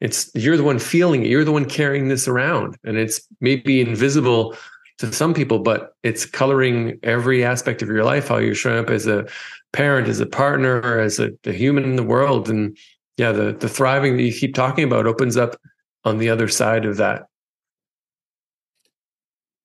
it's 0.00 0.30
you're 0.34 0.56
the 0.56 0.64
one 0.64 0.78
feeling 0.78 1.24
it. 1.24 1.28
You're 1.28 1.44
the 1.44 1.52
one 1.52 1.64
carrying 1.64 2.08
this 2.08 2.26
around. 2.26 2.76
And 2.84 2.96
it's 2.96 3.20
maybe 3.40 3.80
invisible 3.80 4.56
to 5.00 5.12
some 5.14 5.32
people, 5.32 5.58
but 5.58 5.94
it's 6.02 6.26
coloring 6.26 6.98
every 7.02 7.42
aspect 7.42 7.80
of 7.80 7.88
your 7.88 8.04
life, 8.04 8.28
how 8.28 8.36
you're 8.36 8.54
showing 8.54 8.78
up 8.78 8.90
as 8.90 9.06
a 9.06 9.26
parent, 9.72 10.08
as 10.08 10.20
a 10.20 10.26
partner, 10.26 11.00
as 11.00 11.18
a, 11.18 11.30
a 11.46 11.52
human 11.52 11.84
in 11.84 11.96
the 11.96 12.02
world. 12.02 12.50
And 12.50 12.76
yeah, 13.16 13.32
the 13.32 13.52
the 13.52 13.68
thriving 13.68 14.16
that 14.16 14.22
you 14.22 14.32
keep 14.32 14.54
talking 14.54 14.84
about 14.84 15.06
opens 15.06 15.38
up 15.38 15.56
on 16.04 16.18
the 16.18 16.28
other 16.28 16.48
side 16.48 16.84
of 16.84 16.98
that. 16.98 17.26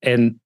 And 0.01 0.39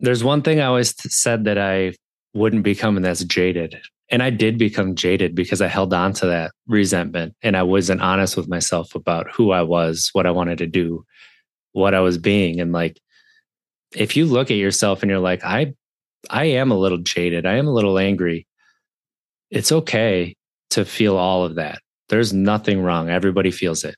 there's 0.00 0.22
one 0.22 0.42
thing 0.42 0.60
I 0.60 0.66
always 0.66 0.94
said 1.10 1.44
that 1.44 1.56
I 1.56 1.94
wouldn't 2.34 2.64
become, 2.64 2.96
and 2.96 3.04
that's 3.04 3.24
jaded. 3.24 3.80
And 4.10 4.22
I 4.22 4.28
did 4.28 4.58
become 4.58 4.94
jaded 4.94 5.34
because 5.34 5.62
I 5.62 5.68
held 5.68 5.94
on 5.94 6.12
to 6.14 6.26
that 6.26 6.52
resentment 6.66 7.34
and 7.42 7.56
I 7.56 7.62
wasn't 7.62 8.02
honest 8.02 8.36
with 8.36 8.48
myself 8.48 8.94
about 8.94 9.30
who 9.32 9.50
I 9.52 9.62
was, 9.62 10.10
what 10.12 10.26
I 10.26 10.30
wanted 10.30 10.58
to 10.58 10.66
do, 10.66 11.06
what 11.72 11.94
I 11.94 12.00
was 12.00 12.18
being. 12.18 12.60
And 12.60 12.72
like, 12.72 13.00
if 13.94 14.16
you 14.16 14.26
look 14.26 14.50
at 14.50 14.56
yourself 14.56 15.02
and 15.02 15.10
you're 15.10 15.20
like, 15.20 15.44
I, 15.44 15.74
I 16.30 16.44
am 16.44 16.70
a 16.70 16.78
little 16.78 16.98
jaded, 16.98 17.46
I 17.46 17.54
am 17.54 17.66
a 17.66 17.72
little 17.72 17.98
angry, 17.98 18.46
it's 19.50 19.72
okay 19.72 20.36
to 20.70 20.84
feel 20.84 21.16
all 21.16 21.44
of 21.44 21.56
that. 21.56 21.80
There's 22.08 22.32
nothing 22.32 22.82
wrong. 22.82 23.08
Everybody 23.08 23.50
feels 23.50 23.84
it. 23.84 23.96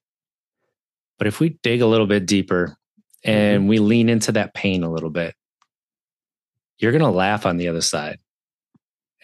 But 1.19 1.27
if 1.27 1.41
we 1.41 1.59
dig 1.63 1.81
a 1.81 1.87
little 1.87 2.07
bit 2.07 2.27
deeper 2.27 2.77
and 3.25 3.61
mm-hmm. 3.61 3.69
we 3.69 3.79
lean 3.79 4.09
into 4.09 4.33
that 4.33 4.55
pain 4.55 4.83
a 4.83 4.93
little 4.93 5.11
bit, 5.11 5.35
you're 6.79 6.93
going 6.93 7.03
to 7.03 7.11
laugh 7.11 7.47
on 7.47 7.57
the 7.57 7.69
other 7.69 7.81
side. 7.81 8.19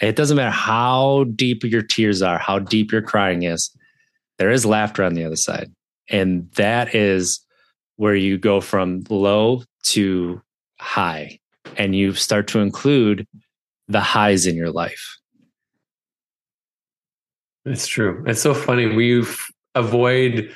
It 0.01 0.17
doesn't 0.17 0.37
matter 0.37 0.51
how 0.51 1.25
deep 1.25 1.65
your 1.65 1.83
tears 1.83 2.23
are, 2.23 2.39
how 2.39 2.59
deep 2.59 2.91
your 2.91 3.03
crying 3.03 3.43
is, 3.43 3.71
there 4.39 4.51
is 4.51 4.65
laughter 4.65 5.05
on 5.05 5.15
the 5.15 5.25
other 5.25 5.37
side. 5.37 5.71
And 6.09 6.51
that 6.53 6.95
is 6.95 7.45
where 7.97 8.15
you 8.15 8.39
go 8.39 8.61
from 8.61 9.05
low 9.09 9.63
to 9.85 10.41
high 10.83 11.39
and 11.77 11.95
you 11.95 12.13
start 12.13 12.49
to 12.49 12.59
include 12.59 13.27
the 13.89 14.01
highs 14.01 14.47
in 14.47 14.57
your 14.57 14.71
life. 14.71 15.19
It's 17.65 17.87
true. 17.87 18.25
It's 18.27 18.43
so 18.43 18.55
funny. 18.55 18.87
We 18.87 19.25
avoid 19.75 20.53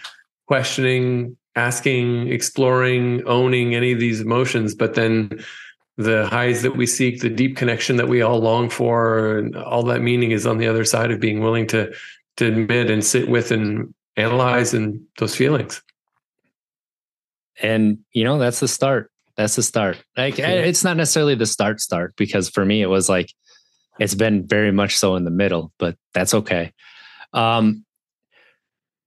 questioning, 0.49 1.37
asking, 1.55 2.33
exploring, 2.33 3.23
owning 3.27 3.75
any 3.75 3.93
of 3.93 4.01
these 4.01 4.21
emotions, 4.21 4.75
but 4.75 4.95
then 4.95 5.45
the 5.97 6.27
highs 6.27 6.63
that 6.63 6.77
we 6.77 6.87
seek, 6.87 7.21
the 7.21 7.31
deep 7.31 7.57
connection 7.57 7.97
that 7.97 8.09
we 8.09 8.23
all 8.23 8.41
long 8.41 8.69
for, 8.69 9.39
and 9.39 9.57
all 9.57 9.83
that 9.85 10.03
meaning 10.03 10.33
is 10.33 10.47
on 10.47 10.59
the 10.59 10.67
other 10.67 10.85
side 10.85 11.11
of 11.11 11.21
being 11.21 11.41
willing 11.41 11.67
to 11.69 11.93
to 12.37 12.47
admit 12.47 12.91
and 12.91 13.03
sit 13.03 13.31
with 13.31 13.51
and 13.51 13.95
analyze 14.17 14.75
and 14.75 15.01
those 15.19 15.35
feelings. 15.35 15.83
And 17.63 17.99
you 18.13 18.25
know, 18.25 18.39
that's 18.39 18.61
the 18.61 18.69
start. 18.69 19.11
That's 19.37 19.57
the 19.57 19.63
start. 19.63 20.03
Like 20.17 20.39
yeah. 20.39 20.49
it's 20.49 20.83
not 20.83 20.97
necessarily 20.97 21.35
the 21.35 21.47
start 21.47 21.81
start 21.81 22.15
because 22.17 22.49
for 22.49 22.65
me 22.65 22.83
it 22.83 22.87
was 22.87 23.09
like 23.09 23.31
it's 23.99 24.15
been 24.15 24.47
very 24.47 24.73
much 24.73 24.97
so 24.97 25.17
in 25.17 25.25
the 25.25 25.31
middle, 25.31 25.73
but 25.79 25.97
that's 26.15 26.35
okay. 26.35 26.73
Um, 27.33 27.85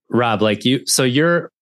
Rob, 0.08 0.42
like 0.42 0.64
you, 0.64 0.86
so 0.86 1.04
you're 1.04 1.52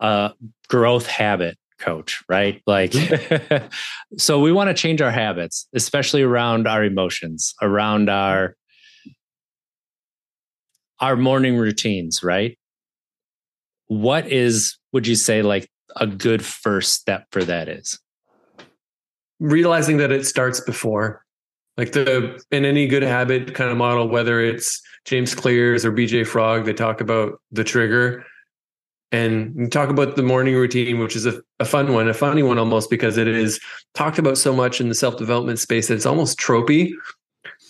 a 0.00 0.32
growth 0.68 1.06
habit 1.06 1.58
coach, 1.78 2.22
right? 2.28 2.62
Like, 2.66 2.94
so 4.16 4.40
we 4.40 4.52
want 4.52 4.68
to 4.68 4.74
change 4.74 5.02
our 5.02 5.10
habits, 5.10 5.68
especially 5.74 6.22
around 6.22 6.66
our 6.66 6.84
emotions, 6.84 7.54
around 7.60 8.08
our 8.08 8.56
our 10.98 11.16
morning 11.16 11.56
routines, 11.56 12.22
right? 12.22 12.58
What 13.88 14.26
is, 14.32 14.78
would 14.92 15.06
you 15.06 15.14
say, 15.14 15.42
like 15.42 15.68
a 15.96 16.06
good 16.06 16.44
first 16.44 16.94
step 16.94 17.26
for 17.30 17.44
that 17.44 17.68
is? 17.68 17.98
Realizing 19.40 19.98
that 19.98 20.12
it 20.12 20.26
starts 20.26 20.60
before, 20.60 21.24
like 21.76 21.92
the 21.92 22.42
in 22.50 22.64
any 22.64 22.86
good 22.86 23.02
habit 23.02 23.54
kind 23.54 23.70
of 23.70 23.76
model, 23.76 24.08
whether 24.08 24.40
it's 24.40 24.80
James 25.04 25.34
Clear's 25.34 25.84
or 25.84 25.92
BJ 25.92 26.26
Fogg, 26.26 26.64
they 26.64 26.72
talk 26.72 27.00
about 27.00 27.40
the 27.52 27.64
trigger. 27.64 28.24
And 29.12 29.70
talk 29.70 29.88
about 29.88 30.16
the 30.16 30.22
morning 30.22 30.56
routine, 30.56 30.98
which 30.98 31.14
is 31.14 31.26
a, 31.26 31.40
a 31.60 31.64
fun 31.64 31.92
one, 31.92 32.08
a 32.08 32.12
funny 32.12 32.42
one 32.42 32.58
almost 32.58 32.90
because 32.90 33.16
it 33.16 33.28
is 33.28 33.60
talked 33.94 34.18
about 34.18 34.36
so 34.36 34.52
much 34.52 34.80
in 34.80 34.88
the 34.88 34.96
self 34.96 35.16
development 35.16 35.60
space 35.60 35.88
that 35.88 35.94
it's 35.94 36.06
almost 36.06 36.40
tropey. 36.40 36.90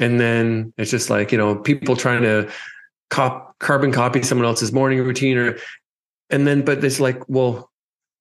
And 0.00 0.18
then 0.18 0.72
it's 0.78 0.90
just 0.90 1.10
like, 1.10 1.32
you 1.32 1.38
know, 1.38 1.54
people 1.54 1.94
trying 1.94 2.22
to 2.22 2.50
cop, 3.10 3.58
carbon 3.58 3.92
copy 3.92 4.22
someone 4.22 4.46
else's 4.46 4.72
morning 4.72 4.98
routine 4.98 5.36
or, 5.36 5.58
and 6.30 6.46
then, 6.46 6.64
but 6.64 6.82
it's 6.82 7.00
like, 7.00 7.22
well, 7.28 7.70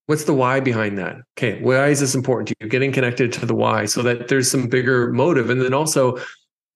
what's 0.07 0.25
the 0.25 0.33
why 0.33 0.59
behind 0.59 0.97
that? 0.97 1.17
Okay. 1.37 1.61
Why 1.61 1.87
is 1.87 1.99
this 1.99 2.15
important 2.15 2.47
to 2.49 2.55
you? 2.59 2.69
Getting 2.69 2.91
connected 2.91 3.33
to 3.33 3.45
the 3.45 3.55
why 3.55 3.85
so 3.85 4.01
that 4.03 4.27
there's 4.27 4.49
some 4.49 4.67
bigger 4.67 5.11
motive. 5.11 5.49
And 5.49 5.61
then 5.61 5.73
also 5.73 6.17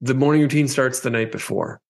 the 0.01 0.13
morning 0.13 0.41
routine 0.41 0.67
starts 0.67 1.01
the 1.01 1.09
night 1.09 1.31
before 1.31 1.81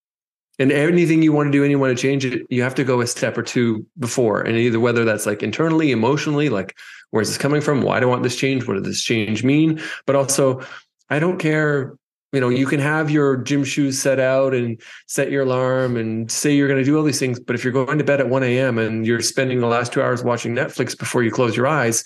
and 0.60 0.70
anything 0.70 1.22
you 1.22 1.32
want 1.32 1.46
to 1.46 1.50
do 1.50 1.62
and 1.62 1.70
you 1.70 1.78
want 1.78 1.96
to 1.96 2.00
change 2.00 2.24
it 2.24 2.46
you 2.50 2.62
have 2.62 2.74
to 2.74 2.84
go 2.84 3.00
a 3.00 3.06
step 3.06 3.36
or 3.36 3.42
two 3.42 3.84
before 3.98 4.42
and 4.42 4.56
either 4.56 4.78
whether 4.78 5.04
that's 5.04 5.26
like 5.26 5.42
internally 5.42 5.90
emotionally 5.90 6.48
like 6.48 6.76
where's 7.10 7.28
this 7.28 7.38
coming 7.38 7.60
from 7.60 7.82
why 7.82 7.98
do 7.98 8.06
i 8.06 8.08
want 8.10 8.22
this 8.22 8.36
change 8.36 8.68
what 8.68 8.74
does 8.74 8.84
this 8.84 9.02
change 9.02 9.42
mean 9.42 9.80
but 10.06 10.14
also 10.14 10.60
i 11.08 11.18
don't 11.18 11.38
care 11.38 11.96
you 12.32 12.40
know 12.40 12.48
you 12.48 12.66
can 12.66 12.80
have 12.80 13.10
your 13.10 13.36
gym 13.36 13.64
shoes 13.64 14.00
set 14.00 14.20
out 14.20 14.54
and 14.54 14.80
set 15.06 15.30
your 15.30 15.42
alarm 15.42 15.96
and 15.96 16.30
say 16.30 16.54
you're 16.54 16.68
going 16.68 16.78
to 16.78 16.84
do 16.84 16.96
all 16.96 17.02
these 17.02 17.18
things 17.18 17.40
but 17.40 17.54
if 17.54 17.64
you're 17.64 17.72
going 17.72 17.98
to 17.98 18.04
bed 18.04 18.20
at 18.20 18.28
1 18.28 18.42
a.m 18.42 18.78
and 18.78 19.06
you're 19.06 19.20
spending 19.20 19.60
the 19.60 19.66
last 19.66 19.92
two 19.92 20.02
hours 20.02 20.22
watching 20.22 20.54
netflix 20.54 20.96
before 20.96 21.22
you 21.22 21.30
close 21.30 21.56
your 21.56 21.66
eyes 21.66 22.04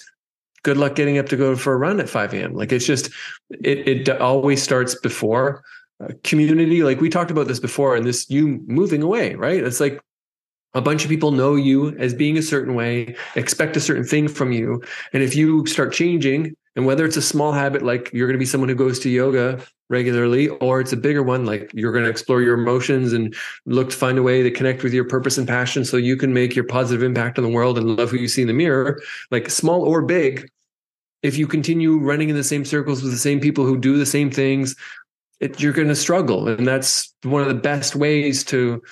good 0.62 0.77
luck 0.77 0.95
getting 0.95 1.18
up 1.18 1.27
to 1.27 1.37
go 1.37 1.55
for 1.57 1.75
a 1.75 1.77
run 1.77 2.01
at 2.01 2.09
5 2.09 2.35
a.m 2.35 2.55
like 2.55 2.72
it's 2.72 2.87
just 2.87 3.11
it, 3.51 3.87
it 3.89 4.09
always 4.20 4.62
starts 4.62 4.95
before. 4.95 5.62
Uh, 6.03 6.09
community 6.25 6.83
like 6.83 7.01
we 7.01 7.09
talked 7.09 7.31
about 7.31 7.47
this 7.47 7.61
before 7.61 7.95
and 7.95 8.05
this 8.05 8.29
you 8.29 8.61
moving 8.66 9.01
away 9.01 9.37
right? 9.37 9.62
It's 9.62 9.79
like 9.79 10.01
a 10.75 10.81
bunch 10.81 11.05
of 11.05 11.09
people 11.09 11.31
know 11.31 11.55
you 11.55 11.97
as 11.99 12.12
being 12.12 12.37
a 12.37 12.43
certain 12.43 12.75
way 12.75 13.14
expect 13.37 13.77
a 13.77 13.81
certain 13.81 14.03
thing 14.03 14.27
from 14.27 14.51
you 14.51 14.83
and 15.12 15.22
if 15.22 15.37
you 15.37 15.64
start 15.66 15.93
changing 15.93 16.57
and 16.77 16.87
whether 16.87 17.05
it's 17.05 17.16
a 17.16 17.22
small 17.22 17.53
habit 17.53 17.83
like 17.83 18.11
you're 18.12 18.27
going 18.27 18.35
to 18.35 18.39
be 18.39 18.47
someone 18.47 18.68
who 18.68 18.75
goes 18.75 18.99
to 19.01 19.09
yoga 19.09 19.61
regularly 19.91 20.49
or 20.49 20.81
it's 20.81 20.93
a 20.93 20.97
bigger 20.97 21.22
one 21.22 21.45
like 21.45 21.70
you're 21.75 21.93
going 21.93 22.05
to 22.05 22.11
explore 22.11 22.43
your 22.43 22.55
emotions 22.55 23.12
and 23.12 23.35
look 23.66 23.91
to 23.91 23.97
find 23.97 24.18
a 24.18 24.22
way 24.22 24.43
to 24.43 24.51
connect 24.51 24.83
with 24.83 24.93
your 24.93 25.05
purpose 25.05 25.39
and 25.39 25.47
passion 25.47 25.85
so 25.85 25.97
you 25.97 26.16
can 26.16 26.33
make 26.33 26.57
your 26.57 26.64
positive 26.64 27.03
impact 27.03 27.39
on 27.39 27.45
the 27.45 27.51
world 27.51 27.79
and 27.79 27.97
love 27.97 28.11
who 28.11 28.16
you 28.16 28.29
see 28.29 28.43
in 28.43 28.49
the 28.49 28.55
mirror 28.55 29.01
like 29.31 29.51
small 29.51 29.83
or 29.83 30.03
big 30.03 30.49
if 31.22 31.39
you 31.39 31.47
continue 31.47 31.99
running 31.99 32.29
in 32.29 32.37
the 32.37 32.45
same 32.45 32.64
circles 32.64 33.03
with 33.03 33.12
the 33.12 33.18
same 33.18 33.41
people 33.41 33.64
who 33.64 33.79
do 33.79 33.97
the 33.99 34.07
same 34.07 34.31
things 34.31 34.75
it, 35.41 35.61
you're 35.61 35.72
going 35.72 35.89
to 35.89 35.97
struggle. 35.97 36.49
And 36.49 36.66
that's 36.66 37.12
one 37.22 37.43
of 37.43 37.49
the 37.49 37.55
best 37.55 37.95
ways 37.95 38.45
to 38.45 38.83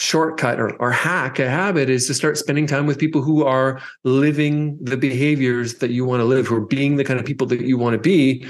shortcut 0.00 0.58
or, 0.58 0.74
or 0.76 0.90
hack 0.90 1.38
a 1.38 1.48
habit 1.48 1.90
is 1.90 2.06
to 2.06 2.14
start 2.14 2.38
spending 2.38 2.66
time 2.66 2.86
with 2.86 2.98
people 2.98 3.20
who 3.20 3.44
are 3.44 3.80
living 4.02 4.78
the 4.80 4.96
behaviors 4.96 5.74
that 5.74 5.90
you 5.90 6.06
want 6.06 6.20
to 6.20 6.24
live, 6.24 6.46
who 6.46 6.56
are 6.56 6.66
being 6.66 6.96
the 6.96 7.04
kind 7.04 7.20
of 7.20 7.26
people 7.26 7.46
that 7.46 7.60
you 7.60 7.76
want 7.76 7.92
to 7.92 7.98
be. 7.98 8.46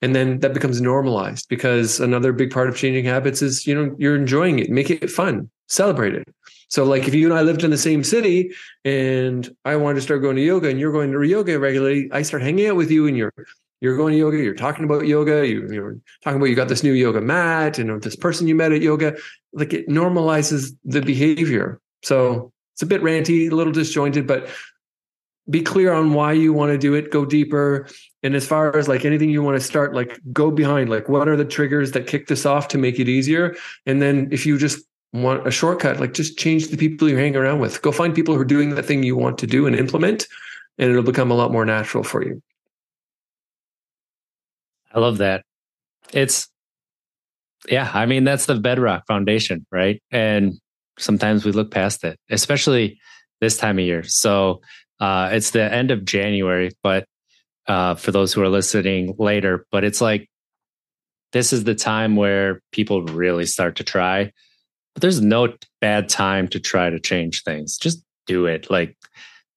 And 0.00 0.14
then 0.14 0.40
that 0.40 0.54
becomes 0.54 0.80
normalized 0.80 1.46
because 1.48 2.00
another 2.00 2.32
big 2.32 2.50
part 2.50 2.68
of 2.68 2.76
changing 2.76 3.04
habits 3.04 3.42
is, 3.42 3.66
you 3.66 3.74
know, 3.74 3.94
you're 3.98 4.16
enjoying 4.16 4.58
it, 4.58 4.70
make 4.70 4.90
it 4.90 5.10
fun, 5.10 5.50
celebrate 5.68 6.14
it. 6.14 6.26
So 6.68 6.84
like 6.84 7.06
if 7.06 7.14
you 7.14 7.26
and 7.26 7.38
I 7.38 7.42
lived 7.42 7.62
in 7.62 7.70
the 7.70 7.78
same 7.78 8.02
city 8.02 8.52
and 8.84 9.48
I 9.64 9.76
wanted 9.76 9.96
to 9.96 10.00
start 10.00 10.22
going 10.22 10.36
to 10.36 10.42
yoga 10.42 10.68
and 10.68 10.80
you're 10.80 10.92
going 10.92 11.12
to 11.12 11.22
yoga 11.22 11.58
regularly, 11.58 12.08
I 12.12 12.22
start 12.22 12.42
hanging 12.42 12.66
out 12.66 12.76
with 12.76 12.90
you 12.90 13.06
and 13.06 13.16
you're 13.16 13.32
you're 13.84 13.98
going 13.98 14.12
to 14.12 14.18
yoga, 14.18 14.38
you're 14.38 14.54
talking 14.54 14.86
about 14.86 15.06
yoga, 15.06 15.46
you, 15.46 15.68
you're 15.70 15.98
talking 16.22 16.38
about 16.38 16.46
you 16.46 16.54
got 16.54 16.68
this 16.68 16.82
new 16.82 16.94
yoga 16.94 17.20
mat 17.20 17.78
and 17.78 18.02
this 18.02 18.16
person 18.16 18.48
you 18.48 18.54
met 18.54 18.72
at 18.72 18.80
yoga. 18.80 19.14
Like 19.52 19.74
it 19.74 19.88
normalizes 19.90 20.70
the 20.84 21.02
behavior. 21.02 21.82
So 22.02 22.50
it's 22.72 22.80
a 22.80 22.86
bit 22.86 23.02
ranty, 23.02 23.50
a 23.50 23.54
little 23.54 23.74
disjointed, 23.74 24.26
but 24.26 24.48
be 25.50 25.60
clear 25.60 25.92
on 25.92 26.14
why 26.14 26.32
you 26.32 26.54
want 26.54 26.72
to 26.72 26.78
do 26.78 26.94
it, 26.94 27.10
go 27.10 27.26
deeper. 27.26 27.86
And 28.22 28.34
as 28.34 28.46
far 28.46 28.74
as 28.74 28.88
like 28.88 29.04
anything 29.04 29.28
you 29.28 29.42
want 29.42 29.60
to 29.60 29.66
start, 29.66 29.94
like 29.94 30.18
go 30.32 30.50
behind, 30.50 30.88
like 30.88 31.10
what 31.10 31.28
are 31.28 31.36
the 31.36 31.44
triggers 31.44 31.92
that 31.92 32.06
kick 32.06 32.26
this 32.26 32.46
off 32.46 32.68
to 32.68 32.78
make 32.78 32.98
it 32.98 33.06
easier? 33.06 33.54
And 33.84 34.00
then 34.00 34.28
if 34.32 34.46
you 34.46 34.56
just 34.56 34.82
want 35.12 35.46
a 35.46 35.50
shortcut, 35.50 36.00
like 36.00 36.14
just 36.14 36.38
change 36.38 36.68
the 36.68 36.78
people 36.78 37.06
you're 37.06 37.18
hanging 37.18 37.36
around 37.36 37.60
with. 37.60 37.82
Go 37.82 37.92
find 37.92 38.14
people 38.14 38.34
who 38.34 38.40
are 38.40 38.46
doing 38.46 38.70
the 38.70 38.82
thing 38.82 39.02
you 39.02 39.14
want 39.14 39.36
to 39.38 39.46
do 39.46 39.66
and 39.66 39.76
implement, 39.76 40.26
and 40.78 40.90
it'll 40.90 41.02
become 41.02 41.30
a 41.30 41.34
lot 41.34 41.52
more 41.52 41.66
natural 41.66 42.02
for 42.02 42.24
you. 42.24 42.42
I 44.94 45.00
love 45.00 45.18
that. 45.18 45.44
It's, 46.12 46.48
yeah, 47.68 47.90
I 47.92 48.06
mean, 48.06 48.24
that's 48.24 48.46
the 48.46 48.54
bedrock 48.54 49.06
foundation, 49.06 49.66
right? 49.72 50.00
And 50.10 50.54
sometimes 50.98 51.44
we 51.44 51.52
look 51.52 51.70
past 51.70 52.04
it, 52.04 52.18
especially 52.30 52.98
this 53.40 53.56
time 53.56 53.78
of 53.78 53.84
year. 53.84 54.02
So 54.04 54.60
uh, 55.00 55.30
it's 55.32 55.50
the 55.50 55.72
end 55.72 55.90
of 55.90 56.04
January, 56.04 56.70
but 56.82 57.04
uh, 57.66 57.94
for 57.94 58.12
those 58.12 58.32
who 58.32 58.42
are 58.42 58.48
listening 58.48 59.14
later, 59.18 59.66
but 59.72 59.84
it's 59.84 60.00
like 60.00 60.28
this 61.32 61.52
is 61.52 61.64
the 61.64 61.74
time 61.74 62.14
where 62.14 62.60
people 62.70 63.02
really 63.02 63.46
start 63.46 63.76
to 63.76 63.84
try. 63.84 64.30
But 64.94 65.00
there's 65.00 65.20
no 65.20 65.52
bad 65.80 66.08
time 66.08 66.46
to 66.48 66.60
try 66.60 66.90
to 66.90 67.00
change 67.00 67.42
things. 67.42 67.76
Just 67.76 68.04
do 68.26 68.46
it. 68.46 68.70
Like 68.70 68.96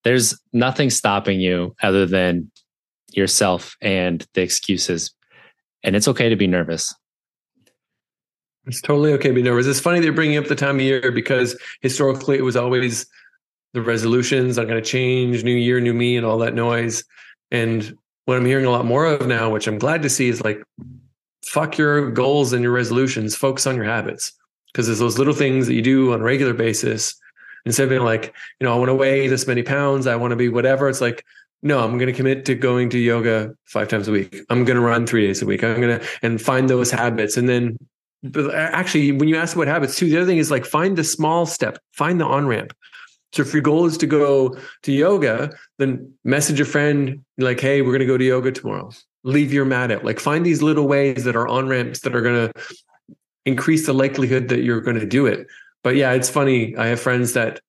there's 0.04 0.40
nothing 0.54 0.90
stopping 0.90 1.40
you 1.40 1.76
other 1.84 2.06
than 2.06 2.52
yourself 3.12 3.76
and 3.82 4.26
the 4.34 4.42
excuses 4.42 5.14
and 5.88 5.96
it's 5.96 6.08
okay 6.10 6.28
to 6.28 6.36
be 6.36 6.48
nervous. 6.48 6.94
It's 8.66 8.82
totally 8.82 9.14
okay 9.14 9.30
to 9.30 9.34
be 9.34 9.42
nervous. 9.42 9.66
It's 9.66 9.80
funny 9.80 10.02
they're 10.02 10.12
bringing 10.12 10.38
up 10.38 10.48
the 10.48 10.56
time 10.56 10.76
of 10.76 10.82
year 10.82 11.14
because 11.14 11.58
historically 11.82 12.38
it 12.38 12.44
was 12.44 12.58
always 12.58 13.06
the 13.74 13.82
resolutions. 13.82 14.58
I'm 14.58 14.68
going 14.68 14.84
to 14.84 14.88
change, 14.88 15.46
new 15.46 15.56
year, 15.56 15.80
new 15.80 15.94
me, 15.94 16.18
and 16.18 16.26
all 16.26 16.40
that 16.40 16.54
noise. 16.54 17.06
And 17.52 17.98
what 18.26 18.36
I'm 18.36 18.46
hearing 18.46 18.66
a 18.66 18.70
lot 18.70 18.86
more 18.86 19.06
of 19.06 19.28
now, 19.28 19.50
which 19.50 19.66
I'm 19.66 19.80
glad 19.80 20.02
to 20.02 20.10
see, 20.10 20.28
is 20.28 20.44
like, 20.44 20.62
fuck 21.46 21.78
your 21.78 22.12
goals 22.12 22.52
and 22.52 22.62
your 22.62 22.74
resolutions. 22.74 23.38
Focus 23.38 23.66
on 23.66 23.78
your 23.78 23.86
habits 23.86 24.34
because 24.74 24.88
there's 24.88 25.00
those 25.00 25.18
little 25.18 25.34
things 25.34 25.68
that 25.68 25.74
you 25.74 25.82
do 25.82 26.12
on 26.12 26.20
a 26.20 26.24
regular 26.24 26.54
basis. 26.54 27.16
Instead 27.66 27.84
of 27.84 27.90
being 27.90 28.04
like, 28.04 28.34
you 28.60 28.66
know, 28.68 28.74
I 28.74 28.78
want 28.78 28.90
to 28.90 28.96
weigh 28.96 29.30
this 29.30 29.48
many 29.48 29.64
pounds, 29.64 30.06
I 30.06 30.18
want 30.18 30.32
to 30.32 30.38
be 30.38 30.50
whatever. 30.50 30.90
It's 30.90 31.00
like, 31.00 31.24
no, 31.64 31.80
I'm 31.84 31.98
going 31.98 32.08
to 32.08 32.14
commit 32.14 32.46
to 32.46 32.56
going 32.56 32.90
to 32.92 33.00
yoga 33.00 33.56
five 33.66 33.88
times 33.88 34.08
a 34.08 34.12
week. 34.12 34.38
I'm 34.50 34.64
going 34.64 34.76
to 34.76 34.82
run 34.82 35.08
three 35.08 35.26
days 35.26 35.42
a 35.42 35.46
week. 35.46 35.64
I'm 35.64 35.82
going 35.82 36.00
to 36.00 36.08
and 36.22 36.42
find 36.42 36.70
those 36.70 36.92
habits. 36.92 37.38
And 37.38 37.50
then, 37.50 37.78
but 38.24 38.54
actually, 38.54 39.12
when 39.12 39.28
you 39.28 39.38
ask 39.38 39.58
what 39.58 39.68
habits 39.68 39.96
too, 39.96 40.10
the 40.10 40.18
other 40.18 40.26
thing 40.26 40.38
is 40.38 40.52
like 40.52 40.66
find 40.66 40.98
the 40.98 41.04
small 41.04 41.46
step, 41.46 41.80
find 41.94 42.20
the 42.20 42.26
on 42.26 42.48
ramp. 42.48 42.74
So 43.34 43.42
if 43.42 43.54
your 43.54 43.62
goal 43.62 43.86
is 43.86 43.98
to 43.98 44.08
go 44.08 44.58
to 44.84 44.92
yoga, 44.92 45.52
then 45.80 46.14
message 46.24 46.60
a 46.60 46.66
friend 46.66 47.24
like, 47.38 47.60
"Hey, 47.60 47.82
we're 47.82 47.92
going 47.92 48.00
to 48.00 48.06
go 48.06 48.18
to 48.18 48.24
yoga 48.24 48.52
tomorrow." 48.52 48.92
Leave 49.24 49.52
your 49.52 49.66
mat 49.66 49.92
out. 49.92 50.06
Like 50.06 50.20
find 50.20 50.46
these 50.46 50.62
little 50.62 50.88
ways 50.88 51.26
that 51.26 51.36
are 51.36 51.48
on 51.48 51.68
ramps 51.68 52.02
that 52.02 52.16
are 52.16 52.22
going 52.22 52.48
to 52.48 52.64
increase 53.46 53.86
the 53.86 53.94
likelihood 53.94 54.48
that 54.50 54.62
you're 54.62 54.82
going 54.82 55.00
to 55.00 55.06
do 55.06 55.26
it. 55.26 55.48
But 55.84 55.96
yeah, 55.96 56.14
it's 56.14 56.30
funny. 56.30 56.76
I 56.78 56.88
have 56.88 57.00
friends 57.00 57.34
that 57.34 57.60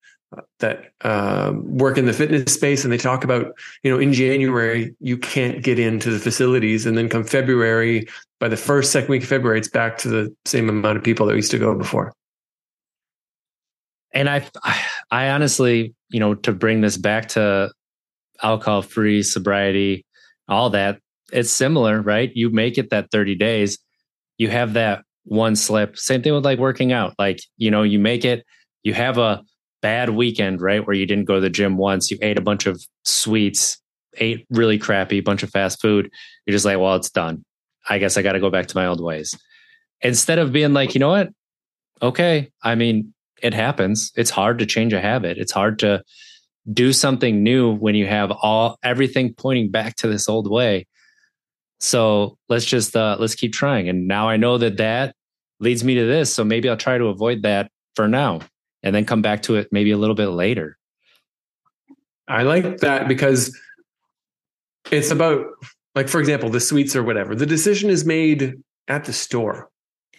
that 0.58 0.92
um, 1.02 1.64
work 1.78 1.96
in 1.96 2.04
the 2.04 2.12
fitness 2.12 2.52
space 2.52 2.84
and 2.84 2.92
they 2.92 2.98
talk 2.98 3.24
about 3.24 3.46
you 3.82 3.90
know 3.90 3.98
in 3.98 4.12
january 4.12 4.94
you 5.00 5.16
can't 5.16 5.62
get 5.62 5.78
into 5.78 6.10
the 6.10 6.18
facilities 6.18 6.84
and 6.84 6.98
then 6.98 7.08
come 7.08 7.24
february 7.24 8.06
by 8.38 8.46
the 8.46 8.56
first 8.56 8.92
second 8.92 9.08
week 9.08 9.22
of 9.22 9.28
february 9.28 9.58
it's 9.58 9.68
back 9.68 9.96
to 9.96 10.08
the 10.08 10.34
same 10.44 10.68
amount 10.68 10.98
of 10.98 11.04
people 11.04 11.26
that 11.26 11.34
used 11.34 11.50
to 11.50 11.58
go 11.58 11.74
before. 11.74 12.12
And 14.12 14.28
i 14.28 14.46
i 15.10 15.30
honestly 15.30 15.94
you 16.10 16.20
know 16.20 16.34
to 16.34 16.52
bring 16.52 16.82
this 16.82 16.96
back 16.96 17.28
to 17.28 17.72
alcohol 18.42 18.82
free 18.82 19.22
sobriety 19.22 20.04
all 20.48 20.70
that 20.70 20.98
it's 21.32 21.50
similar 21.50 22.00
right? 22.00 22.30
You 22.34 22.50
make 22.50 22.78
it 22.78 22.90
that 22.90 23.10
30 23.10 23.34
days 23.34 23.78
you 24.38 24.48
have 24.48 24.74
that 24.74 25.02
one 25.24 25.56
slip. 25.56 25.98
Same 25.98 26.22
thing 26.22 26.32
with 26.32 26.44
like 26.44 26.58
working 26.58 26.92
out. 26.92 27.14
Like 27.18 27.40
you 27.56 27.70
know 27.70 27.82
you 27.82 27.98
make 27.98 28.24
it 28.24 28.44
you 28.82 28.94
have 28.94 29.18
a 29.18 29.42
bad 29.80 30.10
weekend, 30.10 30.60
right? 30.60 30.86
Where 30.86 30.96
you 30.96 31.06
didn't 31.06 31.24
go 31.24 31.36
to 31.36 31.40
the 31.40 31.50
gym 31.50 31.76
once, 31.76 32.10
you 32.10 32.18
ate 32.22 32.38
a 32.38 32.42
bunch 32.42 32.66
of 32.66 32.82
sweets, 33.04 33.80
ate 34.16 34.46
really 34.50 34.78
crappy, 34.78 35.20
bunch 35.20 35.42
of 35.42 35.50
fast 35.50 35.80
food. 35.80 36.10
You're 36.46 36.52
just 36.52 36.64
like, 36.64 36.78
well, 36.78 36.96
it's 36.96 37.10
done. 37.10 37.44
I 37.88 37.98
guess 37.98 38.16
I 38.16 38.22
got 38.22 38.32
to 38.32 38.40
go 38.40 38.50
back 38.50 38.66
to 38.66 38.76
my 38.76 38.86
old 38.86 39.02
ways. 39.02 39.34
Instead 40.00 40.38
of 40.38 40.52
being 40.52 40.72
like, 40.72 40.94
you 40.94 41.00
know 41.00 41.08
what? 41.08 41.30
Okay. 42.02 42.50
I 42.62 42.74
mean, 42.74 43.14
it 43.42 43.54
happens. 43.54 44.12
It's 44.16 44.30
hard 44.30 44.58
to 44.58 44.66
change 44.66 44.92
a 44.92 45.00
habit. 45.00 45.38
It's 45.38 45.52
hard 45.52 45.78
to 45.80 46.02
do 46.72 46.92
something 46.92 47.42
new 47.42 47.72
when 47.74 47.94
you 47.94 48.06
have 48.06 48.30
all 48.30 48.78
everything 48.82 49.32
pointing 49.32 49.70
back 49.70 49.96
to 49.96 50.08
this 50.08 50.28
old 50.28 50.50
way. 50.50 50.86
So 51.80 52.36
let's 52.48 52.64
just 52.64 52.96
uh 52.96 53.16
let's 53.18 53.34
keep 53.34 53.52
trying. 53.52 53.88
And 53.88 54.06
now 54.06 54.28
I 54.28 54.36
know 54.36 54.58
that 54.58 54.76
that 54.78 55.14
leads 55.60 55.82
me 55.82 55.94
to 55.94 56.04
this. 56.04 56.32
So 56.32 56.44
maybe 56.44 56.68
I'll 56.68 56.76
try 56.76 56.98
to 56.98 57.06
avoid 57.06 57.42
that 57.42 57.70
for 57.94 58.06
now 58.06 58.40
and 58.82 58.94
then 58.94 59.04
come 59.04 59.22
back 59.22 59.42
to 59.42 59.56
it 59.56 59.68
maybe 59.72 59.90
a 59.90 59.96
little 59.96 60.14
bit 60.14 60.28
later. 60.28 60.78
I 62.26 62.42
like 62.42 62.78
that 62.78 63.08
because 63.08 63.56
it's 64.90 65.10
about 65.10 65.46
like 65.94 66.08
for 66.08 66.20
example 66.20 66.50
the 66.50 66.60
sweets 66.60 66.94
or 66.94 67.02
whatever. 67.02 67.34
The 67.34 67.46
decision 67.46 67.90
is 67.90 68.04
made 68.04 68.54
at 68.86 69.04
the 69.04 69.12
store. 69.12 69.70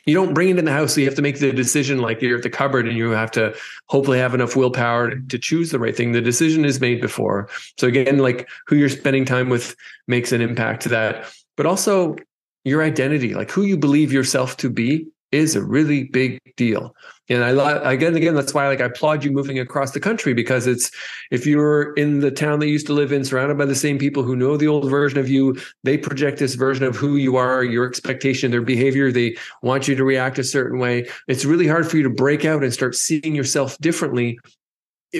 You 0.05 0.15
don't 0.15 0.33
bring 0.33 0.49
it 0.49 0.57
in 0.57 0.65
the 0.65 0.71
house, 0.71 0.95
so 0.95 1.01
you 1.01 1.05
have 1.05 1.15
to 1.15 1.21
make 1.21 1.39
the 1.39 1.51
decision 1.51 1.99
like 1.99 2.21
you're 2.21 2.37
at 2.37 2.43
the 2.43 2.49
cupboard 2.49 2.87
and 2.87 2.97
you 2.97 3.11
have 3.11 3.29
to 3.31 3.55
hopefully 3.89 4.17
have 4.17 4.33
enough 4.33 4.55
willpower 4.55 5.15
to 5.15 5.37
choose 5.37 5.69
the 5.69 5.77
right 5.77 5.95
thing. 5.95 6.13
The 6.13 6.21
decision 6.21 6.65
is 6.65 6.81
made 6.81 6.99
before. 6.99 7.47
So 7.77 7.87
again, 7.87 8.17
like 8.17 8.49
who 8.65 8.75
you're 8.75 8.89
spending 8.89 9.25
time 9.25 9.49
with 9.49 9.75
makes 10.07 10.31
an 10.31 10.41
impact 10.41 10.81
to 10.83 10.89
that. 10.89 11.31
But 11.57 11.65
also 11.65 12.15
your 12.63 12.81
identity, 12.81 13.35
like 13.35 13.51
who 13.51 13.63
you 13.63 13.77
believe 13.77 14.11
yourself 14.11 14.57
to 14.57 14.69
be 14.69 15.07
is 15.31 15.55
a 15.55 15.63
really 15.63 16.05
big 16.05 16.39
deal. 16.55 16.95
And 17.29 17.43
I 17.43 17.93
again, 17.93 18.15
again, 18.15 18.33
that's 18.33 18.53
why 18.53 18.67
like 18.67 18.81
I 18.81 18.85
applaud 18.85 19.23
you 19.23 19.31
moving 19.31 19.59
across 19.59 19.91
the 19.91 19.99
country 19.99 20.33
because 20.33 20.65
it's 20.65 20.89
if 21.29 21.45
you're 21.45 21.93
in 21.93 22.21
the 22.21 22.31
town 22.31 22.59
that 22.59 22.65
you 22.65 22.73
used 22.73 22.87
to 22.87 22.93
live 22.93 23.11
in, 23.11 23.23
surrounded 23.23 23.57
by 23.57 23.65
the 23.65 23.75
same 23.75 23.99
people 23.99 24.23
who 24.23 24.35
know 24.35 24.57
the 24.57 24.67
old 24.67 24.89
version 24.89 25.19
of 25.19 25.29
you, 25.29 25.55
they 25.83 25.97
project 25.97 26.39
this 26.39 26.55
version 26.55 26.83
of 26.85 26.95
who 26.95 27.17
you 27.17 27.35
are, 27.35 27.63
your 27.63 27.87
expectation, 27.87 28.49
their 28.49 28.61
behavior. 28.61 29.11
They 29.11 29.37
want 29.61 29.87
you 29.87 29.95
to 29.95 30.03
react 30.03 30.39
a 30.39 30.43
certain 30.43 30.79
way. 30.79 31.07
It's 31.27 31.45
really 31.45 31.67
hard 31.67 31.89
for 31.89 31.97
you 31.97 32.03
to 32.03 32.09
break 32.09 32.45
out 32.45 32.63
and 32.63 32.73
start 32.73 32.95
seeing 32.95 33.35
yourself 33.35 33.77
differently 33.77 34.39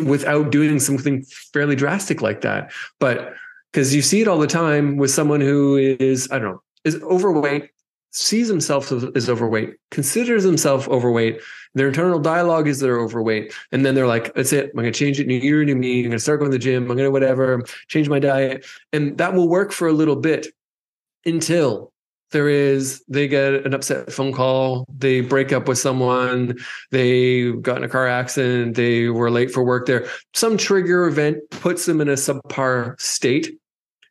without 0.03 0.51
doing 0.51 0.79
something 0.79 1.23
fairly 1.53 1.75
drastic 1.75 2.21
like 2.21 2.41
that. 2.41 2.71
But 2.99 3.33
because 3.71 3.93
you 3.93 4.01
see 4.01 4.21
it 4.21 4.27
all 4.27 4.39
the 4.39 4.47
time 4.47 4.97
with 4.97 5.11
someone 5.11 5.41
who 5.41 5.77
is, 5.77 6.27
I 6.31 6.39
don't 6.39 6.53
know, 6.53 6.61
is 6.85 6.95
overweight, 7.03 7.69
sees 8.11 8.47
himself 8.47 8.91
as 8.91 9.29
overweight, 9.29 9.75
considers 9.91 10.43
himself 10.43 10.87
overweight. 10.87 11.41
Their 11.75 11.87
internal 11.87 12.19
dialogue 12.19 12.67
is 12.67 12.79
they're 12.79 12.99
overweight. 12.99 13.53
And 13.71 13.85
then 13.85 13.93
they're 13.93 14.07
like, 14.07 14.33
that's 14.33 14.53
it. 14.53 14.65
I'm 14.67 14.81
going 14.81 14.85
to 14.85 14.91
change 14.91 15.19
it. 15.19 15.27
New 15.27 15.37
year, 15.37 15.63
new 15.63 15.75
me. 15.75 15.99
I'm 15.99 16.05
going 16.05 16.11
to 16.11 16.19
start 16.19 16.39
going 16.39 16.51
to 16.51 16.57
the 16.57 16.63
gym. 16.63 16.83
I'm 16.83 16.97
going 16.97 17.05
to 17.05 17.11
whatever, 17.11 17.63
change 17.87 18.09
my 18.09 18.19
diet. 18.19 18.65
And 18.91 19.17
that 19.19 19.33
will 19.33 19.47
work 19.47 19.71
for 19.71 19.87
a 19.87 19.93
little 19.93 20.15
bit 20.15 20.47
until 21.25 21.91
there 22.31 22.49
is 22.49 23.03
they 23.07 23.27
get 23.27 23.65
an 23.65 23.73
upset 23.73 24.11
phone 24.11 24.31
call 24.31 24.85
they 24.95 25.21
break 25.21 25.51
up 25.51 25.67
with 25.67 25.77
someone 25.77 26.55
they 26.91 27.51
got 27.53 27.77
in 27.77 27.83
a 27.83 27.89
car 27.89 28.07
accident 28.07 28.75
they 28.75 29.09
were 29.09 29.31
late 29.31 29.51
for 29.51 29.63
work 29.63 29.85
there 29.85 30.07
some 30.33 30.57
trigger 30.57 31.07
event 31.07 31.37
puts 31.49 31.85
them 31.85 32.01
in 32.01 32.09
a 32.09 32.13
subpar 32.13 32.99
state 33.01 33.57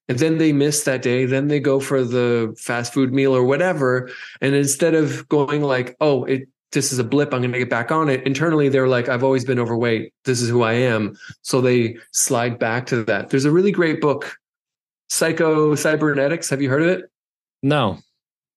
and 0.09 0.19
then 0.19 0.39
they 0.39 0.53
miss 0.53 0.85
that 0.85 1.03
day 1.03 1.25
then 1.25 1.49
they 1.49 1.61
go 1.61 1.81
for 1.81 2.03
the 2.03 2.55
fast 2.59 2.93
food 2.93 3.13
meal 3.13 3.35
or 3.35 3.45
whatever. 3.45 4.11
And 4.41 4.55
instead 4.55 4.95
of 4.95 5.29
going 5.29 5.63
like 5.63 5.97
oh 6.01 6.25
it 6.25 6.49
this 6.73 6.93
is 6.93 6.99
a 6.99 7.05
blip 7.05 7.33
i'm 7.33 7.41
going 7.41 7.53
to 7.53 7.59
get 7.59 7.71
back 7.71 7.91
on 7.91 8.11
it 8.11 8.27
internally 8.27 8.69
they're 8.69 8.89
like 8.89 9.09
i've 9.09 9.25
always 9.25 9.45
been 9.45 9.59
overweight. 9.59 10.13
This 10.25 10.41
is 10.41 10.49
who 10.49 10.63
i 10.63 10.73
am. 10.73 11.17
So 11.43 11.61
they 11.61 11.97
slide 12.13 12.59
back 12.59 12.87
to 12.87 13.05
that. 13.05 13.31
There's 13.31 13.45
a 13.45 13.53
really 13.53 13.73
great 13.73 14.01
book 14.01 14.37
psycho 15.09 15.75
cybernetics. 15.75 16.51
Have 16.51 16.63
you 16.63 16.71
heard 16.71 16.83
of 16.83 16.89
it? 16.89 17.11
No. 17.63 17.99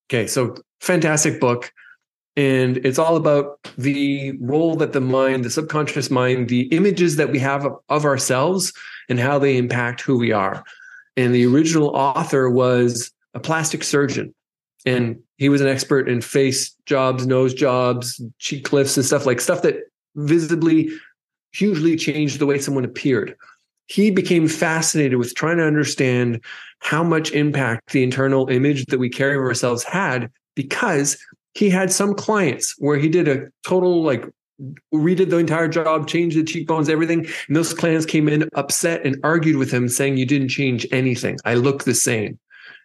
Okay 0.10 0.28
so 0.28 0.56
fantastic 0.80 1.40
book. 1.40 1.72
And 2.38 2.78
it's 2.78 2.98
all 2.98 3.18
about 3.18 3.60
the 3.78 4.32
role 4.40 4.76
that 4.78 4.94
the 4.94 5.02
mind, 5.02 5.44
the 5.44 5.50
subconscious 5.50 6.10
mind, 6.10 6.48
the 6.48 6.62
images 6.68 7.18
that 7.18 7.30
we 7.30 7.40
have 7.40 7.68
of 7.90 8.06
ourselves 8.06 8.72
and 9.10 9.20
how 9.20 9.38
they 9.38 9.58
impact 9.58 10.00
who 10.00 10.18
we 10.18 10.32
are. 10.32 10.64
And 11.18 11.34
the 11.34 11.46
original 11.46 11.90
author 11.90 12.50
was 12.50 13.12
a 13.34 13.40
plastic 13.40 13.84
surgeon. 13.84 14.34
And 14.86 15.20
he 15.38 15.50
was 15.50 15.62
an 15.62 15.68
expert 15.68 16.10
in 16.10 16.22
face 16.22 16.76
jobs, 16.86 17.28
nose 17.28 17.54
jobs, 17.54 18.22
cheek 18.40 18.74
lifts, 18.74 18.98
and 18.98 19.06
stuff 19.06 19.26
like 19.26 19.40
stuff 19.40 19.62
that 19.62 19.76
visibly, 20.16 20.90
hugely 21.54 21.96
changed 21.96 22.40
the 22.40 22.46
way 22.46 22.60
someone 22.60 22.86
appeared. 22.86 23.36
He 23.88 24.10
became 24.10 24.48
fascinated 24.48 25.20
with 25.20 25.36
trying 25.36 25.58
to 25.58 25.66
understand 25.66 26.44
how 26.80 27.04
much 27.04 27.32
impact 27.32 27.92
the 27.92 28.04
internal 28.04 28.50
image 28.50 28.86
that 28.88 29.00
we 29.00 29.10
carry 29.10 29.36
of 29.36 29.42
ourselves 29.42 29.84
had 29.84 30.32
because 30.56 31.18
he 31.54 31.70
had 31.70 31.92
some 31.92 32.14
clients 32.14 32.76
where 32.80 32.98
he 32.98 33.10
did 33.10 33.28
a 33.28 33.48
total 33.66 34.02
like 34.04 34.26
redid 34.94 35.30
the 35.30 35.38
entire 35.38 35.68
job, 35.68 36.08
changed 36.08 36.38
the 36.38 36.44
cheekbones, 36.44 36.90
everything. 36.90 37.26
And 37.48 37.56
those 37.56 37.74
clients 37.74 38.06
came 38.06 38.28
in 38.28 38.48
upset 38.56 39.06
and 39.06 39.18
argued 39.24 39.58
with 39.58 39.72
him, 39.72 39.88
saying, 39.90 40.18
You 40.18 40.26
didn't 40.26 40.50
change 40.50 40.86
anything. 40.92 41.38
I 41.46 41.56
look 41.56 41.84
the 41.84 41.96
same. 41.96 42.40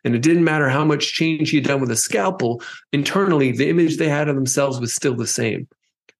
And 0.05 0.15
it 0.15 0.23
didn't 0.23 0.45
matter 0.45 0.69
how 0.69 0.85
much 0.85 1.13
change 1.15 1.51
he 1.51 1.57
had 1.57 1.67
done 1.67 1.81
with 1.81 1.91
a 1.91 1.97
scalpel, 1.97 2.63
internally, 2.93 3.51
the 3.51 3.69
image 3.69 3.97
they 3.97 4.09
had 4.09 4.29
of 4.29 4.37
themselves 4.37 4.79
was 4.79 4.95
still 4.95 5.17
the 5.17 5.27
same. 5.27 5.67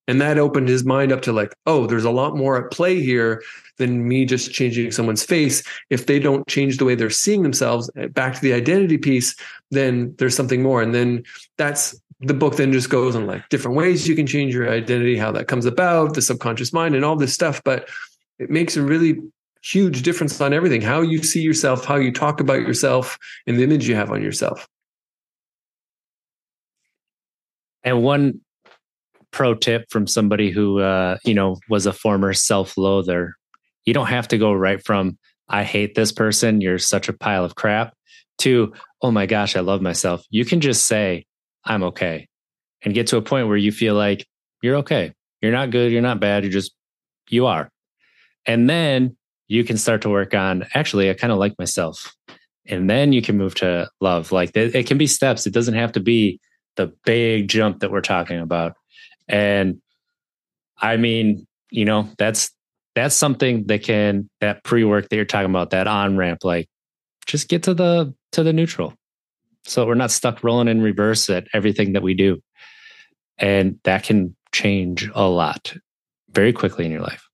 And 0.09 0.21
that 0.21 0.39
opened 0.39 0.69
his 0.69 0.85
mind 0.85 1.13
up 1.13 1.23
to 1.23 1.33
like, 1.33 1.55
oh, 1.67 1.87
there's 1.87 2.05
a 2.05 2.11
lot 2.11 2.37
more 2.37 2.65
at 2.65 2.73
play 2.73 3.01
here 3.01 3.43
than 3.79 4.07
me 4.07 4.25
just 4.25 4.53
changing 4.53 4.91
someone's 4.93 5.25
face. 5.25 5.63
If 5.91 6.07
they 6.07 6.19
don't 6.19 6.47
change 6.47 6.79
the 6.79 6.85
way 6.85 6.95
they're 6.95 7.11
seeing 7.11 7.43
themselves, 7.43 7.91
eh, 7.97 8.07
back 8.09 8.35
to 8.35 8.41
the 8.41 8.53
identity 8.53 8.99
piece, 8.99 9.35
then 9.71 10.15
there's 10.19 10.37
something 10.37 10.63
more. 10.63 10.81
And 10.81 10.95
then 10.95 11.25
that's 11.59 12.01
the 12.21 12.35
book 12.35 12.57
then 12.57 12.73
just 12.73 12.91
goes 12.91 13.15
on 13.15 13.27
like 13.27 13.49
different 13.49 13.77
ways 13.77 14.09
you 14.09 14.17
can 14.17 14.27
change 14.27 14.55
your 14.55 14.71
identity, 14.71 15.17
how 15.17 15.33
that 15.33 15.49
comes 15.49 15.67
about, 15.67 16.15
the 16.15 16.23
subconscious 16.23 16.73
mind, 16.73 16.95
and 16.95 17.05
all 17.05 17.17
this 17.17 17.35
stuff. 17.35 17.63
But 17.65 17.89
it 18.39 18.51
makes 18.51 18.77
a 18.77 18.83
really 18.83 19.21
huge 19.63 20.03
difference 20.03 20.41
on 20.41 20.53
everything 20.53 20.81
how 20.81 21.01
you 21.01 21.23
see 21.23 21.41
yourself, 21.41 21.85
how 21.85 21.97
you 21.97 22.13
talk 22.13 22.41
about 22.41 22.61
yourself, 22.61 23.19
and 23.47 23.59
the 23.59 23.65
image 23.65 23.89
you 23.89 23.95
have 23.95 24.11
on 24.11 24.23
yourself. 24.23 24.67
And 27.85 28.03
one 28.03 28.41
pro 29.31 29.55
tip 29.55 29.91
from 29.91 30.07
somebody 30.07 30.51
who 30.51 30.81
uh, 30.81 31.19
you 31.25 31.35
know 31.35 31.59
was 31.69 31.85
a 31.85 31.93
former 31.93 32.33
self-loather 32.33 33.35
you 33.85 33.93
don't 33.93 34.07
have 34.07 34.27
to 34.27 34.39
go 34.39 34.51
right 34.51 34.83
from 34.83 35.19
i 35.49 35.63
hate 35.63 35.95
this 35.95 36.11
person 36.11 36.63
you're 36.63 36.79
such 36.79 37.11
a 37.11 37.13
pile 37.13 37.45
of 37.45 37.55
crap 37.55 37.93
to 38.39 38.73
oh 39.03 39.11
my 39.11 39.27
gosh 39.27 39.55
i 39.55 39.61
love 39.61 39.83
myself 39.83 40.25
you 40.31 40.45
can 40.47 40.63
just 40.63 40.87
say 40.87 41.27
i'm 41.67 41.83
okay 41.83 42.27
and 42.83 42.95
get 42.95 43.09
to 43.09 43.17
a 43.17 43.23
point 43.23 43.49
where 43.49 43.57
you 43.57 43.73
feel 43.73 43.95
like 43.95 44.27
you're 44.63 44.77
okay. 44.77 45.13
You're 45.43 45.53
not 45.53 45.71
good 45.71 45.93
you're 45.93 46.03
not 46.03 46.21
bad 46.21 46.45
you're 46.45 46.53
just 46.53 46.73
you 47.29 47.47
are. 47.47 47.69
And 48.47 48.71
then 48.71 49.17
you 49.49 49.65
can 49.65 49.77
start 49.77 50.03
to 50.03 50.09
work 50.09 50.35
on 50.35 50.67
actually 50.75 51.11
i 51.11 51.15
kind 51.15 51.33
of 51.33 51.39
like 51.39 51.59
myself. 51.59 52.15
And 52.69 52.91
then 52.91 53.13
you 53.13 53.23
can 53.23 53.37
move 53.37 53.55
to 53.57 53.89
love. 54.01 54.33
Like 54.33 54.57
it 54.57 54.87
can 54.87 54.99
be 54.99 55.07
steps. 55.07 55.47
It 55.47 55.53
doesn't 55.53 55.75
have 55.75 55.93
to 55.93 56.01
be 56.01 56.41
the 56.77 56.93
big 57.05 57.49
jump 57.49 57.81
that 57.81 57.91
we're 57.91 58.01
talking 58.01 58.41
about. 58.41 58.75
And 59.29 59.81
I 60.79 60.97
mean, 60.97 61.47
you 61.71 61.85
know, 61.85 62.09
that's 62.19 62.51
that's 62.95 63.15
something 63.15 63.67
that 63.67 63.83
can 63.83 64.29
that 64.41 64.65
pre-work 64.65 65.09
that 65.09 65.17
you're 65.17 65.25
talking 65.25 65.51
about, 65.51 65.71
that 65.71 65.87
on 65.87 66.17
ramp, 66.17 66.45
like 66.45 66.69
just 67.27 67.49
get 67.49 67.65
to 67.65 67.75
the 67.75 68.15
to 68.33 68.43
the 68.43 68.53
neutral. 68.53 68.95
So 69.67 69.87
we're 69.87 69.95
not 69.95 70.11
stuck 70.11 70.43
rolling 70.45 70.69
in 70.69 70.81
reverse 70.81 71.29
at 71.29 71.49
everything 71.53 71.93
that 71.93 72.03
we 72.03 72.15
do. 72.15 72.41
And 73.39 73.79
that 73.85 74.05
can 74.05 74.35
change 74.53 75.11
a 75.15 75.27
lot 75.27 75.75
very 76.31 76.53
quickly 76.53 76.85
in 76.87 76.93
your 76.93 77.03
life. 77.03 77.27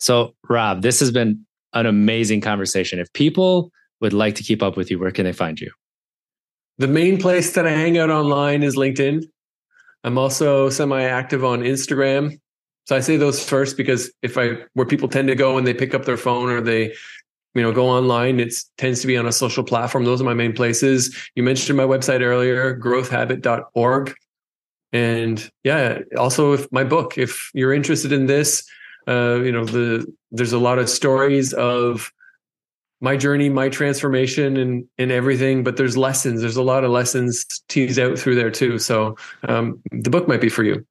So, 0.00 0.34
Rob, 0.48 0.82
this 0.82 1.00
has 1.00 1.10
been 1.10 1.44
an 1.74 1.86
amazing 1.86 2.40
conversation. 2.40 2.98
If 2.98 3.12
people 3.12 3.70
would 4.00 4.12
like 4.12 4.34
to 4.36 4.42
keep 4.42 4.62
up 4.62 4.76
with 4.76 4.90
you, 4.90 4.98
where 4.98 5.10
can 5.10 5.24
they 5.24 5.32
find 5.32 5.60
you? 5.60 5.70
The 6.78 6.88
main 6.88 7.20
place 7.20 7.54
that 7.54 7.66
I 7.66 7.70
hang 7.70 7.98
out 7.98 8.10
online 8.10 8.62
is 8.62 8.76
LinkedIn. 8.76 9.24
I'm 10.04 10.16
also 10.16 10.70
semi-active 10.70 11.44
on 11.44 11.60
Instagram. 11.60 12.38
So 12.86 12.96
I 12.96 13.00
say 13.00 13.16
those 13.16 13.46
first 13.46 13.76
because 13.76 14.10
if 14.22 14.38
I 14.38 14.58
where 14.72 14.86
people 14.86 15.08
tend 15.08 15.28
to 15.28 15.34
go 15.34 15.56
when 15.56 15.64
they 15.64 15.74
pick 15.74 15.92
up 15.92 16.06
their 16.06 16.16
phone 16.16 16.48
or 16.48 16.60
they 16.60 16.94
you 17.54 17.62
know 17.62 17.72
go 17.72 17.88
online 17.88 18.40
it 18.40 18.54
tends 18.76 19.00
to 19.00 19.06
be 19.06 19.16
on 19.16 19.26
a 19.26 19.32
social 19.32 19.64
platform 19.64 20.04
those 20.04 20.20
are 20.20 20.24
my 20.24 20.34
main 20.34 20.52
places 20.52 21.16
you 21.34 21.42
mentioned 21.42 21.76
my 21.76 21.84
website 21.84 22.20
earlier 22.20 22.78
growthhabit.org 22.78 24.14
and 24.92 25.50
yeah 25.64 25.98
also 26.16 26.52
if 26.52 26.70
my 26.72 26.84
book 26.84 27.18
if 27.18 27.50
you're 27.54 27.72
interested 27.72 28.12
in 28.12 28.26
this 28.26 28.64
uh, 29.06 29.40
you 29.42 29.50
know 29.50 29.64
the 29.64 30.06
there's 30.30 30.52
a 30.52 30.58
lot 30.58 30.78
of 30.78 30.88
stories 30.88 31.54
of 31.54 32.12
my 33.00 33.16
journey, 33.16 33.48
my 33.48 33.68
transformation, 33.68 34.56
and 34.56 34.84
and 34.98 35.10
everything. 35.10 35.62
But 35.64 35.76
there's 35.76 35.96
lessons. 35.96 36.40
There's 36.40 36.56
a 36.56 36.62
lot 36.62 36.84
of 36.84 36.90
lessons 36.90 37.44
teased 37.68 37.98
out 37.98 38.18
through 38.18 38.34
there 38.34 38.50
too. 38.50 38.78
So 38.78 39.16
um, 39.46 39.80
the 39.92 40.10
book 40.10 40.28
might 40.28 40.40
be 40.40 40.48
for 40.48 40.64
you. 40.64 40.84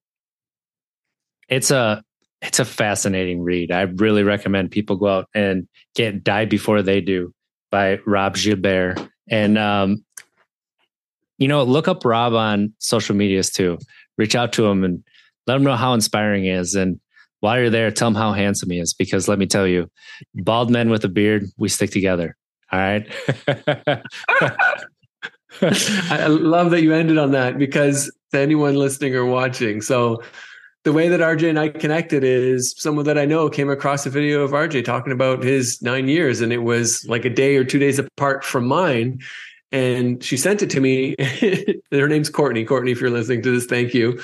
It's 1.50 1.72
a 1.72 2.04
it's 2.42 2.60
a 2.60 2.66
fascinating 2.66 3.42
read. 3.42 3.72
I 3.72 3.82
really 3.82 4.24
recommend 4.24 4.72
people 4.72 4.96
go 4.96 5.08
out 5.08 5.30
and 5.34 5.68
get 5.96 6.24
Die 6.24 6.46
Before 6.46 6.82
They 6.82 7.02
Do 7.02 7.34
by 7.72 8.00
Rob 8.06 8.36
Gilbert. 8.36 8.96
And 9.30 9.58
um, 9.58 10.06
you 11.38 11.48
know, 11.48 11.64
look 11.64 11.88
up 11.88 12.06
Rob 12.06 12.34
on 12.34 12.74
social 12.80 13.16
medias 13.16 13.50
too. 13.52 13.78
Reach 14.18 14.36
out 14.36 14.54
to 14.54 14.66
him 14.66 14.84
and 14.84 15.04
let 15.46 15.58
him 15.58 15.64
know 15.64 15.76
how 15.76 15.94
inspiring 15.94 16.44
he 16.44 16.50
is. 16.50 16.76
And 16.76 17.00
while 17.40 17.60
you're 17.60 17.70
there, 17.70 17.92
tell 17.92 18.08
him 18.08 18.16
how 18.16 18.34
handsome 18.34 18.72
he 18.72 18.80
is. 18.80 18.94
Because 18.94 19.28
let 19.28 19.40
me 19.40 19.46
tell 19.46 19.68
you, 19.68 19.90
bald 20.34 20.72
men 20.72 20.90
with 20.90 21.06
a 21.06 21.10
beard, 21.10 21.46
we 21.58 21.70
stick 21.70 21.92
together. 21.92 22.36
All 22.72 22.80
right. 22.80 23.08
I 25.62 26.28
love 26.28 26.72
that 26.72 26.82
you 26.82 26.94
ended 26.94 27.18
on 27.18 27.32
that 27.32 27.58
because 27.58 28.12
to 28.32 28.40
anyone 28.40 28.76
listening 28.76 29.16
or 29.16 29.26
watching. 29.26 29.82
So 29.82 30.22
the 30.88 30.94
way 30.94 31.10
that 31.10 31.20
RJ 31.20 31.50
and 31.50 31.60
I 31.60 31.68
connected 31.68 32.24
is 32.24 32.74
someone 32.78 33.04
that 33.08 33.18
I 33.18 33.26
know 33.26 33.50
came 33.50 33.70
across 33.70 34.06
a 34.06 34.10
video 34.10 34.44
of 34.44 34.52
RJ 34.52 34.86
talking 34.86 35.12
about 35.12 35.44
his 35.44 35.82
nine 35.82 36.08
years, 36.08 36.40
and 36.40 36.54
it 36.54 36.60
was 36.60 37.06
like 37.10 37.26
a 37.26 37.30
day 37.30 37.58
or 37.58 37.66
two 37.66 37.78
days 37.78 38.00
apart 38.00 38.46
from 38.46 38.66
mine 38.66 39.20
and 39.72 40.24
she 40.24 40.38
sent 40.38 40.62
it 40.62 40.70
to 40.70 40.80
me. 40.80 41.16
Her 41.92 42.08
name's 42.08 42.30
Courtney. 42.30 42.64
Courtney, 42.64 42.92
if 42.92 43.02
you're 43.02 43.10
listening 43.10 43.42
to 43.42 43.52
this, 43.52 43.66
thank 43.66 43.94
you. 43.94 44.20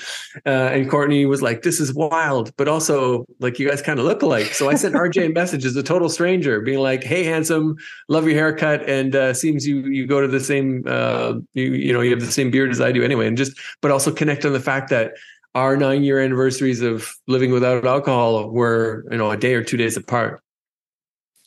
Uh, 0.45 0.71
and 0.71 0.89
Courtney 0.89 1.25
was 1.25 1.41
like, 1.41 1.63
"This 1.63 1.79
is 1.79 1.93
wild," 1.93 2.55
but 2.55 2.67
also 2.67 3.25
like 3.39 3.59
you 3.59 3.67
guys 3.67 3.81
kind 3.81 3.99
of 3.99 4.05
look 4.05 4.21
alike. 4.21 4.53
So 4.53 4.69
I 4.69 4.75
sent 4.75 4.95
RJ 4.95 5.25
a 5.25 5.29
message 5.33 5.65
as 5.65 5.75
a 5.75 5.83
total 5.83 6.07
stranger, 6.07 6.61
being 6.61 6.79
like, 6.79 7.03
"Hey, 7.03 7.25
handsome, 7.25 7.75
love 8.07 8.25
your 8.25 8.35
haircut, 8.35 8.87
and 8.87 9.15
uh, 9.15 9.33
seems 9.33 9.67
you 9.67 9.81
you 9.81 10.07
go 10.07 10.21
to 10.21 10.27
the 10.27 10.39
same 10.39 10.83
uh, 10.87 11.33
you 11.53 11.73
you 11.73 11.91
know 11.91 12.01
you 12.01 12.11
have 12.11 12.21
the 12.21 12.31
same 12.31 12.49
beard 12.49 12.71
as 12.71 12.79
I 12.79 12.93
do 12.93 13.03
anyway." 13.03 13.27
And 13.27 13.37
just 13.37 13.59
but 13.81 13.91
also 13.91 14.13
connect 14.13 14.45
on 14.45 14.53
the 14.53 14.61
fact 14.61 14.89
that 14.91 15.13
our 15.55 15.77
nine 15.77 16.03
year 16.03 16.19
anniversaries 16.19 16.81
of 16.81 17.13
living 17.27 17.51
without 17.51 17.85
alcohol 17.85 18.49
were 18.49 19.05
you 19.11 19.17
know 19.17 19.31
a 19.31 19.37
day 19.37 19.53
or 19.53 19.63
two 19.63 19.77
days 19.77 19.97
apart 19.97 20.43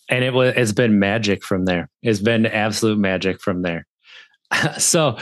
and 0.09 0.25
it 0.25 0.33
was 0.33 0.55
it's 0.57 0.73
been 0.73 0.99
magic 0.99 1.45
from 1.45 1.65
there. 1.65 1.89
It's 2.03 2.21
been 2.21 2.47
absolute 2.47 2.99
magic 2.99 3.41
from 3.41 3.63
there. 3.63 3.87
so, 4.79 5.19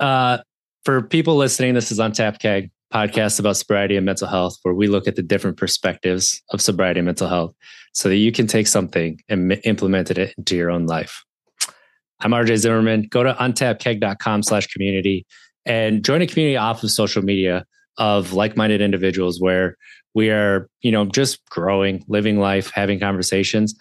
uh, 0.00 0.38
for 0.84 1.02
people 1.02 1.36
listening, 1.36 1.74
this 1.74 1.92
is 1.92 1.98
Untapped 1.98 2.40
Keg 2.40 2.70
podcast 2.92 3.40
about 3.40 3.56
sobriety 3.56 3.96
and 3.96 4.04
mental 4.04 4.28
health, 4.28 4.58
where 4.62 4.74
we 4.74 4.86
look 4.86 5.06
at 5.06 5.16
the 5.16 5.22
different 5.22 5.56
perspectives 5.56 6.42
of 6.50 6.60
sobriety 6.60 7.00
and 7.00 7.06
mental 7.06 7.28
health, 7.28 7.54
so 7.92 8.08
that 8.08 8.16
you 8.16 8.32
can 8.32 8.46
take 8.46 8.66
something 8.66 9.20
and 9.28 9.60
implement 9.64 10.10
it 10.10 10.34
into 10.36 10.56
your 10.56 10.70
own 10.70 10.86
life. 10.86 11.24
I'm 12.20 12.32
RJ 12.32 12.58
Zimmerman. 12.58 13.08
Go 13.10 13.22
to 13.22 13.34
untappedkeg.com 13.34 14.42
slash 14.44 14.66
community 14.68 15.26
and 15.64 16.04
join 16.04 16.22
a 16.22 16.26
community 16.26 16.56
off 16.56 16.82
of 16.82 16.90
social 16.90 17.22
media 17.22 17.64
of 17.98 18.32
like-minded 18.32 18.80
individuals 18.80 19.40
where 19.40 19.76
we 20.14 20.30
are, 20.30 20.68
you 20.80 20.92
know, 20.92 21.04
just 21.04 21.44
growing, 21.48 22.04
living 22.08 22.38
life, 22.38 22.70
having 22.74 23.00
conversations. 23.00 23.74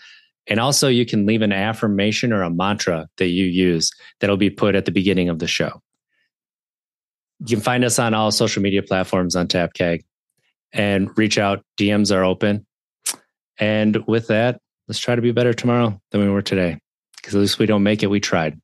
And 0.47 0.59
also, 0.59 0.87
you 0.87 1.05
can 1.05 1.25
leave 1.25 1.41
an 1.41 1.51
affirmation 1.51 2.33
or 2.33 2.41
a 2.41 2.49
mantra 2.49 3.07
that 3.17 3.27
you 3.27 3.45
use 3.45 3.91
that'll 4.19 4.37
be 4.37 4.49
put 4.49 4.75
at 4.75 4.85
the 4.85 4.91
beginning 4.91 5.29
of 5.29 5.39
the 5.39 5.47
show. 5.47 5.81
You 7.39 7.55
can 7.55 7.61
find 7.61 7.83
us 7.83 7.99
on 7.99 8.13
all 8.13 8.31
social 8.31 8.61
media 8.61 8.83
platforms 8.83 9.35
on 9.35 9.47
TapKeg 9.47 10.01
and 10.73 11.09
reach 11.17 11.37
out. 11.37 11.63
DMs 11.77 12.15
are 12.15 12.23
open. 12.23 12.65
And 13.57 14.07
with 14.07 14.27
that, 14.27 14.59
let's 14.87 14.99
try 14.99 15.15
to 15.15 15.21
be 15.21 15.31
better 15.31 15.53
tomorrow 15.53 15.99
than 16.11 16.21
we 16.21 16.29
were 16.29 16.41
today. 16.41 16.79
Because 17.17 17.35
at 17.35 17.41
least 17.41 17.59
we 17.59 17.65
don't 17.65 17.83
make 17.83 18.03
it, 18.03 18.07
we 18.07 18.19
tried. 18.19 18.59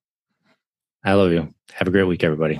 I 1.03 1.13
love 1.13 1.31
you. 1.31 1.53
Have 1.73 1.87
a 1.87 1.91
great 1.91 2.03
week, 2.05 2.23
everybody. 2.23 2.59